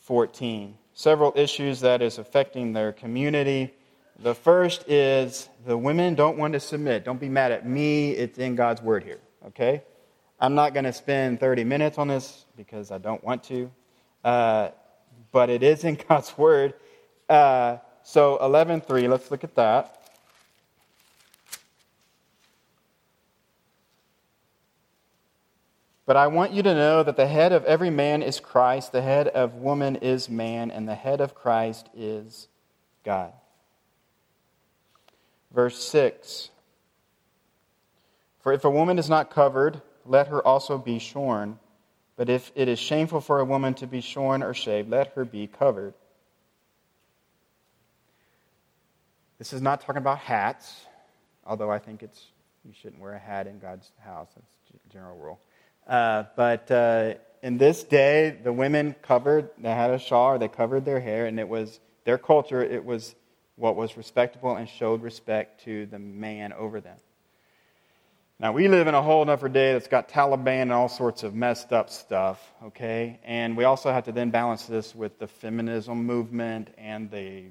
14. 0.00 0.76
Several 0.92 1.32
issues 1.34 1.80
that 1.80 2.02
is 2.02 2.18
affecting 2.18 2.72
their 2.72 2.92
community 2.92 3.74
the 4.18 4.34
first 4.34 4.88
is 4.88 5.48
the 5.66 5.76
women 5.76 6.14
don't 6.14 6.38
want 6.38 6.52
to 6.52 6.60
submit. 6.60 7.04
Don't 7.04 7.20
be 7.20 7.28
mad 7.28 7.52
at 7.52 7.66
me. 7.66 8.12
It's 8.12 8.38
in 8.38 8.54
God's 8.54 8.80
word 8.80 9.02
here, 9.02 9.20
okay? 9.48 9.82
I'm 10.40 10.54
not 10.54 10.72
going 10.72 10.84
to 10.84 10.92
spend 10.92 11.40
30 11.40 11.64
minutes 11.64 11.98
on 11.98 12.08
this 12.08 12.44
because 12.56 12.90
I 12.90 12.98
don't 12.98 13.22
want 13.24 13.44
to, 13.44 13.70
uh, 14.24 14.70
but 15.32 15.50
it 15.50 15.62
is 15.62 15.84
in 15.84 15.98
God's 16.08 16.36
word. 16.38 16.74
Uh, 17.28 17.78
so 18.02 18.38
11.3, 18.40 19.08
let's 19.08 19.30
look 19.30 19.44
at 19.44 19.54
that. 19.56 20.00
But 26.06 26.18
I 26.18 26.26
want 26.26 26.52
you 26.52 26.62
to 26.62 26.74
know 26.74 27.02
that 27.02 27.16
the 27.16 27.26
head 27.26 27.52
of 27.52 27.64
every 27.64 27.88
man 27.88 28.22
is 28.22 28.38
Christ, 28.38 28.92
the 28.92 29.00
head 29.00 29.26
of 29.28 29.54
woman 29.54 29.96
is 29.96 30.28
man, 30.28 30.70
and 30.70 30.86
the 30.86 30.94
head 30.94 31.22
of 31.22 31.34
Christ 31.34 31.88
is 31.96 32.48
God. 33.04 33.32
Verse 35.54 35.78
6 35.84 36.50
For 38.40 38.52
if 38.52 38.64
a 38.64 38.70
woman 38.70 38.98
is 38.98 39.08
not 39.08 39.30
covered, 39.30 39.80
let 40.04 40.28
her 40.28 40.44
also 40.44 40.76
be 40.76 40.98
shorn. 40.98 41.58
But 42.16 42.28
if 42.28 42.52
it 42.54 42.68
is 42.68 42.78
shameful 42.78 43.20
for 43.20 43.40
a 43.40 43.44
woman 43.44 43.74
to 43.74 43.86
be 43.86 44.00
shorn 44.00 44.42
or 44.42 44.54
shaved, 44.54 44.90
let 44.90 45.12
her 45.14 45.24
be 45.24 45.46
covered. 45.46 45.94
This 49.38 49.52
is 49.52 49.60
not 49.60 49.80
talking 49.80 49.98
about 50.00 50.18
hats, 50.18 50.86
although 51.44 51.70
I 51.70 51.78
think 51.78 52.02
it's 52.02 52.26
you 52.64 52.72
shouldn't 52.72 53.02
wear 53.02 53.14
a 53.14 53.18
hat 53.18 53.46
in 53.46 53.58
God's 53.58 53.90
house. 54.04 54.28
That's 54.34 54.84
a 54.88 54.92
general 54.92 55.18
rule. 55.18 55.40
Uh, 55.86 56.24
but 56.36 56.70
uh, 56.70 57.14
in 57.42 57.58
this 57.58 57.82
day, 57.82 58.38
the 58.42 58.52
women 58.52 58.94
covered, 59.02 59.50
they 59.58 59.70
had 59.70 59.90
a 59.90 59.98
shawl 59.98 60.34
or 60.34 60.38
they 60.38 60.48
covered 60.48 60.84
their 60.84 61.00
hair, 61.00 61.26
and 61.26 61.38
it 61.38 61.48
was 61.48 61.80
their 62.04 62.16
culture, 62.16 62.62
it 62.62 62.84
was 62.84 63.14
what 63.56 63.76
was 63.76 63.96
respectable 63.96 64.56
and 64.56 64.68
showed 64.68 65.02
respect 65.02 65.64
to 65.64 65.86
the 65.86 65.98
man 65.98 66.52
over 66.52 66.80
them. 66.80 66.96
Now, 68.40 68.52
we 68.52 68.66
live 68.66 68.88
in 68.88 68.94
a 68.94 69.02
whole 69.02 69.28
other 69.30 69.48
day 69.48 69.72
that's 69.72 69.86
got 69.86 70.08
Taliban 70.08 70.62
and 70.62 70.72
all 70.72 70.88
sorts 70.88 71.22
of 71.22 71.34
messed 71.34 71.72
up 71.72 71.88
stuff, 71.88 72.52
okay? 72.64 73.20
And 73.24 73.56
we 73.56 73.62
also 73.62 73.92
have 73.92 74.04
to 74.04 74.12
then 74.12 74.30
balance 74.30 74.66
this 74.66 74.92
with 74.94 75.18
the 75.20 75.28
feminism 75.28 76.04
movement 76.04 76.68
and 76.76 77.08
the 77.10 77.44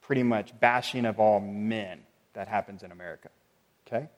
pretty 0.00 0.22
much 0.22 0.58
bashing 0.58 1.04
of 1.04 1.20
all 1.20 1.40
men 1.40 2.00
that 2.32 2.48
happens 2.48 2.82
in 2.82 2.90
America. 2.90 3.28
Okay? 3.86 4.08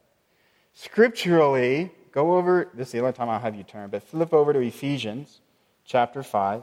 Scripturally, 0.75 1.91
go 2.13 2.37
over, 2.37 2.71
this 2.73 2.89
is 2.89 2.93
the 2.93 3.01
only 3.01 3.13
time 3.13 3.29
I'll 3.29 3.41
have 3.41 3.57
you 3.57 3.65
turn, 3.65 3.91
but 3.91 4.03
flip 4.03 4.33
over 4.33 4.53
to 4.53 4.61
Ephesians 4.61 5.41
chapter 5.85 6.23
5. 6.23 6.63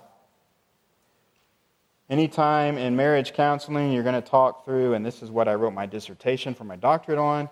Anytime 2.10 2.80
in 2.80 2.95
marriage 2.95 3.34
counseling 3.34 3.91
you're 3.91 4.01
going 4.01 4.20
to 4.20 4.28
talk 4.28 4.66
through, 4.66 4.95
and 4.95 5.05
this 5.05 5.22
is 5.22 5.30
what 5.30 5.47
I 5.47 5.53
wrote 5.53 5.76
my 5.76 5.86
dissertation 5.86 6.55
for 6.55 6.64
my 6.64 6.76
doctorate 6.76 7.20
on, 7.20 7.47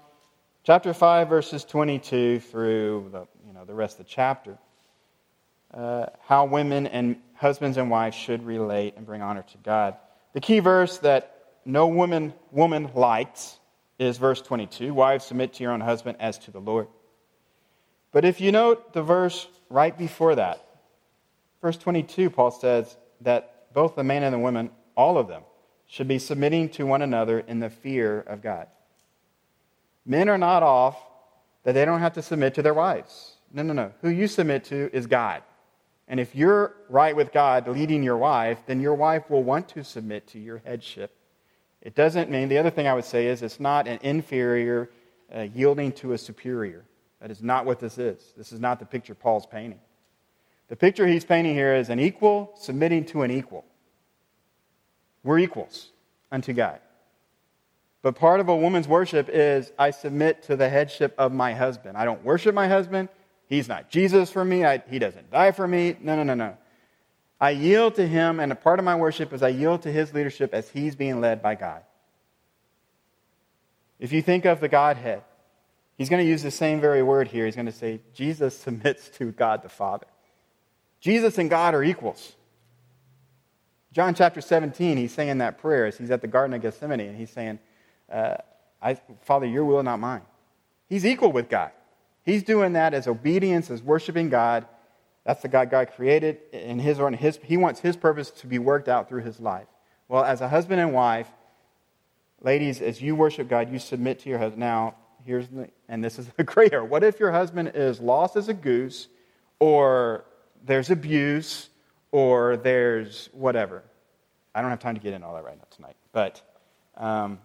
chapter 0.64 0.96
5, 0.96 1.30
verses 1.30 1.64
22 1.64 2.40
through 2.40 3.10
the, 3.12 3.28
you 3.46 3.54
know, 3.54 3.66
the 3.66 3.76
rest 3.76 4.00
of 4.00 4.08
the 4.08 4.12
chapter, 4.12 4.58
uh, 5.76 6.08
how 6.26 6.46
women 6.46 6.88
and 6.88 7.18
husbands 7.36 7.78
and 7.78 7.92
wives 7.92 8.16
should 8.16 8.44
relate 8.44 8.96
and 8.98 9.06
bring 9.06 9.22
honor 9.22 9.46
to 9.52 9.60
God. 9.60 9.96
The 10.34 10.42
key 10.42 10.58
verse 10.58 10.98
that 11.00 11.36
no 11.64 11.88
woman, 11.88 12.34
woman 12.52 12.90
likes 12.96 13.60
is 14.00 14.18
verse 14.18 14.42
22 14.42 14.92
Wives, 14.92 15.26
submit 15.26 15.54
to 15.54 15.64
your 15.64 15.72
own 15.72 15.82
husband 15.82 16.18
as 16.20 16.40
to 16.40 16.52
the 16.52 16.60
Lord. 16.60 16.88
But 18.12 18.26
if 18.26 18.42
you 18.42 18.52
note 18.52 18.92
the 18.94 19.04
verse 19.04 19.48
right 19.70 19.96
before 19.96 20.34
that, 20.34 20.66
verse 21.62 21.78
22, 21.78 22.32
Paul 22.32 22.50
says 22.50 22.98
that 23.22 23.57
both 23.78 23.94
the 23.94 24.04
man 24.04 24.24
and 24.24 24.34
the 24.34 24.40
woman, 24.40 24.72
all 24.96 25.20
of 25.20 25.28
them, 25.28 25.44
should 25.86 26.08
be 26.08 26.18
submitting 26.18 26.68
to 26.68 26.84
one 26.84 27.04
another 27.04 27.42
in 27.42 27.60
the 27.60 27.70
fear 27.70 28.22
of 28.22 28.42
God. 28.42 28.66
Men 30.04 30.30
are 30.30 30.38
not 30.40 30.64
off 30.64 30.98
that 31.64 31.74
they 31.74 31.86
don't 31.86 32.00
have 32.00 32.14
to 32.14 32.24
submit 32.24 32.56
to 32.56 32.64
their 32.64 32.74
wives. 32.74 33.34
No, 33.54 33.62
no, 33.62 33.74
no. 33.74 33.92
Who 34.02 34.10
you 34.10 34.28
submit 34.28 34.64
to 34.66 34.90
is 34.92 35.06
God. 35.06 35.44
And 36.08 36.20
if 36.20 36.36
you're 36.36 36.76
right 36.90 37.16
with 37.16 37.32
God 37.32 37.68
leading 37.68 38.02
your 38.02 38.18
wife, 38.18 38.58
then 38.66 38.82
your 38.82 38.96
wife 38.96 39.30
will 39.30 39.44
want 39.44 39.70
to 39.70 39.84
submit 39.84 40.26
to 40.30 40.40
your 40.40 40.58
headship. 40.66 41.16
It 41.84 41.94
doesn't 41.94 42.32
mean, 42.32 42.50
the 42.50 42.58
other 42.58 42.72
thing 42.72 42.88
I 42.88 42.96
would 42.96 43.06
say 43.06 43.28
is 43.28 43.44
it's 43.44 43.60
not 43.60 43.88
an 43.88 44.00
inferior 44.02 44.90
uh, 45.32 45.42
yielding 45.54 45.92
to 45.92 46.14
a 46.14 46.18
superior. 46.18 46.84
That 47.22 47.30
is 47.30 47.44
not 47.44 47.68
what 47.68 47.80
this 47.80 48.00
is. 48.00 48.34
This 48.36 48.52
is 48.52 48.60
not 48.60 48.80
the 48.80 48.88
picture 48.88 49.14
Paul's 49.14 49.46
painting. 49.46 49.82
The 50.68 50.76
picture 50.76 51.08
he's 51.08 51.24
painting 51.24 51.54
here 51.54 51.76
is 51.76 51.90
an 51.90 52.00
equal 52.00 52.52
submitting 52.56 53.06
to 53.06 53.22
an 53.22 53.32
equal. 53.32 53.64
We're 55.28 55.40
equals 55.40 55.90
unto 56.32 56.54
God. 56.54 56.80
But 58.02 58.16
part 58.16 58.40
of 58.40 58.48
a 58.48 58.56
woman's 58.56 58.88
worship 58.88 59.28
is 59.28 59.74
I 59.78 59.92
submit 59.92 60.44
to 60.44 60.56
the 60.56 60.70
headship 60.70 61.14
of 61.18 61.34
my 61.34 61.54
husband. 61.54 61.98
I 61.98 62.06
don't 62.06 62.24
worship 62.24 62.56
my 62.56 62.70
husband. 62.70 63.10
He's 63.50 63.68
not 63.68 63.90
Jesus 63.90 64.32
for 64.32 64.46
me. 64.46 64.64
I, 64.64 64.82
he 64.90 65.00
doesn't 65.00 65.30
die 65.30 65.52
for 65.52 65.68
me. 65.68 65.98
No, 66.00 66.16
no, 66.16 66.24
no, 66.24 66.34
no. 66.34 66.58
I 67.42 67.50
yield 67.50 67.96
to 67.96 68.08
him, 68.08 68.40
and 68.40 68.54
a 68.54 68.56
part 68.56 68.80
of 68.80 68.86
my 68.86 68.96
worship 68.96 69.34
is 69.34 69.44
I 69.44 69.50
yield 69.50 69.82
to 69.82 69.92
his 69.92 70.14
leadership 70.14 70.54
as 70.54 70.70
he's 70.70 70.96
being 70.96 71.20
led 71.20 71.42
by 71.42 71.56
God. 71.56 71.82
If 74.00 74.14
you 74.14 74.22
think 74.22 74.46
of 74.46 74.62
the 74.62 74.70
Godhead, 74.70 75.24
he's 75.98 76.08
going 76.08 76.24
to 76.24 76.30
use 76.30 76.42
the 76.42 76.52
same 76.52 76.80
very 76.80 77.04
word 77.04 77.28
here. 77.28 77.46
He's 77.46 77.56
going 77.56 77.66
to 77.66 77.74
say, 77.74 78.00
Jesus 78.14 78.58
submits 78.58 79.10
to 79.18 79.34
God 79.34 79.62
the 79.62 79.68
Father. 79.68 80.08
Jesus 81.02 81.38
and 81.38 81.50
God 81.50 81.76
are 81.76 81.84
equals. 81.84 82.37
John 83.98 84.14
chapter 84.14 84.42
17, 84.42 84.96
he's 84.96 85.12
saying 85.12 85.40
that 85.40 85.58
prayer 85.58 85.88
as 85.88 85.98
he's 85.98 86.12
at 86.12 86.22
the 86.22 86.28
Garden 86.28 86.54
of 86.54 86.62
Gethsemane, 86.62 87.00
and 87.00 87.18
he's 87.18 87.32
saying, 87.32 87.58
uh, 88.12 88.36
I, 88.80 88.94
Father, 89.24 89.48
your 89.48 89.66
will, 89.66 89.82
not 89.82 90.00
mine. 90.00 90.22
He's 90.88 91.04
equal 91.04 91.32
with 91.32 91.50
God. 91.50 91.72
He's 92.22 92.44
doing 92.44 92.74
that 92.74 92.94
as 92.94 93.08
obedience, 93.08 93.72
as 93.72 93.82
worshiping 93.82 94.30
God. 94.30 94.68
That's 95.26 95.42
the 95.42 95.48
God 95.48 95.72
God 95.72 95.90
created 95.96 96.38
in 96.54 96.78
his 96.78 97.00
or 97.00 97.08
in 97.08 97.16
his. 97.16 97.40
He 97.44 97.58
wants 97.58 97.80
his 97.80 97.96
purpose 97.96 98.30
to 98.30 98.46
be 98.46 98.60
worked 98.60 98.88
out 98.88 99.10
through 99.10 99.24
his 99.24 99.40
life. 99.40 99.66
Well, 100.08 100.24
as 100.24 100.42
a 100.42 100.48
husband 100.48 100.80
and 100.80 100.94
wife, 100.94 101.30
ladies, 102.40 102.84
as 102.84 103.02
you 103.02 103.16
worship 103.16 103.50
God, 103.50 103.72
you 103.72 103.80
submit 103.80 104.20
to 104.20 104.30
your 104.30 104.38
husband. 104.38 104.60
Now, 104.60 104.94
here's 105.26 105.48
the, 105.48 105.70
and 105.90 106.04
this 106.04 106.20
is 106.20 106.28
the 106.38 106.44
greater. 106.44 106.86
What 106.86 107.04
if 107.04 107.20
your 107.20 107.32
husband 107.32 107.72
is 107.74 108.00
lost 108.00 108.36
as 108.36 108.48
a 108.48 108.54
goose, 108.54 109.08
or 109.60 110.24
there's 110.64 110.92
abuse 110.92 111.70
or 112.12 112.58
there's 112.58 113.30
whatever. 113.34 113.84
I 114.56 114.62
don't 114.62 114.70
have 114.70 114.80
time 114.80 114.96
to 114.96 115.02
get 115.02 115.14
into 115.14 115.28
all 115.28 115.36
that 115.36 115.44
right 115.44 115.58
now 115.58 115.68
tonight. 115.70 115.96
But 116.12 116.42
um, 116.96 117.40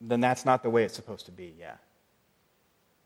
then 0.00 0.20
that's 0.20 0.44
not 0.44 0.62
the 0.62 0.70
way 0.70 0.84
it's 0.84 0.94
supposed 0.94 1.26
to 1.26 1.32
be, 1.32 1.54
yeah. 1.58 1.74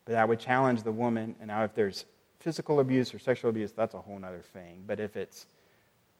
But 0.05 0.15
I 0.15 0.25
would 0.25 0.39
challenge 0.39 0.83
the 0.83 0.91
woman, 0.91 1.35
and 1.39 1.47
now 1.47 1.63
if 1.63 1.73
there's 1.73 2.05
physical 2.39 2.79
abuse 2.79 3.13
or 3.13 3.19
sexual 3.19 3.49
abuse, 3.49 3.71
that's 3.71 3.93
a 3.93 3.99
whole 3.99 4.17
other 4.23 4.43
thing. 4.53 4.83
But 4.87 4.99
if 4.99 5.15
it's 5.17 5.45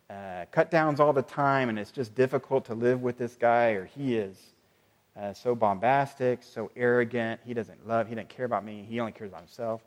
uh, 0.10 0.46
cut 0.52 0.72
downs 0.72 1.00
all 1.00 1.14
the 1.14 1.22
time 1.22 1.70
and 1.70 1.80
it's 1.80 1.92
just 1.92 2.16
difficult 2.16 2.66
to 2.66 2.74
live 2.74 3.02
with 3.02 3.18
this 3.18 3.36
guy, 3.36 3.70
or 3.72 3.86
he 3.86 4.16
is 4.16 4.38
uh, 5.20 5.34
so 5.34 5.56
bombastic, 5.56 6.44
so 6.44 6.72
arrogant, 6.76 7.40
he 7.46 7.54
doesn't 7.54 7.88
love, 7.88 8.08
he 8.08 8.16
doesn't 8.16 8.30
care 8.30 8.46
about 8.46 8.66
me, 8.66 8.86
he 8.88 9.00
only 9.00 9.12
cares 9.12 9.30
about 9.30 9.42
himself, 9.42 9.82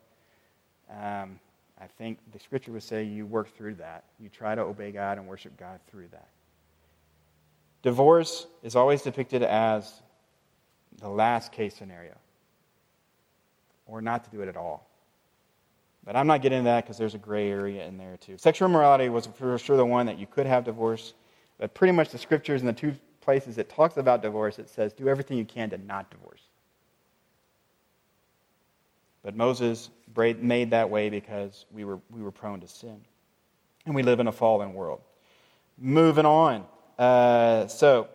um, 0.91 1.39
I 1.83 1.87
think 1.99 2.18
the 2.33 2.39
scripture 2.39 2.70
would 2.70 2.85
say 2.85 3.03
you 3.03 3.26
work 3.26 3.57
through 3.57 3.74
that. 3.76 4.05
You 4.20 4.28
try 4.28 4.55
to 4.55 4.62
obey 4.62 4.93
God 4.93 5.18
and 5.18 5.26
worship 5.26 5.57
God 5.57 5.80
through 5.91 6.09
that. 6.12 6.28
Divorce 7.83 8.47
is 8.62 8.76
always 8.76 9.03
depicted 9.03 9.43
as 9.43 10.01
the 11.01 11.09
last 11.09 11.51
case 11.51 11.74
scenario, 11.74 12.14
or 13.87 14.01
not 14.01 14.22
to 14.24 14.30
do 14.30 14.43
it 14.43 14.49
at 14.49 14.57
all. 14.57 14.89
But 16.05 16.14
I'm 16.14 16.28
not 16.28 16.41
getting 16.43 16.59
into 16.59 16.70
that 16.70 16.85
because 16.85 16.99
there's 16.99 17.14
a 17.14 17.18
gray 17.18 17.51
area 17.51 17.85
in 17.85 17.99
there 17.99 18.16
too. 18.16 18.39
Sexual 18.39 18.68
immorality 18.68 19.09
was 19.09 19.26
for 19.26 19.59
sure 19.59 19.76
the 19.76 19.85
one 19.85 20.07
that 20.07 20.18
you 20.18 20.26
could 20.28 20.47
have 20.47 20.64
divorce, 20.64 21.14
but 21.59 21.74
pretty 21.74 21.93
much 21.93 22.11
the 22.11 22.18
scriptures 22.18 22.61
in 22.61 22.68
the 22.68 22.72
two 22.72 22.95
places 23.20 23.59
it 23.59 23.68
talks 23.68 23.97
about 23.97 24.22
divorce, 24.22 24.61
it 24.61 24.68
says 24.68 24.93
do 24.93 25.09
everything 25.09 25.37
you 25.37 25.45
can 25.45 25.70
to 25.70 25.78
not 25.78 26.11
divorce. 26.12 26.43
But 29.23 29.37
Moses 29.37 29.91
made 30.16 30.70
that 30.70 30.91
way 30.91 31.11
because 31.11 31.66
we 31.70 31.85
were, 31.85 32.01
we 32.11 32.23
were 32.23 32.33
prone 32.33 32.61
to 32.61 32.68
sin. 32.68 33.01
And 33.87 33.95
we 33.95 34.03
live 34.03 34.20
in 34.20 34.27
a 34.27 34.33
fallen 34.33 34.75
world. 34.75 35.01
Moving 35.79 36.27
on. 36.27 36.64
Uh, 36.99 37.66
so, 37.66 38.09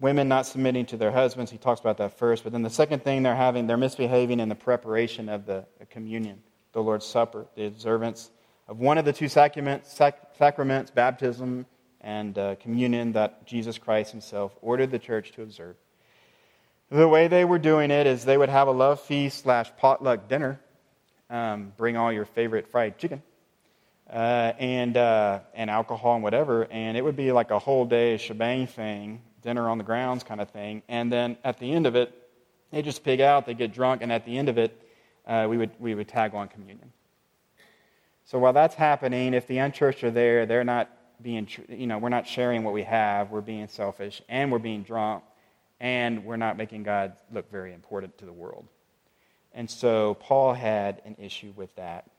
women 0.00 0.28
not 0.28 0.46
submitting 0.46 0.86
to 0.86 0.96
their 0.96 1.10
husbands, 1.10 1.50
he 1.50 1.58
talks 1.58 1.80
about 1.80 1.96
that 1.98 2.18
first. 2.18 2.44
But 2.44 2.52
then 2.52 2.62
the 2.62 2.70
second 2.70 3.02
thing 3.02 3.22
they're 3.22 3.34
having, 3.34 3.66
they're 3.66 3.76
misbehaving 3.76 4.40
in 4.40 4.48
the 4.48 4.54
preparation 4.54 5.28
of 5.28 5.46
the 5.46 5.64
communion, 5.90 6.40
the 6.72 6.82
Lord's 6.82 7.06
Supper, 7.06 7.46
the 7.56 7.66
observance 7.66 8.30
of 8.68 8.78
one 8.78 8.98
of 8.98 9.04
the 9.04 9.12
two 9.12 9.28
sacraments, 9.28 9.92
sac- 9.92 10.34
sacraments 10.36 10.90
baptism 10.90 11.66
and 12.00 12.38
uh, 12.38 12.54
communion 12.56 13.12
that 13.12 13.46
Jesus 13.46 13.78
Christ 13.78 14.12
himself 14.12 14.56
ordered 14.60 14.90
the 14.90 14.98
church 14.98 15.32
to 15.32 15.42
observe. 15.42 15.76
The 16.90 17.06
way 17.06 17.28
they 17.28 17.44
were 17.44 17.58
doing 17.58 17.90
it 17.90 18.06
is 18.06 18.24
they 18.24 18.38
would 18.38 18.48
have 18.48 18.66
a 18.66 18.70
love 18.70 19.02
feast 19.02 19.42
slash 19.42 19.70
potluck 19.76 20.26
dinner. 20.26 20.58
Um, 21.28 21.74
bring 21.76 21.98
all 21.98 22.10
your 22.10 22.24
favorite 22.24 22.68
fried 22.68 22.96
chicken 22.96 23.22
uh, 24.08 24.54
and, 24.58 24.96
uh, 24.96 25.40
and 25.52 25.68
alcohol 25.68 26.14
and 26.14 26.22
whatever. 26.22 26.66
And 26.70 26.96
it 26.96 27.04
would 27.04 27.16
be 27.16 27.30
like 27.30 27.50
a 27.50 27.58
whole 27.58 27.84
day 27.84 28.16
shebang 28.16 28.68
thing, 28.68 29.20
dinner 29.42 29.68
on 29.68 29.76
the 29.76 29.84
grounds 29.84 30.24
kind 30.24 30.40
of 30.40 30.48
thing. 30.48 30.82
And 30.88 31.12
then 31.12 31.36
at 31.44 31.58
the 31.58 31.70
end 31.70 31.86
of 31.86 31.94
it, 31.94 32.10
they 32.70 32.80
just 32.80 33.04
pig 33.04 33.20
out, 33.20 33.44
they 33.44 33.52
get 33.52 33.74
drunk, 33.74 34.00
and 34.00 34.10
at 34.10 34.24
the 34.24 34.38
end 34.38 34.48
of 34.48 34.56
it, 34.56 34.80
uh, 35.26 35.46
we, 35.48 35.58
would, 35.58 35.70
we 35.78 35.94
would 35.94 36.08
tag 36.08 36.34
on 36.34 36.48
communion. 36.48 36.90
So 38.24 38.38
while 38.38 38.54
that's 38.54 38.74
happening, 38.74 39.34
if 39.34 39.46
the 39.46 39.58
unchurched 39.58 40.04
are 40.04 40.10
there, 40.10 40.46
they're 40.46 40.64
not 40.64 40.90
being, 41.20 41.48
you 41.68 41.86
know, 41.86 41.98
we're 41.98 42.08
not 42.08 42.26
sharing 42.26 42.64
what 42.64 42.72
we 42.72 42.84
have, 42.84 43.30
we're 43.30 43.42
being 43.42 43.68
selfish, 43.68 44.22
and 44.30 44.50
we're 44.50 44.58
being 44.58 44.84
drunk 44.84 45.22
and 45.80 46.24
we're 46.24 46.36
not 46.36 46.56
making 46.56 46.82
God 46.82 47.12
look 47.32 47.50
very 47.50 47.72
important 47.72 48.18
to 48.18 48.24
the 48.24 48.32
world. 48.32 48.66
And 49.52 49.70
so 49.70 50.14
Paul 50.14 50.54
had 50.54 51.02
an 51.04 51.16
issue 51.18 51.52
with 51.56 51.74
that. 51.76 52.10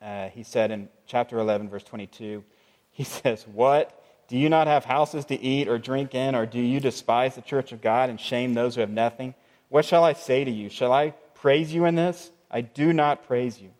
Uh, 0.00 0.28
he 0.28 0.42
said 0.42 0.70
in 0.70 0.88
chapter 1.06 1.38
11, 1.38 1.68
verse 1.68 1.84
22, 1.84 2.44
he 2.90 3.04
says, 3.04 3.46
What? 3.52 4.02
Do 4.28 4.36
you 4.36 4.48
not 4.48 4.66
have 4.66 4.84
houses 4.84 5.24
to 5.26 5.40
eat 5.40 5.68
or 5.68 5.78
drink 5.78 6.14
in, 6.14 6.34
or 6.34 6.46
do 6.46 6.58
you 6.58 6.80
despise 6.80 7.36
the 7.36 7.42
church 7.42 7.70
of 7.70 7.80
God 7.80 8.10
and 8.10 8.20
shame 8.20 8.54
those 8.54 8.74
who 8.74 8.80
have 8.80 8.90
nothing? 8.90 9.34
What 9.68 9.84
shall 9.84 10.02
I 10.02 10.14
say 10.14 10.42
to 10.44 10.50
you? 10.50 10.68
Shall 10.68 10.92
I 10.92 11.10
praise 11.34 11.72
you 11.72 11.84
in 11.84 11.94
this? 11.94 12.32
I 12.50 12.60
do 12.60 12.92
not 12.92 13.26
praise 13.26 13.60
you. 13.60 13.70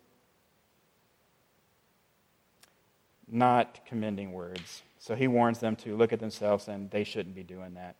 Not 3.29 3.81
commending 3.87 4.33
words. 4.33 4.83
So 4.99 5.17
he 5.17 5.27
warns 5.27 5.59
them 5.59 5.75
to 5.77 5.97
look 5.97 6.12
at 6.12 6.21
themselves 6.21 6.69
and 6.69 6.91
they 6.91 7.03
shouldn't 7.03 7.35
be 7.35 7.43
doing 7.43 7.75
that. 7.75 7.97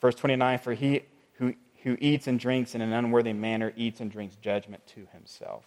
Verse 0.00 0.14
29 0.14 0.58
For 0.58 0.74
he 0.74 1.02
who, 1.34 1.54
who 1.82 1.96
eats 2.00 2.26
and 2.26 2.38
drinks 2.38 2.74
in 2.74 2.80
an 2.80 2.92
unworthy 2.92 3.32
manner 3.32 3.72
eats 3.76 4.00
and 4.00 4.10
drinks 4.10 4.36
judgment 4.36 4.86
to 4.88 5.06
himself. 5.12 5.64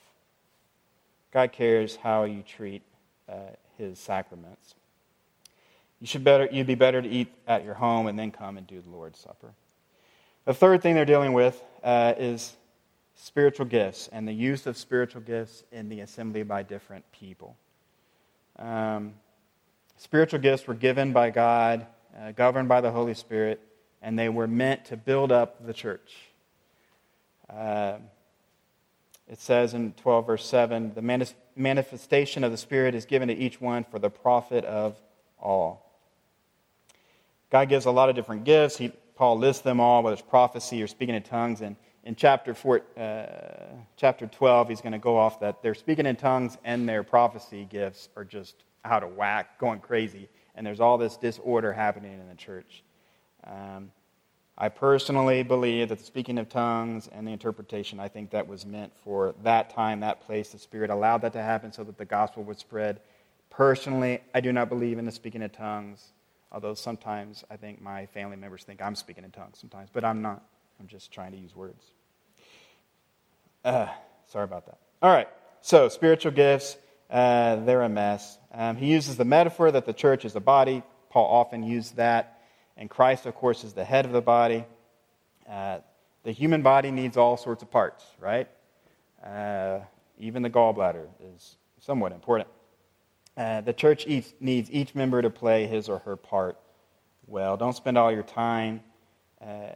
God 1.32 1.52
cares 1.52 1.96
how 1.96 2.26
you 2.26 2.44
treat 2.44 2.84
uh, 3.28 3.36
his 3.78 4.00
sacraments. 4.00 4.76
You 6.00 6.08
should 6.08 6.24
better, 6.24 6.48
you'd 6.52 6.68
be 6.68 6.76
better 6.76 7.02
to 7.02 7.08
eat 7.08 7.34
at 7.48 7.64
your 7.64 7.76
home 7.76 8.08
and 8.08 8.20
then 8.20 8.32
come 8.32 8.58
and 8.58 8.68
do 8.68 8.82
the 8.82 8.90
Lord's 8.90 9.20
Supper. 9.20 9.54
The 10.46 10.54
third 10.54 10.82
thing 10.82 10.96
they're 10.96 11.06
dealing 11.06 11.34
with 11.34 11.64
uh, 11.84 12.14
is 12.18 12.56
spiritual 13.16 13.66
gifts 13.66 14.10
and 14.12 14.28
the 14.28 14.34
use 14.34 14.68
of 14.68 14.78
spiritual 14.78 15.22
gifts 15.22 15.64
in 15.72 15.88
the 15.88 16.02
assembly 16.02 16.44
by 16.44 16.62
different 16.64 17.06
people. 17.14 17.56
Um, 18.60 19.14
Spiritual 19.98 20.40
gifts 20.40 20.68
were 20.68 20.74
given 20.74 21.14
by 21.14 21.30
God, 21.30 21.86
uh, 22.20 22.32
governed 22.32 22.68
by 22.68 22.82
the 22.82 22.92
Holy 22.92 23.14
Spirit, 23.14 23.62
and 24.04 24.20
they 24.20 24.30
were 24.30 24.48
meant 24.48 24.86
to 24.86 24.98
build 24.98 25.32
up 25.32 25.66
the 25.66 25.74
church. 25.74 26.14
Uh, 27.50 27.96
it 29.28 29.40
says 29.40 29.74
in 29.74 29.94
12, 29.94 30.28
verse 30.28 30.46
7 30.46 30.94
the 30.94 31.34
manifestation 31.56 32.44
of 32.44 32.52
the 32.52 32.58
Spirit 32.58 32.94
is 32.94 33.06
given 33.06 33.30
to 33.30 33.34
each 33.34 33.60
one 33.62 33.86
for 33.86 33.98
the 33.98 34.10
profit 34.10 34.66
of 34.66 35.02
all. 35.42 35.90
God 37.50 37.70
gives 37.70 37.86
a 37.86 37.92
lot 37.92 38.10
of 38.10 38.16
different 38.16 38.44
gifts. 38.44 38.78
He, 38.78 38.92
Paul 39.16 39.38
lists 39.38 39.62
them 39.62 39.80
all, 39.80 40.04
whether 40.04 40.14
it's 40.14 40.22
prophecy 40.22 40.84
or 40.84 40.88
speaking 40.88 41.16
in 41.16 41.24
tongues. 41.24 41.62
And 41.62 41.76
in 42.04 42.16
chapter, 42.16 42.54
four, 42.54 42.82
uh, 42.98 43.26
chapter 43.96 44.28
12, 44.28 44.70
he's 44.70 44.82
going 44.82 44.94
to 44.94 45.00
go 45.00 45.16
off 45.16 45.40
that 45.40 45.62
their 45.62 45.76
speaking 45.76 46.06
in 46.06 46.16
tongues 46.16 46.58
and 46.66 46.90
their 46.90 47.04
prophecy 47.04 47.66
gifts 47.70 48.10
are 48.18 48.26
just 48.26 48.56
out 48.84 49.04
of 49.04 49.16
whack, 49.16 49.60
going 49.60 49.80
crazy. 49.80 50.28
And 50.56 50.66
there's 50.66 50.80
all 50.80 50.98
this 50.98 51.16
disorder 51.16 51.72
happening 51.72 52.20
in 52.20 52.28
the 52.28 52.36
church. 52.36 52.84
Um, 53.46 53.92
I 54.58 54.70
personally 54.70 55.42
believe 55.42 55.90
that 55.90 55.98
the 55.98 56.04
speaking 56.06 56.38
of 56.38 56.48
tongues 56.48 57.10
and 57.12 57.28
the 57.28 57.32
interpretation, 57.32 58.00
I 58.00 58.08
think 58.08 58.30
that 58.32 58.48
was 58.48 58.66
meant 58.66 58.94
for 59.04 59.34
that 59.44 59.72
time, 59.72 60.02
that 60.02 60.22
place. 60.22 60.50
The 60.52 60.60
Spirit 60.60 60.92
allowed 60.92 61.22
that 61.22 61.34
to 61.34 61.42
happen 61.42 61.72
so 61.72 61.84
that 61.84 61.98
the 61.98 62.06
gospel 62.06 62.44
would 62.44 62.60
spread. 62.60 63.00
Personally, 63.50 64.22
I 64.34 64.42
do 64.42 64.54
not 64.54 64.70
believe 64.70 65.00
in 65.00 65.06
the 65.06 65.12
speaking 65.12 65.42
of 65.42 65.52
tongues, 65.52 66.14
although 66.52 66.76
sometimes 66.76 67.44
I 67.50 67.58
think 67.58 67.82
my 67.82 68.06
family 68.08 68.36
members 68.36 68.64
think 68.64 68.82
I'm 68.82 68.96
speaking 68.96 69.24
in 69.24 69.32
tongues 69.32 69.58
sometimes, 69.60 69.90
but 69.92 70.04
I'm 70.04 70.22
not. 70.22 70.44
I'm 70.80 70.88
just 70.88 71.12
trying 71.12 71.32
to 71.32 71.38
use 71.38 71.56
words. 71.56 71.84
Uh, 73.66 73.88
sorry 74.28 74.44
about 74.44 74.66
that. 74.66 74.78
All 75.02 75.12
right, 75.12 75.28
so 75.62 75.90
spiritual 75.90 76.32
gifts, 76.32 76.78
uh, 77.10 77.58
they're 77.58 77.82
a 77.82 77.90
mess. 77.90 78.38
Um, 78.54 78.76
he 78.76 78.88
uses 78.88 79.18
the 79.18 79.26
metaphor 79.26 79.72
that 79.72 79.86
the 79.86 79.94
church 79.94 80.26
is 80.26 80.36
a 80.36 80.40
body. 80.40 80.84
Paul 81.10 81.26
often 81.26 81.64
used 81.64 81.96
that. 81.96 82.33
And 82.78 82.90
Christ, 82.90 83.26
of 83.26 83.36
course, 83.36 83.64
is 83.64 83.74
the 83.74 83.86
head 83.86 84.06
of 84.06 84.12
the 84.12 84.22
body. 84.22 84.66
Uh, 85.50 85.80
the 86.24 86.32
human 86.32 86.62
body 86.62 86.92
needs 86.92 87.18
all 87.18 87.38
sorts 87.38 87.62
of 87.62 87.70
parts, 87.70 88.04
right? 88.20 88.48
Uh, 89.24 89.80
even 90.18 90.42
the 90.42 90.50
gallbladder 90.50 91.08
is 91.36 91.58
somewhat 91.80 92.12
important. 92.12 92.50
Uh, 93.36 93.62
the 93.62 93.74
church 93.74 94.06
each, 94.08 94.34
needs 94.40 94.70
each 94.72 94.96
member 94.96 95.22
to 95.22 95.30
play 95.30 95.66
his 95.66 95.90
or 95.90 96.00
her 96.00 96.16
part 96.16 96.58
well. 97.28 97.58
Don't 97.58 97.76
spend 97.76 97.98
all 97.98 98.12
your 98.12 98.24
time 98.24 98.82
uh, 99.42 99.70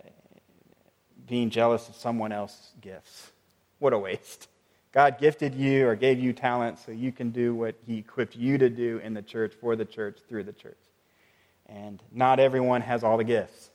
being 1.27 1.49
jealous 1.49 1.89
of 1.89 1.95
someone 1.95 2.31
else's 2.31 2.71
gifts. 2.81 3.31
What 3.79 3.93
a 3.93 3.99
waste. 3.99 4.47
God 4.91 5.19
gifted 5.19 5.53
you 5.53 5.87
or 5.87 5.95
gave 5.95 6.19
you 6.19 6.33
talent 6.33 6.79
so 6.79 6.91
you 6.91 7.11
can 7.11 7.31
do 7.31 7.53
what 7.53 7.75
He 7.85 7.97
equipped 7.97 8.35
you 8.35 8.57
to 8.57 8.69
do 8.69 8.99
in 9.03 9.13
the 9.13 9.21
church, 9.21 9.53
for 9.59 9.75
the 9.75 9.85
church, 9.85 10.19
through 10.27 10.45
the 10.45 10.53
church. 10.53 10.77
And 11.67 12.01
not 12.11 12.39
everyone 12.39 12.81
has 12.81 13.03
all 13.03 13.17
the 13.17 13.23
gifts. 13.23 13.69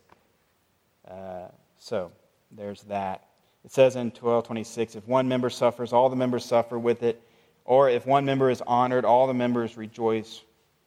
Uh, 1.08 1.48
so 1.78 2.10
there's 2.50 2.82
that. 2.84 3.26
It 3.64 3.70
says 3.70 3.96
in 3.96 4.06
1226 4.06 4.96
if 4.96 5.06
one 5.06 5.28
member 5.28 5.50
suffers, 5.50 5.92
all 5.92 6.08
the 6.08 6.16
members 6.16 6.44
suffer 6.44 6.78
with 6.78 7.02
it. 7.02 7.22
Or 7.64 7.88
if 7.88 8.06
one 8.06 8.24
member 8.24 8.50
is 8.50 8.60
honored, 8.66 9.04
all 9.04 9.26
the 9.26 9.34
members 9.34 9.76
rejoice 9.76 10.42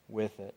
with 0.10 0.38
it. 0.40 0.56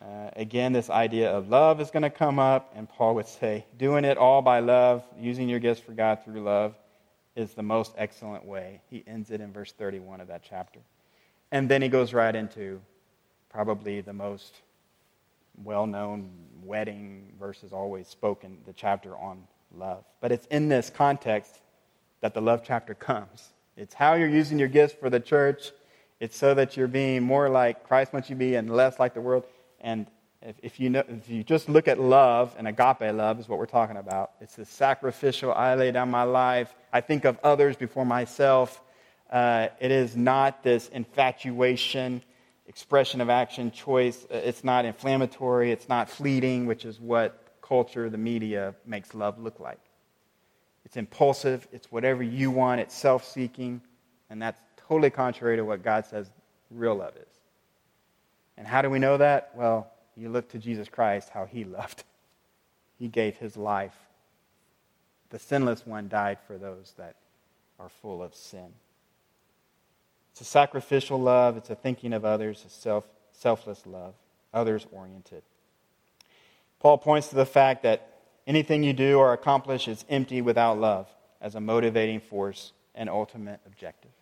Uh, 0.00 0.30
again, 0.36 0.72
this 0.72 0.88
idea 0.88 1.30
of 1.30 1.50
love 1.50 1.80
is 1.80 1.90
going 1.90 2.02
to 2.02 2.10
come 2.10 2.38
up, 2.38 2.72
and 2.74 2.88
Paul 2.88 3.16
would 3.16 3.26
say, 3.26 3.66
doing 3.76 4.06
it 4.06 4.16
all 4.16 4.40
by 4.40 4.60
love, 4.60 5.04
using 5.18 5.46
your 5.48 5.58
gifts 5.58 5.80
for 5.80 5.92
God 5.92 6.24
through 6.24 6.40
love, 6.40 6.74
is 7.36 7.52
the 7.52 7.62
most 7.62 7.92
excellent 7.98 8.46
way. 8.46 8.80
He 8.88 9.04
ends 9.06 9.30
it 9.30 9.42
in 9.42 9.52
verse 9.52 9.72
31 9.72 10.22
of 10.22 10.28
that 10.28 10.42
chapter. 10.42 10.80
And 11.52 11.68
then 11.68 11.82
he 11.82 11.88
goes 11.88 12.14
right 12.14 12.34
into 12.34 12.80
probably 13.50 14.00
the 14.00 14.12
most 14.14 14.62
well 15.64 15.86
known 15.86 16.30
wedding 16.62 17.32
verses 17.38 17.72
always 17.72 18.06
spoken, 18.08 18.58
the 18.66 18.72
chapter 18.72 19.16
on 19.16 19.42
love. 19.74 20.04
But 20.20 20.32
it's 20.32 20.46
in 20.46 20.68
this 20.68 20.90
context 20.90 21.60
that 22.20 22.34
the 22.34 22.40
love 22.40 22.62
chapter 22.64 22.94
comes. 22.94 23.50
It's 23.76 23.94
how 23.94 24.14
you're 24.14 24.28
using 24.28 24.58
your 24.58 24.68
gifts 24.68 24.94
for 24.94 25.10
the 25.10 25.20
church. 25.20 25.72
It's 26.20 26.36
so 26.36 26.54
that 26.54 26.76
you're 26.76 26.88
being 26.88 27.22
more 27.22 27.48
like 27.48 27.86
Christ 27.88 28.12
wants 28.12 28.28
you 28.28 28.36
to 28.36 28.38
be 28.38 28.54
and 28.54 28.70
less 28.70 28.98
like 28.98 29.14
the 29.14 29.20
world. 29.20 29.44
And 29.80 30.06
if, 30.42 30.56
if, 30.62 30.80
you 30.80 30.90
know, 30.90 31.02
if 31.08 31.28
you 31.28 31.42
just 31.42 31.68
look 31.68 31.88
at 31.88 31.98
love, 31.98 32.54
and 32.58 32.68
agape 32.68 33.14
love 33.14 33.40
is 33.40 33.48
what 33.48 33.58
we're 33.58 33.66
talking 33.66 33.96
about, 33.96 34.32
it's 34.40 34.56
the 34.56 34.64
sacrificial, 34.64 35.52
I 35.52 35.74
lay 35.74 35.92
down 35.92 36.10
my 36.10 36.24
life, 36.24 36.74
I 36.92 37.00
think 37.00 37.24
of 37.24 37.38
others 37.42 37.76
before 37.76 38.04
myself. 38.04 38.80
Uh, 39.30 39.68
it 39.80 39.90
is 39.90 40.16
not 40.16 40.62
this 40.62 40.88
infatuation, 40.88 42.22
expression 42.70 43.20
of 43.20 43.28
action, 43.28 43.72
choice. 43.72 44.24
Uh, 44.30 44.36
it's 44.36 44.62
not 44.62 44.84
inflammatory, 44.84 45.72
it's 45.72 45.88
not 45.88 46.08
fleeting, 46.08 46.66
which 46.66 46.84
is 46.84 47.00
what 47.00 47.42
culture, 47.60 48.08
the 48.08 48.16
media, 48.16 48.76
makes 48.86 49.12
love 49.12 49.40
look 49.40 49.58
like. 49.58 49.80
It's 50.84 50.96
impulsive, 50.96 51.66
it's 51.72 51.90
whatever 51.90 52.22
you 52.22 52.52
want, 52.52 52.80
it's 52.80 52.94
self 52.94 53.24
seeking, 53.26 53.82
and 54.30 54.40
that's 54.40 54.60
totally 54.88 55.10
contrary 55.10 55.56
to 55.56 55.64
what 55.64 55.82
God 55.82 56.06
says 56.06 56.30
real 56.70 56.94
love 56.94 57.16
is. 57.16 57.34
And 58.56 58.68
how 58.68 58.82
do 58.82 58.88
we 58.88 59.00
know 59.00 59.16
that? 59.16 59.50
Well, 59.56 59.90
you 60.16 60.28
look 60.28 60.48
to 60.50 60.58
Jesus 60.58 60.88
Christ, 60.88 61.28
how 61.30 61.46
he 61.46 61.64
loved. 61.78 62.04
He 63.00 63.08
gave 63.08 63.36
his 63.36 63.56
life. 63.56 63.96
The 65.30 65.40
sinless 65.40 65.84
one 65.84 66.08
died 66.08 66.38
for 66.46 66.56
those 66.56 66.94
that 66.98 67.16
are 67.80 67.88
full 67.88 68.22
of 68.22 68.32
sin. 68.32 68.72
It's 70.40 70.48
a 70.48 70.52
sacrificial 70.52 71.20
love, 71.20 71.58
it's 71.58 71.68
a 71.68 71.74
thinking 71.74 72.14
of 72.14 72.24
others, 72.24 72.64
a 72.66 72.70
self, 72.70 73.04
selfless 73.30 73.84
love, 73.84 74.14
others 74.54 74.86
oriented. 74.90 75.42
Paul 76.78 76.96
points 76.96 77.28
to 77.28 77.34
the 77.34 77.44
fact 77.44 77.82
that 77.82 78.22
anything 78.46 78.82
you 78.82 78.94
do 78.94 79.18
or 79.18 79.34
accomplish 79.34 79.86
is 79.86 80.02
empty 80.08 80.40
without 80.40 80.80
love 80.80 81.10
as 81.42 81.56
a 81.56 81.60
motivating 81.60 82.20
force 82.20 82.72
and 82.94 83.10
ultimate 83.10 83.60
objective. 83.66 84.12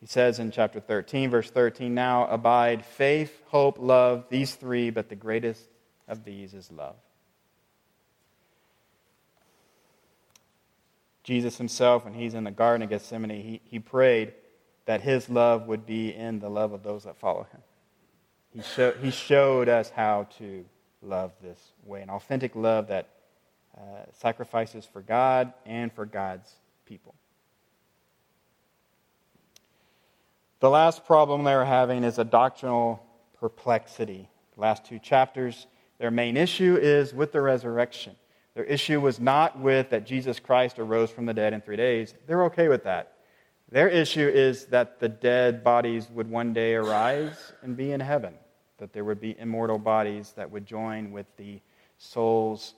He 0.00 0.06
says 0.06 0.40
in 0.40 0.50
chapter 0.50 0.80
13, 0.80 1.30
verse 1.30 1.52
13, 1.52 1.94
Now 1.94 2.26
abide 2.26 2.84
faith, 2.84 3.42
hope, 3.46 3.76
love, 3.78 4.24
these 4.28 4.56
three, 4.56 4.90
but 4.90 5.08
the 5.08 5.14
greatest 5.14 5.68
of 6.08 6.24
these 6.24 6.52
is 6.52 6.72
love. 6.72 6.96
Jesus 11.22 11.58
himself, 11.58 12.04
when 12.04 12.14
he's 12.14 12.34
in 12.34 12.42
the 12.42 12.50
Garden 12.50 12.82
of 12.82 12.90
Gethsemane, 12.90 13.30
he, 13.30 13.60
he 13.64 13.78
prayed 13.78 14.34
that 14.86 15.00
his 15.00 15.28
love 15.28 15.66
would 15.66 15.86
be 15.86 16.14
in 16.14 16.38
the 16.38 16.48
love 16.48 16.72
of 16.72 16.82
those 16.82 17.04
that 17.04 17.16
follow 17.16 17.46
him. 17.50 17.60
He, 18.50 18.62
show, 18.62 18.92
he 18.92 19.10
showed 19.10 19.68
us 19.68 19.90
how 19.90 20.28
to 20.38 20.64
love 21.02 21.32
this 21.42 21.58
way 21.84 22.02
an 22.02 22.10
authentic 22.10 22.54
love 22.54 22.88
that 22.88 23.08
uh, 23.76 23.80
sacrifices 24.12 24.84
for 24.84 25.02
God 25.02 25.52
and 25.66 25.92
for 25.92 26.06
God's 26.06 26.50
people. 26.86 27.14
The 30.60 30.70
last 30.70 31.04
problem 31.04 31.44
they're 31.44 31.64
having 31.64 32.04
is 32.04 32.18
a 32.18 32.24
doctrinal 32.24 33.04
perplexity. 33.38 34.30
The 34.54 34.60
last 34.60 34.84
two 34.84 34.98
chapters, 34.98 35.66
their 35.98 36.10
main 36.10 36.36
issue 36.36 36.78
is 36.80 37.12
with 37.12 37.32
the 37.32 37.40
resurrection. 37.42 38.14
Their 38.54 38.64
issue 38.64 39.00
was 39.00 39.18
not 39.18 39.58
with 39.58 39.90
that 39.90 40.06
Jesus 40.06 40.38
Christ 40.38 40.78
arose 40.78 41.10
from 41.10 41.26
the 41.26 41.34
dead 41.34 41.52
in 41.52 41.60
three 41.60 41.76
days. 41.76 42.14
They're 42.26 42.44
okay 42.44 42.68
with 42.68 42.84
that. 42.84 43.13
Their 43.74 43.88
issue 43.88 44.28
is 44.28 44.66
that 44.66 45.00
the 45.00 45.08
dead 45.08 45.64
bodies 45.64 46.08
would 46.10 46.30
one 46.30 46.52
day 46.52 46.76
arise 46.76 47.52
and 47.60 47.76
be 47.76 47.90
in 47.90 47.98
heaven, 47.98 48.34
that 48.78 48.92
there 48.92 49.02
would 49.02 49.20
be 49.20 49.36
immortal 49.36 49.78
bodies 49.78 50.32
that 50.36 50.48
would 50.48 50.64
join 50.64 51.10
with 51.10 51.26
the 51.36 51.60
souls 51.98 52.74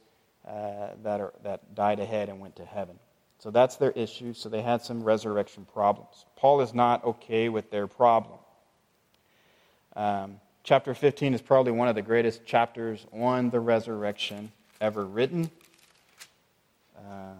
uh, 0.48 0.92
that, 1.02 1.20
are, 1.20 1.34
that 1.42 1.74
died 1.74 2.00
ahead 2.00 2.30
and 2.30 2.40
went 2.40 2.56
to 2.56 2.64
heaven. 2.64 2.98
So 3.38 3.50
that's 3.50 3.76
their 3.76 3.90
issue. 3.90 4.32
So 4.32 4.48
they 4.48 4.62
had 4.62 4.80
some 4.80 5.04
resurrection 5.04 5.66
problems. 5.70 6.24
Paul 6.34 6.62
is 6.62 6.72
not 6.72 7.04
okay 7.04 7.50
with 7.50 7.70
their 7.70 7.86
problem. 7.86 8.38
Um, 9.96 10.40
chapter 10.64 10.94
15 10.94 11.34
is 11.34 11.42
probably 11.42 11.72
one 11.72 11.88
of 11.88 11.94
the 11.94 12.00
greatest 12.00 12.46
chapters 12.46 13.04
on 13.12 13.50
the 13.50 13.60
resurrection 13.60 14.50
ever 14.80 15.04
written. 15.04 15.50
Uh, 16.96 17.34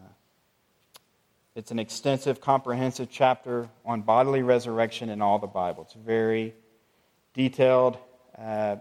it's 1.57 1.73
an 1.73 1.81
extensive, 1.81 2.41
comprehensive 2.41 3.09
chapter 3.11 3.69
on 3.85 4.03
bodily 4.03 4.43
resurrection 4.43 5.09
in 5.09 5.21
all 5.21 5.41
the 5.41 5.49
Bible. 5.49 5.83
It's 5.83 5.95
very 5.95 6.55
detailed. 7.35 7.99
Uh, 8.39 8.77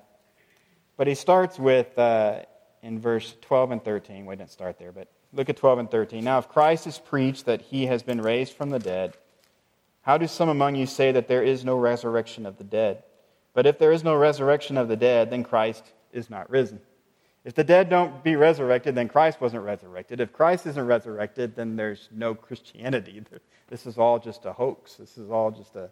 but 0.97 1.07
he 1.07 1.15
starts 1.15 1.57
with, 1.57 1.97
uh, 1.97 2.41
in 2.83 2.99
verse 2.99 3.33
12 3.41 3.71
and 3.71 3.83
13, 3.83 4.27
we 4.27 4.35
didn't 4.35 4.51
start 4.51 4.77
there, 4.77 4.91
but 4.91 5.07
Look 5.35 5.49
at 5.49 5.57
12 5.57 5.79
and 5.79 5.91
13. 5.91 6.23
Now, 6.23 6.37
if 6.39 6.47
Christ 6.47 6.87
is 6.87 6.97
preached 6.97 7.45
that 7.45 7.61
he 7.61 7.87
has 7.87 8.01
been 8.01 8.21
raised 8.21 8.53
from 8.53 8.69
the 8.69 8.79
dead, 8.79 9.15
how 10.01 10.17
do 10.17 10.27
some 10.27 10.47
among 10.47 10.75
you 10.75 10.85
say 10.85 11.11
that 11.11 11.27
there 11.27 11.43
is 11.43 11.65
no 11.65 11.77
resurrection 11.77 12.45
of 12.45 12.57
the 12.57 12.63
dead? 12.63 13.03
But 13.53 13.65
if 13.65 13.77
there 13.77 13.91
is 13.91 14.03
no 14.03 14.15
resurrection 14.15 14.77
of 14.77 14.87
the 14.87 14.95
dead, 14.95 15.29
then 15.29 15.43
Christ 15.43 15.83
is 16.13 16.29
not 16.29 16.49
risen. 16.49 16.79
If 17.45 17.53
the 17.53 17.63
dead 17.63 17.89
don't 17.91 18.23
be 18.23 18.35
resurrected, 18.35 18.95
then 18.95 19.07
Christ 19.07 19.39
wasn't 19.39 19.63
resurrected. 19.63 20.19
If 20.19 20.33
Christ 20.33 20.65
isn't 20.65 20.85
resurrected, 20.85 21.55
then 21.55 21.75
there's 21.75 22.09
no 22.11 22.35
Christianity. 22.35 23.23
This 23.67 23.87
is 23.87 23.97
all 23.97 24.19
just 24.19 24.45
a 24.45 24.53
hoax. 24.53 24.93
This 24.93 25.17
is 25.17 25.31
all 25.31 25.49
just 25.49 25.75
a, 25.75 25.89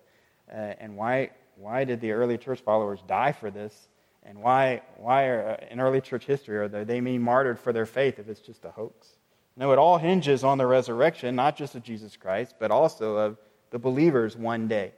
uh, 0.53 0.75
and 0.77 0.95
why, 0.95 1.31
why 1.55 1.85
did 1.85 2.01
the 2.01 2.11
early 2.11 2.37
church 2.37 2.61
followers 2.61 2.99
die 3.07 3.31
for 3.31 3.49
this? 3.49 3.87
And 4.21 4.37
why, 4.37 4.83
why 4.97 5.25
are, 5.25 5.57
uh, 5.59 5.65
in 5.71 5.79
early 5.79 5.99
church 5.99 6.25
history 6.25 6.55
are 6.57 6.67
they 6.67 6.99
being 6.99 7.23
martyred 7.23 7.59
for 7.59 7.73
their 7.73 7.87
faith 7.87 8.19
if 8.19 8.29
it's 8.29 8.41
just 8.41 8.63
a 8.63 8.69
hoax? 8.69 9.17
No, 9.57 9.71
it 9.71 9.79
all 9.79 9.97
hinges 9.97 10.43
on 10.43 10.59
the 10.59 10.67
resurrection, 10.67 11.35
not 11.35 11.57
just 11.57 11.73
of 11.73 11.81
Jesus 11.81 12.15
Christ, 12.15 12.57
but 12.59 12.69
also 12.69 13.15
of 13.15 13.37
the 13.71 13.79
believers 13.79 14.37
one 14.37 14.67
day. 14.67 14.93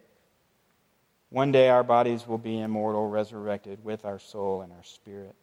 One 1.30 1.54
day 1.54 1.70
our 1.70 1.84
bodies 1.84 2.28
will 2.28 2.38
be 2.38 2.60
immortal, 2.60 3.08
resurrected 3.08 3.86
with 3.86 4.04
our 4.04 4.20
soul 4.20 4.64
and 4.64 4.74
our 4.74 4.84
spirit. 4.84 5.36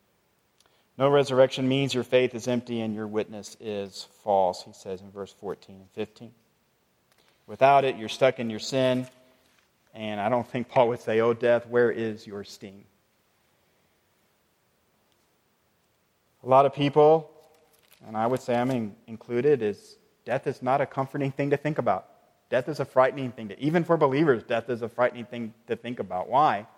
No 1.03 1.09
resurrection 1.09 1.67
means 1.67 1.93
your 1.93 2.05
faith 2.05 2.33
is 2.33 2.47
empty 2.47 2.81
and 2.81 2.95
your 2.95 3.09
witness 3.09 3.57
is 3.59 4.07
false, 4.23 4.63
he 4.63 4.73
says 4.73 5.01
in 5.01 5.11
verse 5.11 5.35
14 5.41 5.75
and 5.75 5.91
15. 5.97 6.31
Without 7.49 7.85
it, 7.85 7.97
you're 7.97 8.09
stuck 8.09 8.39
in 8.39 8.49
your 8.49 8.61
sin, 8.61 9.09
and 9.95 10.21
I 10.21 10.29
don't 10.29 10.47
think 10.47 10.69
Paul 10.69 10.87
would 10.91 11.01
say, 11.01 11.21
Oh, 11.21 11.35
death, 11.35 11.67
where 11.67 11.91
is 11.91 12.25
your 12.25 12.45
sting? 12.45 12.85
A 16.45 16.49
lot 16.49 16.67
of 16.67 16.73
people, 16.73 17.33
and 18.07 18.17
I 18.17 18.29
would 18.29 18.41
say 18.41 18.55
I'm 18.55 18.95
included, 19.09 19.61
is 19.61 19.97
death 20.25 20.47
is 20.47 20.63
not 20.63 20.81
a 20.81 20.87
comforting 20.87 21.33
thing 21.33 21.51
to 21.51 21.57
think 21.57 21.79
about. 21.79 22.07
Death 22.49 22.69
is 22.69 22.79
a 22.79 22.85
frightening 22.85 23.33
thing 23.33 23.49
to, 23.49 23.59
even 23.61 23.83
for 23.83 23.97
believers, 23.97 24.45
death 24.45 24.71
is 24.71 24.83
a 24.83 24.89
frightening 24.89 25.25
thing 25.25 25.53
to 25.67 25.75
think 25.75 25.99
about. 25.99 26.29
Why? 26.29 26.69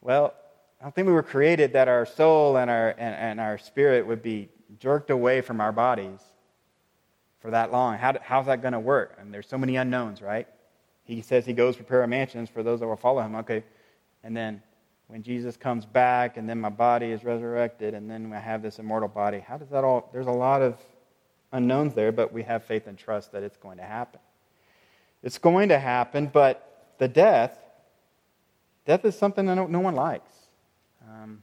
Well, 0.00 0.32
I 0.80 0.84
don't 0.84 0.94
think 0.94 1.06
we 1.06 1.12
were 1.12 1.22
created 1.22 1.72
that 1.72 1.88
our 1.88 2.04
soul 2.04 2.56
and 2.56 2.70
our, 2.70 2.90
and, 2.90 3.14
and 3.14 3.40
our 3.40 3.58
spirit 3.58 4.06
would 4.06 4.22
be 4.22 4.48
jerked 4.78 5.10
away 5.10 5.40
from 5.40 5.60
our 5.60 5.72
bodies 5.72 6.20
for 7.40 7.50
that 7.50 7.72
long. 7.72 7.98
How, 7.98 8.14
how's 8.22 8.46
that 8.46 8.62
going 8.62 8.72
to 8.72 8.80
work? 8.80 9.16
And 9.20 9.32
there's 9.32 9.48
so 9.48 9.58
many 9.58 9.76
unknowns, 9.76 10.20
right? 10.20 10.48
He 11.04 11.20
says 11.20 11.44
he 11.44 11.52
goes 11.52 11.76
prepare 11.76 12.06
mansions 12.06 12.48
for 12.48 12.62
those 12.62 12.80
that 12.80 12.86
will 12.86 12.96
follow 12.96 13.22
him. 13.22 13.34
Okay. 13.36 13.64
And 14.22 14.36
then 14.36 14.62
when 15.08 15.22
Jesus 15.22 15.56
comes 15.56 15.84
back 15.84 16.36
and 16.36 16.48
then 16.48 16.60
my 16.60 16.70
body 16.70 17.12
is 17.12 17.24
resurrected 17.24 17.94
and 17.94 18.10
then 18.10 18.32
I 18.32 18.38
have 18.38 18.62
this 18.62 18.78
immortal 18.78 19.08
body, 19.08 19.40
how 19.40 19.58
does 19.58 19.68
that 19.68 19.84
all, 19.84 20.08
there's 20.12 20.26
a 20.26 20.32
lot 20.32 20.62
of 20.62 20.78
unknowns 21.52 21.94
there, 21.94 22.12
but 22.12 22.32
we 22.32 22.42
have 22.42 22.64
faith 22.64 22.86
and 22.86 22.98
trust 22.98 23.32
that 23.32 23.42
it's 23.42 23.56
going 23.56 23.76
to 23.76 23.84
happen. 23.84 24.20
It's 25.22 25.38
going 25.38 25.68
to 25.68 25.78
happen, 25.78 26.26
but 26.26 26.94
the 26.98 27.08
death, 27.08 27.58
death 28.86 29.04
is 29.04 29.16
something 29.16 29.46
that 29.46 29.54
no, 29.54 29.66
no 29.66 29.80
one 29.80 29.94
likes. 29.94 30.33
Um, 31.08 31.42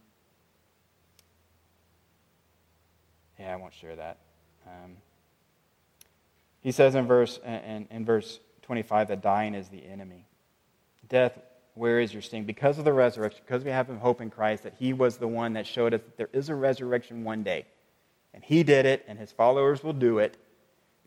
yeah, 3.40 3.54
I 3.54 3.56
won't 3.56 3.74
share 3.74 3.96
that. 3.96 4.18
Um, 4.68 4.98
he 6.62 6.72
says 6.72 6.96
in 6.96 7.08
verse, 7.08 7.40
in, 7.46 7.88
in 7.90 8.06
verse 8.06 8.40
25 8.64 9.08
that 9.10 9.22
dying 9.22 9.56
is 9.56 9.68
the 9.70 9.84
enemy. 9.86 10.26
Death 11.10 11.38
where 11.74 12.00
is 12.00 12.14
your 12.14 12.22
sting? 12.22 12.44
Because 12.44 12.78
of 12.78 12.86
the 12.86 12.94
resurrection, 12.94 13.42
because 13.46 13.64
we 13.64 13.72
have 13.72 13.88
hope 13.88 14.22
in 14.22 14.30
Christ, 14.30 14.64
that 14.64 14.76
He 14.78 14.94
was 14.94 15.18
the 15.18 15.28
one 15.28 15.54
that 15.54 15.66
showed 15.66 15.94
us 15.94 16.02
that 16.02 16.18
there 16.18 16.30
is 16.34 16.50
a 16.50 16.56
resurrection 16.56 17.24
one 17.24 17.44
day. 17.44 17.66
And 18.34 18.44
He 18.44 18.64
did 18.64 18.86
it, 18.86 19.06
and 19.08 19.18
His 19.18 19.32
followers 19.32 19.84
will 19.84 19.94
do 19.94 20.20
it 20.20 20.38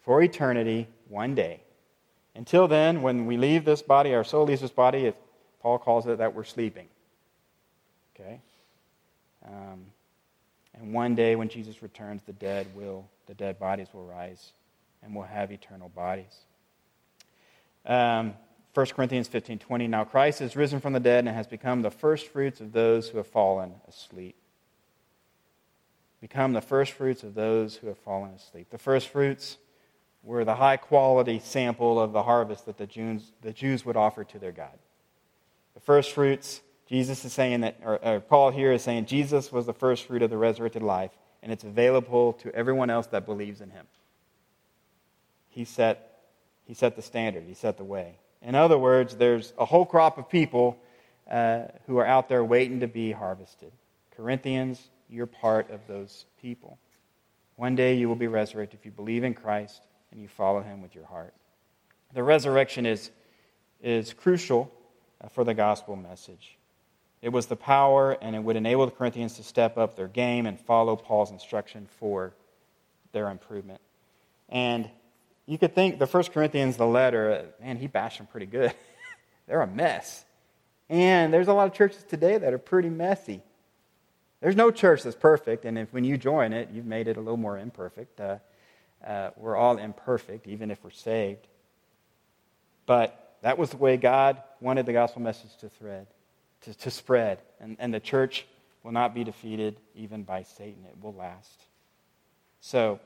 for 0.02 0.22
eternity 0.22 0.88
one 1.08 1.34
day. 1.34 1.60
Until 2.34 2.66
then, 2.66 3.02
when 3.02 3.26
we 3.26 3.36
leave 3.36 3.64
this 3.64 3.82
body, 3.82 4.14
our 4.14 4.24
soul 4.24 4.46
leaves 4.46 4.62
this 4.62 4.70
body, 4.70 5.12
Paul 5.60 5.78
calls 5.78 6.06
it 6.06 6.18
that 6.18 6.34
we're 6.34 6.44
sleeping. 6.44 6.88
Okay? 8.14 8.40
Um, 9.46 9.86
and 10.74 10.92
one 10.92 11.14
day 11.14 11.36
when 11.36 11.48
Jesus 11.48 11.82
returns, 11.82 12.22
the 12.26 12.32
dead 12.32 12.66
will, 12.74 13.06
the 13.26 13.34
dead 13.34 13.58
bodies 13.58 13.88
will 13.92 14.04
rise 14.04 14.52
and 15.02 15.14
we'll 15.14 15.26
have 15.26 15.52
eternal 15.52 15.88
bodies. 15.88 16.34
Um, 17.86 18.34
1 18.72 18.86
Corinthians 18.86 19.28
15 19.28 19.58
20. 19.58 19.86
Now 19.86 20.04
Christ 20.04 20.40
is 20.40 20.56
risen 20.56 20.80
from 20.80 20.92
the 20.94 21.00
dead 21.00 21.26
and 21.26 21.34
has 21.34 21.46
become 21.46 21.82
the 21.82 21.90
first 21.90 22.26
fruits 22.26 22.60
of 22.60 22.72
those 22.72 23.08
who 23.08 23.18
have 23.18 23.26
fallen 23.26 23.74
asleep. 23.86 24.34
Become 26.20 26.54
the 26.54 26.60
first 26.60 26.92
fruits 26.92 27.22
of 27.22 27.34
those 27.34 27.76
who 27.76 27.86
have 27.86 27.98
fallen 27.98 28.30
asleep. 28.30 28.68
The 28.70 28.78
first 28.78 29.08
fruits 29.08 29.58
were 30.24 30.44
the 30.44 30.56
high 30.56 30.78
quality 30.78 31.38
sample 31.38 32.00
of 32.00 32.12
the 32.12 32.22
harvest 32.22 32.66
that 32.66 32.78
the 32.78 32.86
Jews, 32.86 33.32
the 33.42 33.52
Jews 33.52 33.84
would 33.84 33.96
offer 33.96 34.24
to 34.24 34.38
their 34.38 34.50
God. 34.50 34.76
The 35.74 35.80
first 35.80 36.12
fruits, 36.12 36.62
Jesus 36.86 37.24
is 37.24 37.32
saying 37.32 37.62
that, 37.62 37.76
or, 37.82 38.04
or 38.04 38.20
Paul 38.20 38.50
here 38.50 38.72
is 38.72 38.82
saying 38.82 39.06
Jesus 39.06 39.50
was 39.50 39.66
the 39.66 39.72
first 39.72 40.06
fruit 40.06 40.22
of 40.22 40.30
the 40.30 40.36
resurrected 40.36 40.82
life, 40.82 41.12
and 41.42 41.50
it's 41.50 41.64
available 41.64 42.34
to 42.34 42.54
everyone 42.54 42.90
else 42.90 43.06
that 43.08 43.24
believes 43.24 43.60
in 43.60 43.70
him. 43.70 43.86
He 45.48 45.64
set, 45.64 46.20
he 46.66 46.74
set 46.74 46.96
the 46.96 47.02
standard, 47.02 47.44
he 47.46 47.54
set 47.54 47.76
the 47.76 47.84
way. 47.84 48.16
In 48.42 48.54
other 48.54 48.76
words, 48.76 49.16
there's 49.16 49.54
a 49.58 49.64
whole 49.64 49.86
crop 49.86 50.18
of 50.18 50.28
people 50.28 50.76
uh, 51.30 51.62
who 51.86 51.96
are 51.98 52.06
out 52.06 52.28
there 52.28 52.44
waiting 52.44 52.80
to 52.80 52.88
be 52.88 53.12
harvested. 53.12 53.72
Corinthians, 54.16 54.90
you're 55.08 55.26
part 55.26 55.70
of 55.70 55.80
those 55.88 56.26
people. 56.40 56.78
One 57.56 57.74
day 57.74 57.94
you 57.94 58.08
will 58.08 58.16
be 58.16 58.26
resurrected 58.26 58.80
if 58.80 58.84
you 58.84 58.92
believe 58.92 59.24
in 59.24 59.32
Christ 59.32 59.82
and 60.10 60.20
you 60.20 60.28
follow 60.28 60.60
him 60.60 60.82
with 60.82 60.94
your 60.94 61.06
heart. 61.06 61.32
The 62.12 62.22
resurrection 62.22 62.84
is, 62.84 63.10
is 63.82 64.12
crucial 64.12 64.70
uh, 65.20 65.28
for 65.28 65.44
the 65.44 65.54
gospel 65.54 65.96
message. 65.96 66.58
It 67.24 67.32
was 67.32 67.46
the 67.46 67.56
power, 67.56 68.18
and 68.20 68.36
it 68.36 68.40
would 68.40 68.54
enable 68.54 68.84
the 68.84 68.92
Corinthians 68.92 69.36
to 69.36 69.42
step 69.42 69.78
up 69.78 69.96
their 69.96 70.08
game 70.08 70.44
and 70.44 70.60
follow 70.60 70.94
Paul's 70.94 71.30
instruction 71.30 71.88
for 71.98 72.34
their 73.12 73.30
improvement. 73.30 73.80
And 74.50 74.90
you 75.46 75.56
could 75.56 75.74
think 75.74 75.98
the 75.98 76.06
First 76.06 76.32
Corinthians, 76.32 76.76
the 76.76 76.86
letter, 76.86 77.46
man, 77.62 77.78
he 77.78 77.86
bashed 77.86 78.18
them 78.18 78.26
pretty 78.26 78.44
good. 78.44 78.74
They're 79.46 79.62
a 79.62 79.66
mess. 79.66 80.22
And 80.90 81.32
there's 81.32 81.48
a 81.48 81.54
lot 81.54 81.66
of 81.66 81.72
churches 81.72 82.04
today 82.06 82.36
that 82.36 82.52
are 82.52 82.58
pretty 82.58 82.90
messy. 82.90 83.40
There's 84.42 84.54
no 84.54 84.70
church 84.70 85.02
that's 85.02 85.16
perfect, 85.16 85.64
and 85.64 85.78
if 85.78 85.90
when 85.94 86.04
you 86.04 86.18
join 86.18 86.52
it, 86.52 86.68
you've 86.74 86.84
made 86.84 87.08
it 87.08 87.16
a 87.16 87.20
little 87.20 87.38
more 87.38 87.58
imperfect. 87.58 88.20
Uh, 88.20 88.36
uh, 89.02 89.30
we're 89.38 89.56
all 89.56 89.78
imperfect, 89.78 90.46
even 90.46 90.70
if 90.70 90.84
we're 90.84 90.90
saved. 90.90 91.48
But 92.84 93.38
that 93.40 93.56
was 93.56 93.70
the 93.70 93.78
way 93.78 93.96
God 93.96 94.42
wanted 94.60 94.84
the 94.84 94.92
gospel 94.92 95.22
message 95.22 95.56
to 95.60 95.70
thread, 95.70 96.06
to, 96.64 96.74
to 96.74 96.90
spread. 96.90 97.40
And, 97.60 97.76
and 97.78 97.92
the 97.92 98.00
church 98.00 98.46
will 98.82 98.92
not 98.92 99.14
be 99.14 99.24
defeated 99.24 99.76
even 99.94 100.22
by 100.22 100.42
Satan. 100.42 100.84
It 100.84 101.02
will 101.02 101.14
last. 101.14 101.62
So, 102.60 103.00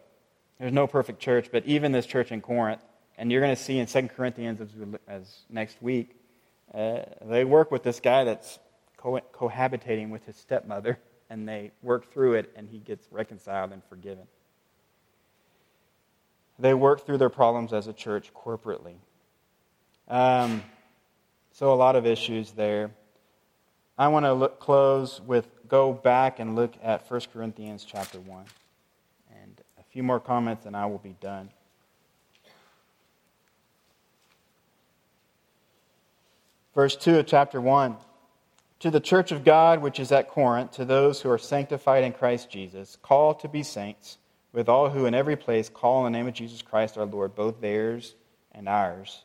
there's 0.59 0.73
no 0.73 0.87
perfect 0.87 1.21
church, 1.21 1.51
but 1.53 1.65
even 1.67 1.93
this 1.93 2.07
church 2.07 2.33
in 2.33 2.41
Corinth, 2.41 2.83
and 3.17 3.31
you're 3.31 3.41
going 3.41 3.55
to 3.55 3.63
see 3.63 3.79
in 3.79 3.87
2 3.87 4.09
Corinthians 4.09 4.61
as, 4.61 4.69
as 5.07 5.39
next 5.49 5.81
week, 5.81 6.17
uh, 6.75 7.01
they 7.23 7.45
work 7.45 7.71
with 7.71 7.83
this 7.83 8.01
guy 8.01 8.25
that's 8.25 8.59
co- 8.97 9.21
cohabitating 9.33 10.11
with 10.11 10.25
his 10.27 10.37
stepmother, 10.37 10.99
and 11.31 11.49
they 11.49 11.71
work 11.83 12.13
through 12.13 12.35
it, 12.35 12.53
and 12.57 12.69
he 12.69 12.79
gets 12.79 13.07
reconciled 13.11 13.73
and 13.73 13.83
forgiven. 13.89 14.27
They 16.59 16.75
work 16.75 17.07
through 17.07 17.19
their 17.19 17.31
problems 17.31 17.73
as 17.73 17.87
a 17.87 17.93
church 17.93 18.33
corporately. 18.35 18.97
Um, 20.09 20.63
so, 21.53 21.73
a 21.73 21.77
lot 21.77 21.95
of 21.95 22.05
issues 22.05 22.51
there. 22.53 22.91
I 23.99 24.07
want 24.09 24.27
to 24.27 24.33
look, 24.33 24.61
close 24.61 25.21
with 25.21 25.49
go 25.67 25.93
back 25.93 26.39
and 26.39 26.55
look 26.55 26.73
at 26.83 27.11
1 27.11 27.21
Corinthians 27.33 27.85
chapter 27.85 28.21
1 28.21 28.45
And 29.43 29.61
a 29.79 29.83
few 29.83 30.05
more 30.05 30.21
comments 30.21 30.67
and 30.67 30.77
I 30.77 30.87
will 30.87 30.99
be 30.99 31.17
done. 31.21 31.51
Verse 36.75 36.95
2 36.95 37.19
of 37.19 37.27
chapter 37.27 37.61
1 37.61 37.97
To 38.81 38.91
the 38.93 39.01
church 39.01 39.33
of 39.33 39.45
God 39.45 39.83
which 39.83 39.99
is 39.99 40.13
at 40.13 40.29
Corinth, 40.29 40.73
to 40.73 40.85
those 40.85 41.21
who 41.21 41.31
are 41.31 41.39
sanctified 41.39 42.05
in 42.05 42.13
Christ 42.13 42.49
Jesus, 42.49 42.97
called 43.03 43.41
to 43.41 43.49
be 43.49 43.65
saints, 43.65 44.19
with 44.53 44.69
all 44.69 44.91
who 44.91 45.07
in 45.07 45.15
every 45.15 45.37
place 45.37 45.69
call 45.69 46.05
on 46.05 46.13
the 46.13 46.17
name 46.17 46.29
of 46.29 46.35
Jesus 46.35 46.63
Christ 46.63 46.97
our 46.97 47.05
Lord, 47.05 47.35
both 47.35 47.61
theirs 47.61 48.15
and 48.53 48.69
ours. 48.69 49.25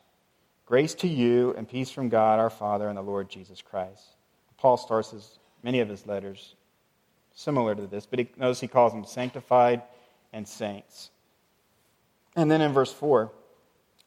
Grace 0.66 0.94
to 0.96 1.08
you 1.08 1.54
and 1.56 1.68
peace 1.68 1.90
from 1.90 2.08
God 2.08 2.40
our 2.40 2.50
Father 2.50 2.88
and 2.88 2.98
the 2.98 3.02
Lord 3.02 3.28
Jesus 3.28 3.62
Christ. 3.62 4.13
Paul 4.64 4.78
starts 4.78 5.10
his, 5.10 5.38
many 5.62 5.80
of 5.80 5.90
his 5.90 6.06
letters 6.06 6.54
similar 7.34 7.74
to 7.74 7.86
this, 7.86 8.06
but 8.06 8.18
he, 8.18 8.28
notice 8.38 8.60
he 8.60 8.66
calls 8.66 8.94
them 8.94 9.04
sanctified 9.04 9.82
and 10.32 10.48
saints. 10.48 11.10
And 12.34 12.50
then 12.50 12.62
in 12.62 12.72
verse 12.72 12.90
4, 12.90 13.30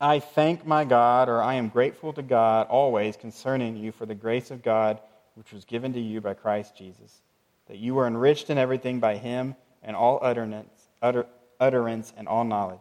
I 0.02 0.18
thank 0.20 0.66
my 0.66 0.84
God, 0.84 1.30
or 1.30 1.44
I 1.44 1.54
am 1.54 1.70
grateful 1.70 2.12
to 2.14 2.24
God 2.24 2.66
always 2.70 3.16
concerning 3.16 3.78
you 3.78 3.92
for 3.92 4.08
the 4.08 4.16
grace 4.16 4.50
of 4.50 4.64
God 4.64 5.00
which 5.36 5.54
was 5.54 5.64
given 5.64 5.94
to 5.94 6.00
you 6.00 6.22
by 6.22 6.34
Christ 6.34 6.76
Jesus, 6.76 7.22
that 7.68 7.78
you 7.78 7.94
were 7.94 8.08
enriched 8.08 8.50
in 8.50 8.58
everything 8.58 9.00
by 9.00 9.18
him 9.18 9.56
and 9.84 9.96
all 9.96 10.18
utterance, 10.24 10.88
utter, 11.04 11.28
utterance 11.60 12.14
and 12.18 12.28
all 12.28 12.44
knowledge. 12.44 12.80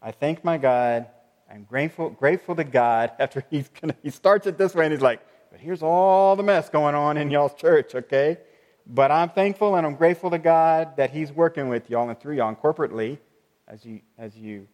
I 0.00 0.12
thank 0.12 0.42
my 0.44 0.56
God. 0.56 1.08
I'm 1.52 1.64
grateful, 1.64 2.08
grateful 2.08 2.56
to 2.56 2.64
God 2.64 3.12
after 3.18 3.44
he's 3.50 3.68
gonna, 3.68 3.96
he 4.02 4.08
starts 4.08 4.46
it 4.46 4.56
this 4.56 4.74
way 4.74 4.86
and 4.86 4.94
he's 4.94 5.02
like, 5.02 5.20
but 5.50 5.60
here's 5.60 5.82
all 5.82 6.36
the 6.36 6.42
mess 6.42 6.68
going 6.68 6.94
on 6.94 7.16
in 7.16 7.30
y'all's 7.30 7.54
church, 7.54 7.94
okay? 7.94 8.38
But 8.86 9.10
I'm 9.10 9.28
thankful 9.28 9.76
and 9.76 9.86
I'm 9.86 9.94
grateful 9.94 10.30
to 10.30 10.38
God 10.38 10.96
that 10.96 11.10
He's 11.10 11.30
working 11.32 11.68
with 11.68 11.90
y'all 11.90 12.08
and 12.08 12.18
through 12.18 12.36
y'all 12.36 12.48
and 12.48 12.58
corporately 12.58 13.18
as 13.66 13.84
you, 13.84 14.00
as 14.18 14.36
you 14.36 14.66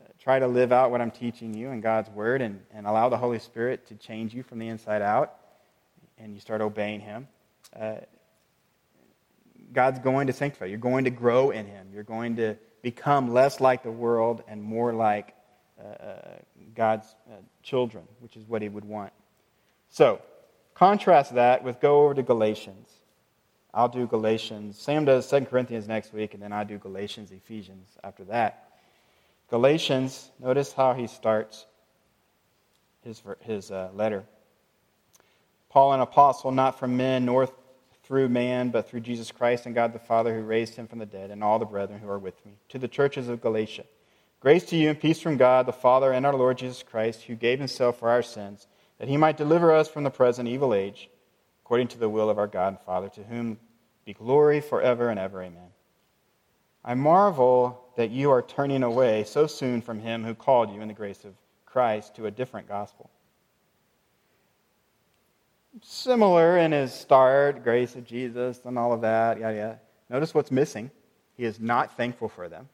uh, 0.00 0.04
try 0.20 0.38
to 0.38 0.46
live 0.46 0.72
out 0.72 0.90
what 0.90 1.00
I'm 1.00 1.10
teaching 1.10 1.52
you 1.54 1.70
in 1.70 1.80
God's 1.80 2.08
Word 2.10 2.42
and, 2.42 2.60
and 2.72 2.86
allow 2.86 3.08
the 3.08 3.16
Holy 3.16 3.38
Spirit 3.38 3.86
to 3.88 3.94
change 3.96 4.34
you 4.34 4.42
from 4.42 4.58
the 4.58 4.68
inside 4.68 5.02
out 5.02 5.34
and 6.18 6.34
you 6.34 6.40
start 6.40 6.60
obeying 6.60 7.00
Him, 7.00 7.28
uh, 7.78 7.96
God's 9.72 9.98
going 9.98 10.28
to 10.28 10.32
sanctify. 10.32 10.66
You're 10.66 10.78
going 10.78 11.04
to 11.04 11.10
grow 11.10 11.50
in 11.50 11.66
Him. 11.66 11.88
You're 11.92 12.04
going 12.04 12.36
to 12.36 12.56
become 12.82 13.32
less 13.32 13.60
like 13.60 13.82
the 13.82 13.90
world 13.90 14.42
and 14.46 14.62
more 14.62 14.92
like 14.92 15.34
uh, 15.78 16.04
uh 16.04 16.20
God's 16.74 17.14
uh, 17.28 17.34
children, 17.62 18.04
which 18.20 18.36
is 18.36 18.46
what 18.46 18.62
He 18.62 18.68
would 18.68 18.84
want. 18.84 19.12
So, 19.90 20.20
contrast 20.74 21.34
that 21.34 21.64
with 21.64 21.80
go 21.80 22.04
over 22.04 22.14
to 22.14 22.22
Galatians. 22.22 22.88
I'll 23.72 23.88
do 23.88 24.06
Galatians. 24.06 24.78
Sam 24.78 25.04
does 25.04 25.28
2 25.28 25.42
Corinthians 25.42 25.86
next 25.86 26.12
week, 26.12 26.34
and 26.34 26.42
then 26.42 26.52
I 26.52 26.64
do 26.64 26.78
Galatians, 26.78 27.30
Ephesians 27.30 27.90
after 28.02 28.24
that. 28.24 28.70
Galatians, 29.50 30.30
notice 30.40 30.72
how 30.72 30.94
he 30.94 31.06
starts 31.06 31.66
his, 33.04 33.22
his 33.40 33.70
uh, 33.70 33.90
letter. 33.94 34.24
Paul, 35.68 35.92
an 35.92 36.00
apostle, 36.00 36.52
not 36.52 36.78
from 36.78 36.96
men 36.96 37.26
nor 37.26 37.48
through 38.04 38.28
man, 38.28 38.70
but 38.70 38.88
through 38.88 39.00
Jesus 39.00 39.30
Christ 39.30 39.66
and 39.66 39.74
God 39.74 39.92
the 39.92 39.98
Father 39.98 40.34
who 40.34 40.42
raised 40.42 40.76
him 40.76 40.86
from 40.86 40.98
the 40.98 41.06
dead, 41.06 41.30
and 41.30 41.44
all 41.44 41.58
the 41.58 41.64
brethren 41.64 42.00
who 42.00 42.08
are 42.08 42.18
with 42.18 42.44
me, 42.46 42.52
to 42.70 42.78
the 42.78 42.88
churches 42.88 43.28
of 43.28 43.40
Galatia. 43.40 43.84
Grace 44.40 44.64
to 44.66 44.76
you 44.76 44.90
and 44.90 45.00
peace 45.00 45.20
from 45.20 45.36
God 45.36 45.66
the 45.66 45.72
Father 45.72 46.12
and 46.12 46.24
our 46.24 46.34
Lord 46.34 46.58
Jesus 46.58 46.82
Christ, 46.82 47.22
who 47.22 47.34
gave 47.34 47.58
himself 47.58 47.98
for 47.98 48.08
our 48.08 48.22
sins, 48.22 48.66
that 48.98 49.08
he 49.08 49.16
might 49.16 49.36
deliver 49.36 49.72
us 49.72 49.88
from 49.88 50.04
the 50.04 50.10
present 50.10 50.48
evil 50.48 50.74
age, 50.74 51.08
according 51.64 51.88
to 51.88 51.98
the 51.98 52.08
will 52.08 52.30
of 52.30 52.38
our 52.38 52.46
God 52.46 52.68
and 52.68 52.80
Father, 52.80 53.08
to 53.10 53.22
whom 53.22 53.58
be 54.04 54.14
glory 54.14 54.60
forever 54.60 55.08
and 55.08 55.18
ever. 55.18 55.42
Amen. 55.42 55.68
I 56.84 56.94
marvel 56.94 57.84
that 57.96 58.10
you 58.10 58.30
are 58.30 58.42
turning 58.42 58.82
away 58.82 59.24
so 59.24 59.46
soon 59.46 59.82
from 59.82 59.98
him 59.98 60.24
who 60.24 60.34
called 60.34 60.72
you 60.72 60.80
in 60.80 60.88
the 60.88 60.94
grace 60.94 61.24
of 61.24 61.34
Christ 61.64 62.14
to 62.14 62.26
a 62.26 62.30
different 62.30 62.68
gospel. 62.68 63.10
Similar 65.82 66.56
in 66.58 66.72
his 66.72 66.94
start, 66.94 67.62
grace 67.64 67.96
of 67.96 68.06
Jesus 68.06 68.60
and 68.64 68.78
all 68.78 68.92
of 68.92 69.02
that, 69.02 69.38
yeah, 69.38 69.50
yeah. 69.50 69.74
Notice 70.08 70.32
what's 70.32 70.50
missing. 70.50 70.90
He 71.36 71.44
is 71.44 71.60
not 71.60 71.96
thankful 71.96 72.28
for 72.28 72.48
them. 72.48 72.68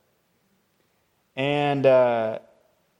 And, 1.34 1.86
uh, 1.86 2.40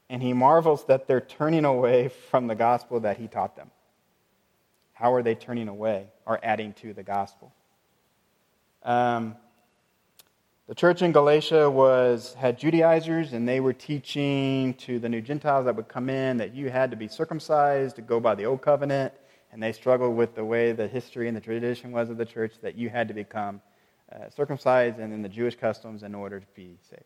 and 0.09 0.21
he 0.21 0.33
marvels 0.33 0.85
that 0.85 1.07
they're 1.07 1.21
turning 1.21 1.65
away 1.65 2.09
from 2.29 2.47
the 2.47 2.55
gospel 2.55 2.99
that 3.01 3.17
he 3.17 3.27
taught 3.27 3.55
them. 3.55 3.71
How 4.93 5.13
are 5.13 5.23
they 5.23 5.35
turning 5.35 5.67
away 5.67 6.07
or 6.25 6.39
adding 6.43 6.73
to 6.73 6.93
the 6.93 7.03
gospel? 7.03 7.51
Um, 8.83 9.35
the 10.67 10.75
church 10.75 11.01
in 11.01 11.11
Galatia 11.11 11.69
was 11.69 12.33
had 12.35 12.57
Judaizers, 12.57 13.33
and 13.33 13.47
they 13.47 13.59
were 13.59 13.73
teaching 13.73 14.73
to 14.75 14.99
the 14.99 15.09
new 15.09 15.21
Gentiles 15.21 15.65
that 15.65 15.75
would 15.75 15.87
come 15.87 16.09
in 16.09 16.37
that 16.37 16.53
you 16.53 16.69
had 16.69 16.91
to 16.91 16.97
be 16.97 17.07
circumcised 17.07 17.97
to 17.97 18.01
go 18.01 18.19
by 18.19 18.35
the 18.35 18.45
old 18.45 18.61
covenant, 18.61 19.13
and 19.51 19.61
they 19.61 19.73
struggled 19.73 20.15
with 20.15 20.35
the 20.35 20.45
way 20.45 20.71
the 20.71 20.87
history 20.87 21.27
and 21.27 21.35
the 21.35 21.41
tradition 21.41 21.91
was 21.91 22.09
of 22.09 22.17
the 22.17 22.25
church 22.25 22.53
that 22.61 22.75
you 22.75 22.89
had 22.89 23.09
to 23.09 23.13
become 23.13 23.61
uh, 24.11 24.29
circumcised 24.29 24.99
and 24.99 25.11
in 25.13 25.21
the 25.21 25.29
Jewish 25.29 25.55
customs 25.55 26.03
in 26.03 26.15
order 26.15 26.39
to 26.39 26.47
be 26.55 26.77
saved. 26.89 27.03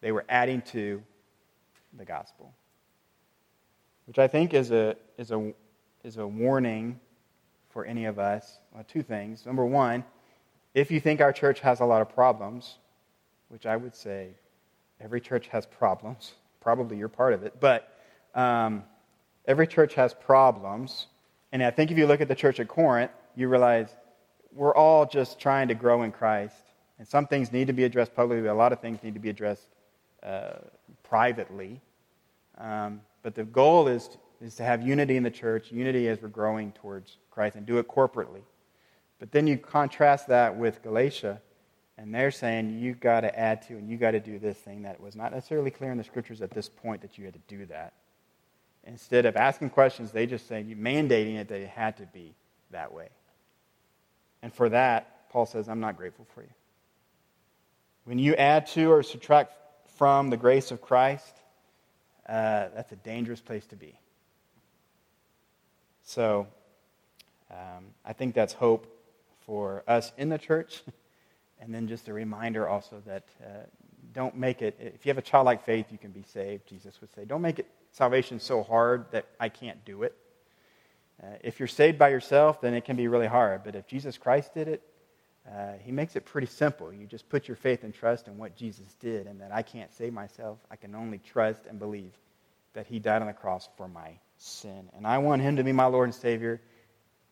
They 0.00 0.12
were 0.12 0.24
adding 0.28 0.62
to 0.72 1.02
the 1.96 2.04
gospel, 2.04 2.54
which 4.06 4.18
I 4.18 4.28
think 4.28 4.54
is 4.54 4.70
a 4.70 4.96
is 5.18 5.30
a 5.30 5.52
is 6.02 6.16
a 6.16 6.26
warning 6.26 7.00
for 7.70 7.84
any 7.84 8.04
of 8.04 8.18
us. 8.18 8.58
Well, 8.72 8.84
two 8.86 9.02
things. 9.02 9.46
Number 9.46 9.64
one 9.64 10.04
if 10.74 10.90
you 10.90 11.00
think 11.00 11.20
our 11.20 11.32
church 11.32 11.60
has 11.60 11.80
a 11.80 11.84
lot 11.84 12.02
of 12.02 12.12
problems, 12.12 12.78
which 13.48 13.64
I 13.64 13.76
would 13.76 13.94
say 13.94 14.30
every 15.00 15.20
church 15.20 15.46
has 15.48 15.66
problems, 15.66 16.32
probably 16.60 16.96
you're 16.96 17.08
part 17.08 17.32
of 17.32 17.44
it, 17.44 17.60
but 17.60 17.96
um, 18.34 18.82
every 19.46 19.66
church 19.66 19.94
has 19.94 20.12
problems. 20.12 21.06
And 21.52 21.62
I 21.62 21.70
think 21.70 21.92
if 21.92 21.98
you 21.98 22.06
look 22.06 22.20
at 22.20 22.26
the 22.26 22.34
church 22.34 22.58
at 22.58 22.66
Corinth, 22.66 23.12
you 23.36 23.48
realize 23.48 23.94
we're 24.52 24.74
all 24.74 25.06
just 25.06 25.38
trying 25.38 25.68
to 25.68 25.74
grow 25.74 26.02
in 26.02 26.10
Christ. 26.10 26.56
And 26.98 27.06
some 27.06 27.26
things 27.26 27.52
need 27.52 27.68
to 27.68 27.72
be 27.72 27.84
addressed 27.84 28.14
publicly, 28.14 28.48
a 28.48 28.54
lot 28.54 28.72
of 28.72 28.80
things 28.80 29.02
need 29.02 29.14
to 29.14 29.20
be 29.20 29.28
addressed 29.28 29.68
uh, 30.22 30.54
privately. 31.14 31.80
Um, 32.58 33.00
but 33.22 33.36
the 33.36 33.44
goal 33.44 33.86
is, 33.86 34.08
is 34.40 34.56
to 34.56 34.64
have 34.64 34.82
unity 34.82 35.16
in 35.16 35.22
the 35.22 35.30
church, 35.30 35.70
unity 35.70 36.08
as 36.08 36.20
we're 36.20 36.26
growing 36.26 36.72
towards 36.72 37.18
Christ, 37.30 37.54
and 37.54 37.64
do 37.64 37.78
it 37.78 37.86
corporately. 37.86 38.42
But 39.20 39.30
then 39.30 39.46
you 39.46 39.56
contrast 39.56 40.26
that 40.26 40.56
with 40.56 40.82
Galatia, 40.82 41.40
and 41.96 42.12
they're 42.12 42.32
saying 42.32 42.80
you've 42.80 42.98
got 42.98 43.20
to 43.20 43.38
add 43.38 43.62
to 43.68 43.74
and 43.74 43.88
you've 43.88 44.00
got 44.00 44.10
to 44.10 44.18
do 44.18 44.40
this 44.40 44.56
thing 44.56 44.82
that 44.82 45.00
was 45.00 45.14
not 45.14 45.32
necessarily 45.32 45.70
clear 45.70 45.92
in 45.92 45.98
the 45.98 46.02
scriptures 46.02 46.42
at 46.42 46.50
this 46.50 46.68
point 46.68 47.00
that 47.02 47.16
you 47.16 47.26
had 47.26 47.34
to 47.34 47.40
do 47.46 47.64
that. 47.66 47.92
Instead 48.82 49.24
of 49.24 49.36
asking 49.36 49.70
questions, 49.70 50.10
they 50.10 50.26
just 50.26 50.48
say 50.48 50.64
mandating 50.64 51.36
it 51.36 51.46
that 51.46 51.60
it 51.60 51.68
had 51.68 51.96
to 51.98 52.06
be 52.06 52.34
that 52.72 52.92
way. 52.92 53.06
And 54.42 54.52
for 54.52 54.68
that, 54.68 55.30
Paul 55.30 55.46
says, 55.46 55.68
I'm 55.68 55.78
not 55.78 55.96
grateful 55.96 56.26
for 56.34 56.42
you. 56.42 56.50
When 58.02 58.18
you 58.18 58.34
add 58.34 58.66
to 58.72 58.90
or 58.90 59.04
subtract 59.04 59.52
from 59.94 60.30
the 60.30 60.36
grace 60.36 60.70
of 60.70 60.80
Christ, 60.80 61.34
uh, 62.28 62.68
that's 62.74 62.92
a 62.92 62.96
dangerous 62.96 63.40
place 63.40 63.66
to 63.66 63.76
be. 63.76 63.98
So 66.04 66.46
um, 67.50 67.86
I 68.04 68.12
think 68.12 68.34
that's 68.34 68.52
hope 68.52 68.86
for 69.46 69.84
us 69.86 70.12
in 70.16 70.28
the 70.28 70.38
church. 70.38 70.82
And 71.60 71.74
then 71.74 71.88
just 71.88 72.08
a 72.08 72.12
reminder 72.12 72.68
also 72.68 73.02
that 73.06 73.24
uh, 73.42 73.46
don't 74.12 74.36
make 74.36 74.60
it, 74.60 74.76
if 74.78 75.06
you 75.06 75.10
have 75.10 75.16
a 75.16 75.22
childlike 75.22 75.64
faith, 75.64 75.86
you 75.90 75.96
can 75.96 76.10
be 76.10 76.22
saved, 76.22 76.66
Jesus 76.66 77.00
would 77.00 77.12
say. 77.14 77.24
Don't 77.24 77.40
make 77.40 77.58
it 77.58 77.66
salvation 77.90 78.38
so 78.38 78.62
hard 78.62 79.06
that 79.12 79.24
I 79.40 79.48
can't 79.48 79.82
do 79.84 80.02
it. 80.02 80.14
Uh, 81.22 81.28
if 81.42 81.58
you're 81.58 81.68
saved 81.68 81.98
by 81.98 82.10
yourself, 82.10 82.60
then 82.60 82.74
it 82.74 82.84
can 82.84 82.96
be 82.96 83.08
really 83.08 83.28
hard. 83.28 83.64
But 83.64 83.76
if 83.76 83.86
Jesus 83.86 84.18
Christ 84.18 84.52
did 84.52 84.68
it, 84.68 84.82
uh, 85.50 85.72
he 85.82 85.92
makes 85.92 86.16
it 86.16 86.24
pretty 86.24 86.46
simple. 86.46 86.92
You 86.92 87.06
just 87.06 87.28
put 87.28 87.48
your 87.48 87.56
faith 87.56 87.84
and 87.84 87.92
trust 87.92 88.28
in 88.28 88.38
what 88.38 88.56
Jesus 88.56 88.94
did, 89.00 89.26
and 89.26 89.40
that 89.40 89.52
I 89.52 89.62
can't 89.62 89.92
save 89.92 90.12
myself. 90.12 90.58
I 90.70 90.76
can 90.76 90.94
only 90.94 91.18
trust 91.18 91.66
and 91.66 91.78
believe 91.78 92.12
that 92.72 92.86
he 92.86 92.98
died 92.98 93.20
on 93.20 93.28
the 93.28 93.34
cross 93.34 93.68
for 93.76 93.86
my 93.86 94.18
sin. 94.38 94.90
And 94.96 95.06
I 95.06 95.18
want 95.18 95.42
him 95.42 95.56
to 95.56 95.64
be 95.64 95.72
my 95.72 95.86
Lord 95.86 96.08
and 96.08 96.14
Savior. 96.14 96.60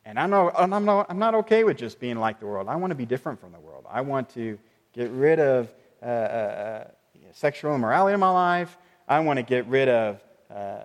And 0.04 0.18
I'm 0.18 0.30
not, 0.30 0.54
I'm, 0.56 0.84
not, 0.84 1.06
I'm 1.08 1.18
not 1.18 1.34
okay 1.36 1.64
with 1.64 1.76
just 1.76 2.00
being 2.00 2.18
like 2.18 2.40
the 2.40 2.46
world. 2.46 2.68
I 2.68 2.76
want 2.76 2.90
to 2.90 2.94
be 2.96 3.06
different 3.06 3.40
from 3.40 3.52
the 3.52 3.60
world. 3.60 3.86
I 3.88 4.02
want 4.02 4.30
to 4.30 4.58
get 4.92 5.10
rid 5.10 5.38
of 5.38 5.72
uh, 6.02 6.06
uh, 6.06 6.08
uh 6.08 6.84
sexual 7.32 7.74
immorality 7.74 8.14
in 8.14 8.20
my 8.20 8.30
life. 8.30 8.76
I 9.08 9.20
want 9.20 9.38
to 9.38 9.42
get 9.42 9.66
rid 9.66 9.88
of 9.88 10.22
uh, 10.50 10.82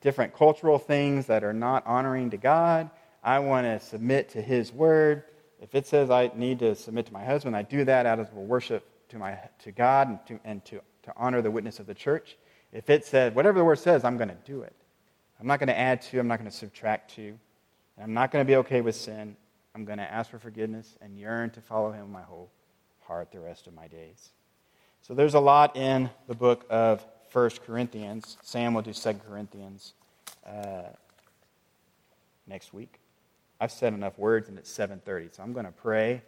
different 0.00 0.34
cultural 0.34 0.78
things 0.78 1.26
that 1.26 1.44
are 1.44 1.52
not 1.52 1.86
honoring 1.86 2.30
to 2.30 2.36
God. 2.36 2.90
I 3.22 3.38
want 3.38 3.66
to 3.66 3.80
submit 3.80 4.30
to 4.30 4.42
His 4.42 4.72
word. 4.72 5.24
If 5.64 5.74
it 5.74 5.86
says 5.86 6.10
I 6.10 6.30
need 6.34 6.58
to 6.58 6.74
submit 6.74 7.06
to 7.06 7.12
my 7.14 7.24
husband, 7.24 7.56
I 7.56 7.62
do 7.62 7.86
that 7.86 8.04
out 8.04 8.20
of 8.20 8.30
worship 8.34 8.86
to, 9.08 9.18
my, 9.18 9.38
to 9.60 9.72
God 9.72 10.08
and, 10.08 10.18
to, 10.26 10.40
and 10.44 10.64
to, 10.66 10.82
to 11.04 11.12
honor 11.16 11.40
the 11.40 11.50
witness 11.50 11.80
of 11.80 11.86
the 11.86 11.94
church. 11.94 12.36
If 12.70 12.90
it 12.90 13.06
says, 13.06 13.32
whatever 13.34 13.58
the 13.58 13.64
word 13.64 13.78
says, 13.78 14.04
I'm 14.04 14.18
going 14.18 14.28
to 14.28 14.36
do 14.44 14.60
it. 14.60 14.74
I'm 15.40 15.46
not 15.46 15.60
going 15.60 15.68
to 15.68 15.78
add 15.78 16.02
to, 16.02 16.18
I'm 16.18 16.28
not 16.28 16.38
going 16.38 16.50
to 16.50 16.56
subtract 16.56 17.14
to. 17.14 17.38
I'm 17.98 18.12
not 18.12 18.30
going 18.30 18.44
to 18.44 18.46
be 18.46 18.56
okay 18.56 18.82
with 18.82 18.94
sin. 18.94 19.36
I'm 19.74 19.86
going 19.86 19.98
to 19.98 20.12
ask 20.12 20.30
for 20.30 20.38
forgiveness 20.38 20.98
and 21.00 21.18
yearn 21.18 21.48
to 21.50 21.62
follow 21.62 21.92
him 21.92 22.02
with 22.02 22.12
my 22.12 22.22
whole 22.22 22.50
heart 23.06 23.32
the 23.32 23.40
rest 23.40 23.66
of 23.66 23.72
my 23.72 23.88
days. 23.88 24.32
So 25.00 25.14
there's 25.14 25.34
a 25.34 25.40
lot 25.40 25.76
in 25.78 26.10
the 26.28 26.34
book 26.34 26.66
of 26.68 27.02
1 27.32 27.50
Corinthians. 27.64 28.36
Sam 28.42 28.74
will 28.74 28.82
do 28.82 28.92
2 28.92 29.14
Corinthians 29.26 29.94
uh, 30.46 30.90
next 32.46 32.74
week. 32.74 33.00
I've 33.64 33.72
said 33.72 33.94
enough 33.94 34.18
words 34.18 34.50
and 34.50 34.58
it's 34.58 34.70
7.30, 34.70 35.34
so 35.34 35.42
I'm 35.42 35.54
going 35.54 35.64
to 35.64 35.72
pray. 35.72 36.20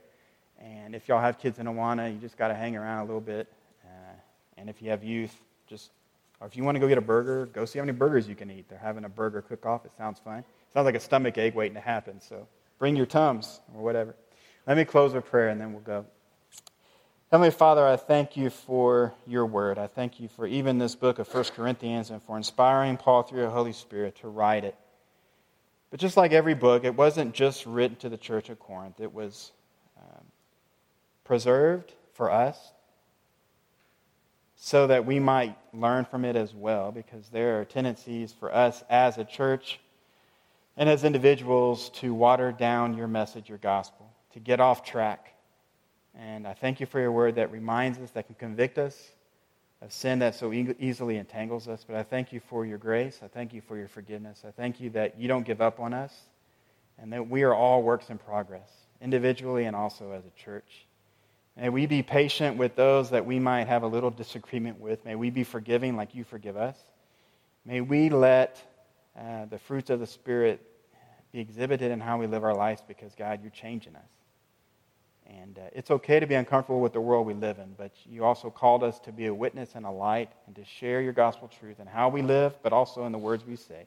And 0.58 0.94
if 0.94 1.06
y'all 1.06 1.20
have 1.20 1.38
kids 1.38 1.58
in 1.58 1.66
Awana, 1.66 2.10
you 2.10 2.18
just 2.18 2.38
got 2.38 2.48
to 2.48 2.54
hang 2.54 2.74
around 2.74 3.00
a 3.00 3.04
little 3.04 3.20
bit. 3.20 3.46
Uh, 3.84 4.14
and 4.56 4.70
if 4.70 4.80
you 4.80 4.88
have 4.88 5.04
youth, 5.04 5.36
just, 5.66 5.90
or 6.40 6.46
if 6.46 6.56
you 6.56 6.64
want 6.64 6.76
to 6.76 6.78
go 6.80 6.88
get 6.88 6.96
a 6.96 7.02
burger, 7.02 7.44
go 7.44 7.66
see 7.66 7.78
how 7.78 7.84
many 7.84 7.94
burgers 7.94 8.26
you 8.26 8.34
can 8.34 8.50
eat. 8.50 8.70
They're 8.70 8.78
having 8.78 9.04
a 9.04 9.10
burger 9.10 9.42
cook-off. 9.42 9.84
It 9.84 9.92
sounds 9.98 10.18
fun. 10.18 10.44
Sounds 10.72 10.86
like 10.86 10.94
a 10.94 11.00
stomach 11.00 11.36
ache 11.36 11.54
waiting 11.54 11.74
to 11.74 11.80
happen. 11.82 12.22
So 12.22 12.48
bring 12.78 12.96
your 12.96 13.04
Tums 13.04 13.60
or 13.74 13.82
whatever. 13.82 14.14
Let 14.66 14.78
me 14.78 14.86
close 14.86 15.12
with 15.12 15.26
prayer 15.26 15.50
and 15.50 15.60
then 15.60 15.74
we'll 15.74 15.82
go. 15.82 16.06
Heavenly 17.30 17.50
Father, 17.50 17.86
I 17.86 17.96
thank 17.96 18.38
you 18.38 18.48
for 18.48 19.12
your 19.26 19.44
word. 19.44 19.76
I 19.76 19.88
thank 19.88 20.20
you 20.20 20.28
for 20.28 20.46
even 20.46 20.78
this 20.78 20.94
book 20.94 21.18
of 21.18 21.28
1 21.28 21.44
Corinthians 21.54 22.10
and 22.10 22.22
for 22.22 22.38
inspiring 22.38 22.96
Paul 22.96 23.24
through 23.24 23.40
your 23.40 23.50
Holy 23.50 23.74
Spirit 23.74 24.16
to 24.22 24.28
write 24.28 24.64
it. 24.64 24.74
But 25.96 26.02
just 26.02 26.18
like 26.18 26.32
every 26.32 26.52
book, 26.52 26.84
it 26.84 26.94
wasn't 26.94 27.32
just 27.32 27.64
written 27.64 27.96
to 28.00 28.10
the 28.10 28.18
church 28.18 28.50
of 28.50 28.58
Corinth, 28.58 29.00
it 29.00 29.14
was 29.14 29.52
um, 29.96 30.24
preserved 31.24 31.94
for 32.12 32.30
us 32.30 32.58
so 34.56 34.88
that 34.88 35.06
we 35.06 35.18
might 35.18 35.56
learn 35.72 36.04
from 36.04 36.26
it 36.26 36.36
as 36.36 36.52
well, 36.54 36.92
because 36.92 37.30
there 37.30 37.58
are 37.58 37.64
tendencies 37.64 38.30
for 38.30 38.54
us 38.54 38.84
as 38.90 39.16
a 39.16 39.24
church 39.24 39.80
and 40.76 40.86
as 40.90 41.02
individuals 41.02 41.88
to 41.94 42.12
water 42.12 42.52
down 42.52 42.94
your 42.94 43.08
message, 43.08 43.48
your 43.48 43.56
gospel, 43.56 44.06
to 44.34 44.38
get 44.38 44.60
off 44.60 44.84
track. 44.84 45.32
And 46.14 46.46
I 46.46 46.52
thank 46.52 46.78
you 46.78 46.84
for 46.84 47.00
your 47.00 47.10
word 47.10 47.36
that 47.36 47.50
reminds 47.50 47.96
us, 48.00 48.10
that 48.10 48.26
can 48.26 48.34
convict 48.34 48.76
us, 48.76 49.12
of 49.82 49.92
sin 49.92 50.20
that 50.20 50.34
so 50.34 50.52
easily 50.52 51.16
entangles 51.16 51.68
us. 51.68 51.84
But 51.86 51.96
I 51.96 52.02
thank 52.02 52.32
you 52.32 52.40
for 52.40 52.64
your 52.64 52.78
grace. 52.78 53.20
I 53.22 53.28
thank 53.28 53.52
you 53.52 53.60
for 53.60 53.76
your 53.76 53.88
forgiveness. 53.88 54.44
I 54.46 54.50
thank 54.50 54.80
you 54.80 54.90
that 54.90 55.18
you 55.18 55.28
don't 55.28 55.44
give 55.46 55.60
up 55.60 55.80
on 55.80 55.92
us 55.92 56.14
and 56.98 57.12
that 57.12 57.28
we 57.28 57.42
are 57.42 57.54
all 57.54 57.82
works 57.82 58.08
in 58.08 58.18
progress, 58.18 58.70
individually 59.00 59.66
and 59.66 59.76
also 59.76 60.12
as 60.12 60.24
a 60.24 60.30
church. 60.30 60.86
May 61.56 61.68
we 61.68 61.86
be 61.86 62.02
patient 62.02 62.56
with 62.56 62.76
those 62.76 63.10
that 63.10 63.24
we 63.24 63.38
might 63.38 63.66
have 63.66 63.82
a 63.82 63.86
little 63.86 64.10
disagreement 64.10 64.78
with. 64.78 65.04
May 65.04 65.14
we 65.14 65.30
be 65.30 65.44
forgiving 65.44 65.96
like 65.96 66.14
you 66.14 66.24
forgive 66.24 66.56
us. 66.56 66.76
May 67.64 67.80
we 67.80 68.10
let 68.10 68.62
uh, 69.18 69.46
the 69.46 69.58
fruits 69.58 69.90
of 69.90 70.00
the 70.00 70.06
Spirit 70.06 70.60
be 71.32 71.40
exhibited 71.40 71.90
in 71.90 72.00
how 72.00 72.18
we 72.18 72.26
live 72.26 72.44
our 72.44 72.54
lives 72.54 72.82
because, 72.86 73.14
God, 73.14 73.40
you're 73.42 73.50
changing 73.50 73.96
us. 73.96 74.15
And 75.28 75.58
uh, 75.58 75.62
it's 75.72 75.90
okay 75.90 76.20
to 76.20 76.26
be 76.26 76.34
uncomfortable 76.34 76.80
with 76.80 76.92
the 76.92 77.00
world 77.00 77.26
we 77.26 77.34
live 77.34 77.58
in, 77.58 77.74
but 77.76 77.92
you 78.04 78.24
also 78.24 78.48
called 78.48 78.84
us 78.84 79.00
to 79.00 79.12
be 79.12 79.26
a 79.26 79.34
witness 79.34 79.74
and 79.74 79.84
a 79.84 79.90
light 79.90 80.30
and 80.46 80.54
to 80.56 80.64
share 80.64 81.00
your 81.00 81.12
gospel 81.12 81.48
truth 81.48 81.80
in 81.80 81.86
how 81.86 82.08
we 82.08 82.22
live, 82.22 82.54
but 82.62 82.72
also 82.72 83.06
in 83.06 83.12
the 83.12 83.18
words 83.18 83.44
we 83.44 83.56
say. 83.56 83.86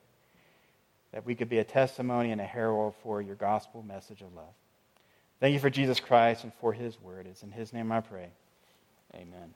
That 1.14 1.26
we 1.26 1.36
could 1.36 1.50
be 1.50 1.60
a 1.60 1.64
testimony 1.64 2.32
and 2.32 2.42
a 2.42 2.46
herald 2.46 2.94
for 3.02 3.22
your 3.22 3.36
gospel 3.36 3.84
message 3.84 4.22
of 4.22 4.34
love. 4.36 4.54
Thank 5.40 5.54
you 5.54 5.60
for 5.60 5.70
Jesus 5.70 6.00
Christ 6.00 6.44
and 6.44 6.54
for 6.60 6.74
his 6.74 7.02
word. 7.02 7.26
It's 7.26 7.44
in 7.44 7.52
his 7.52 7.72
name 7.72 7.92
I 7.92 8.02
pray. 8.02 8.28
Amen. 9.16 9.54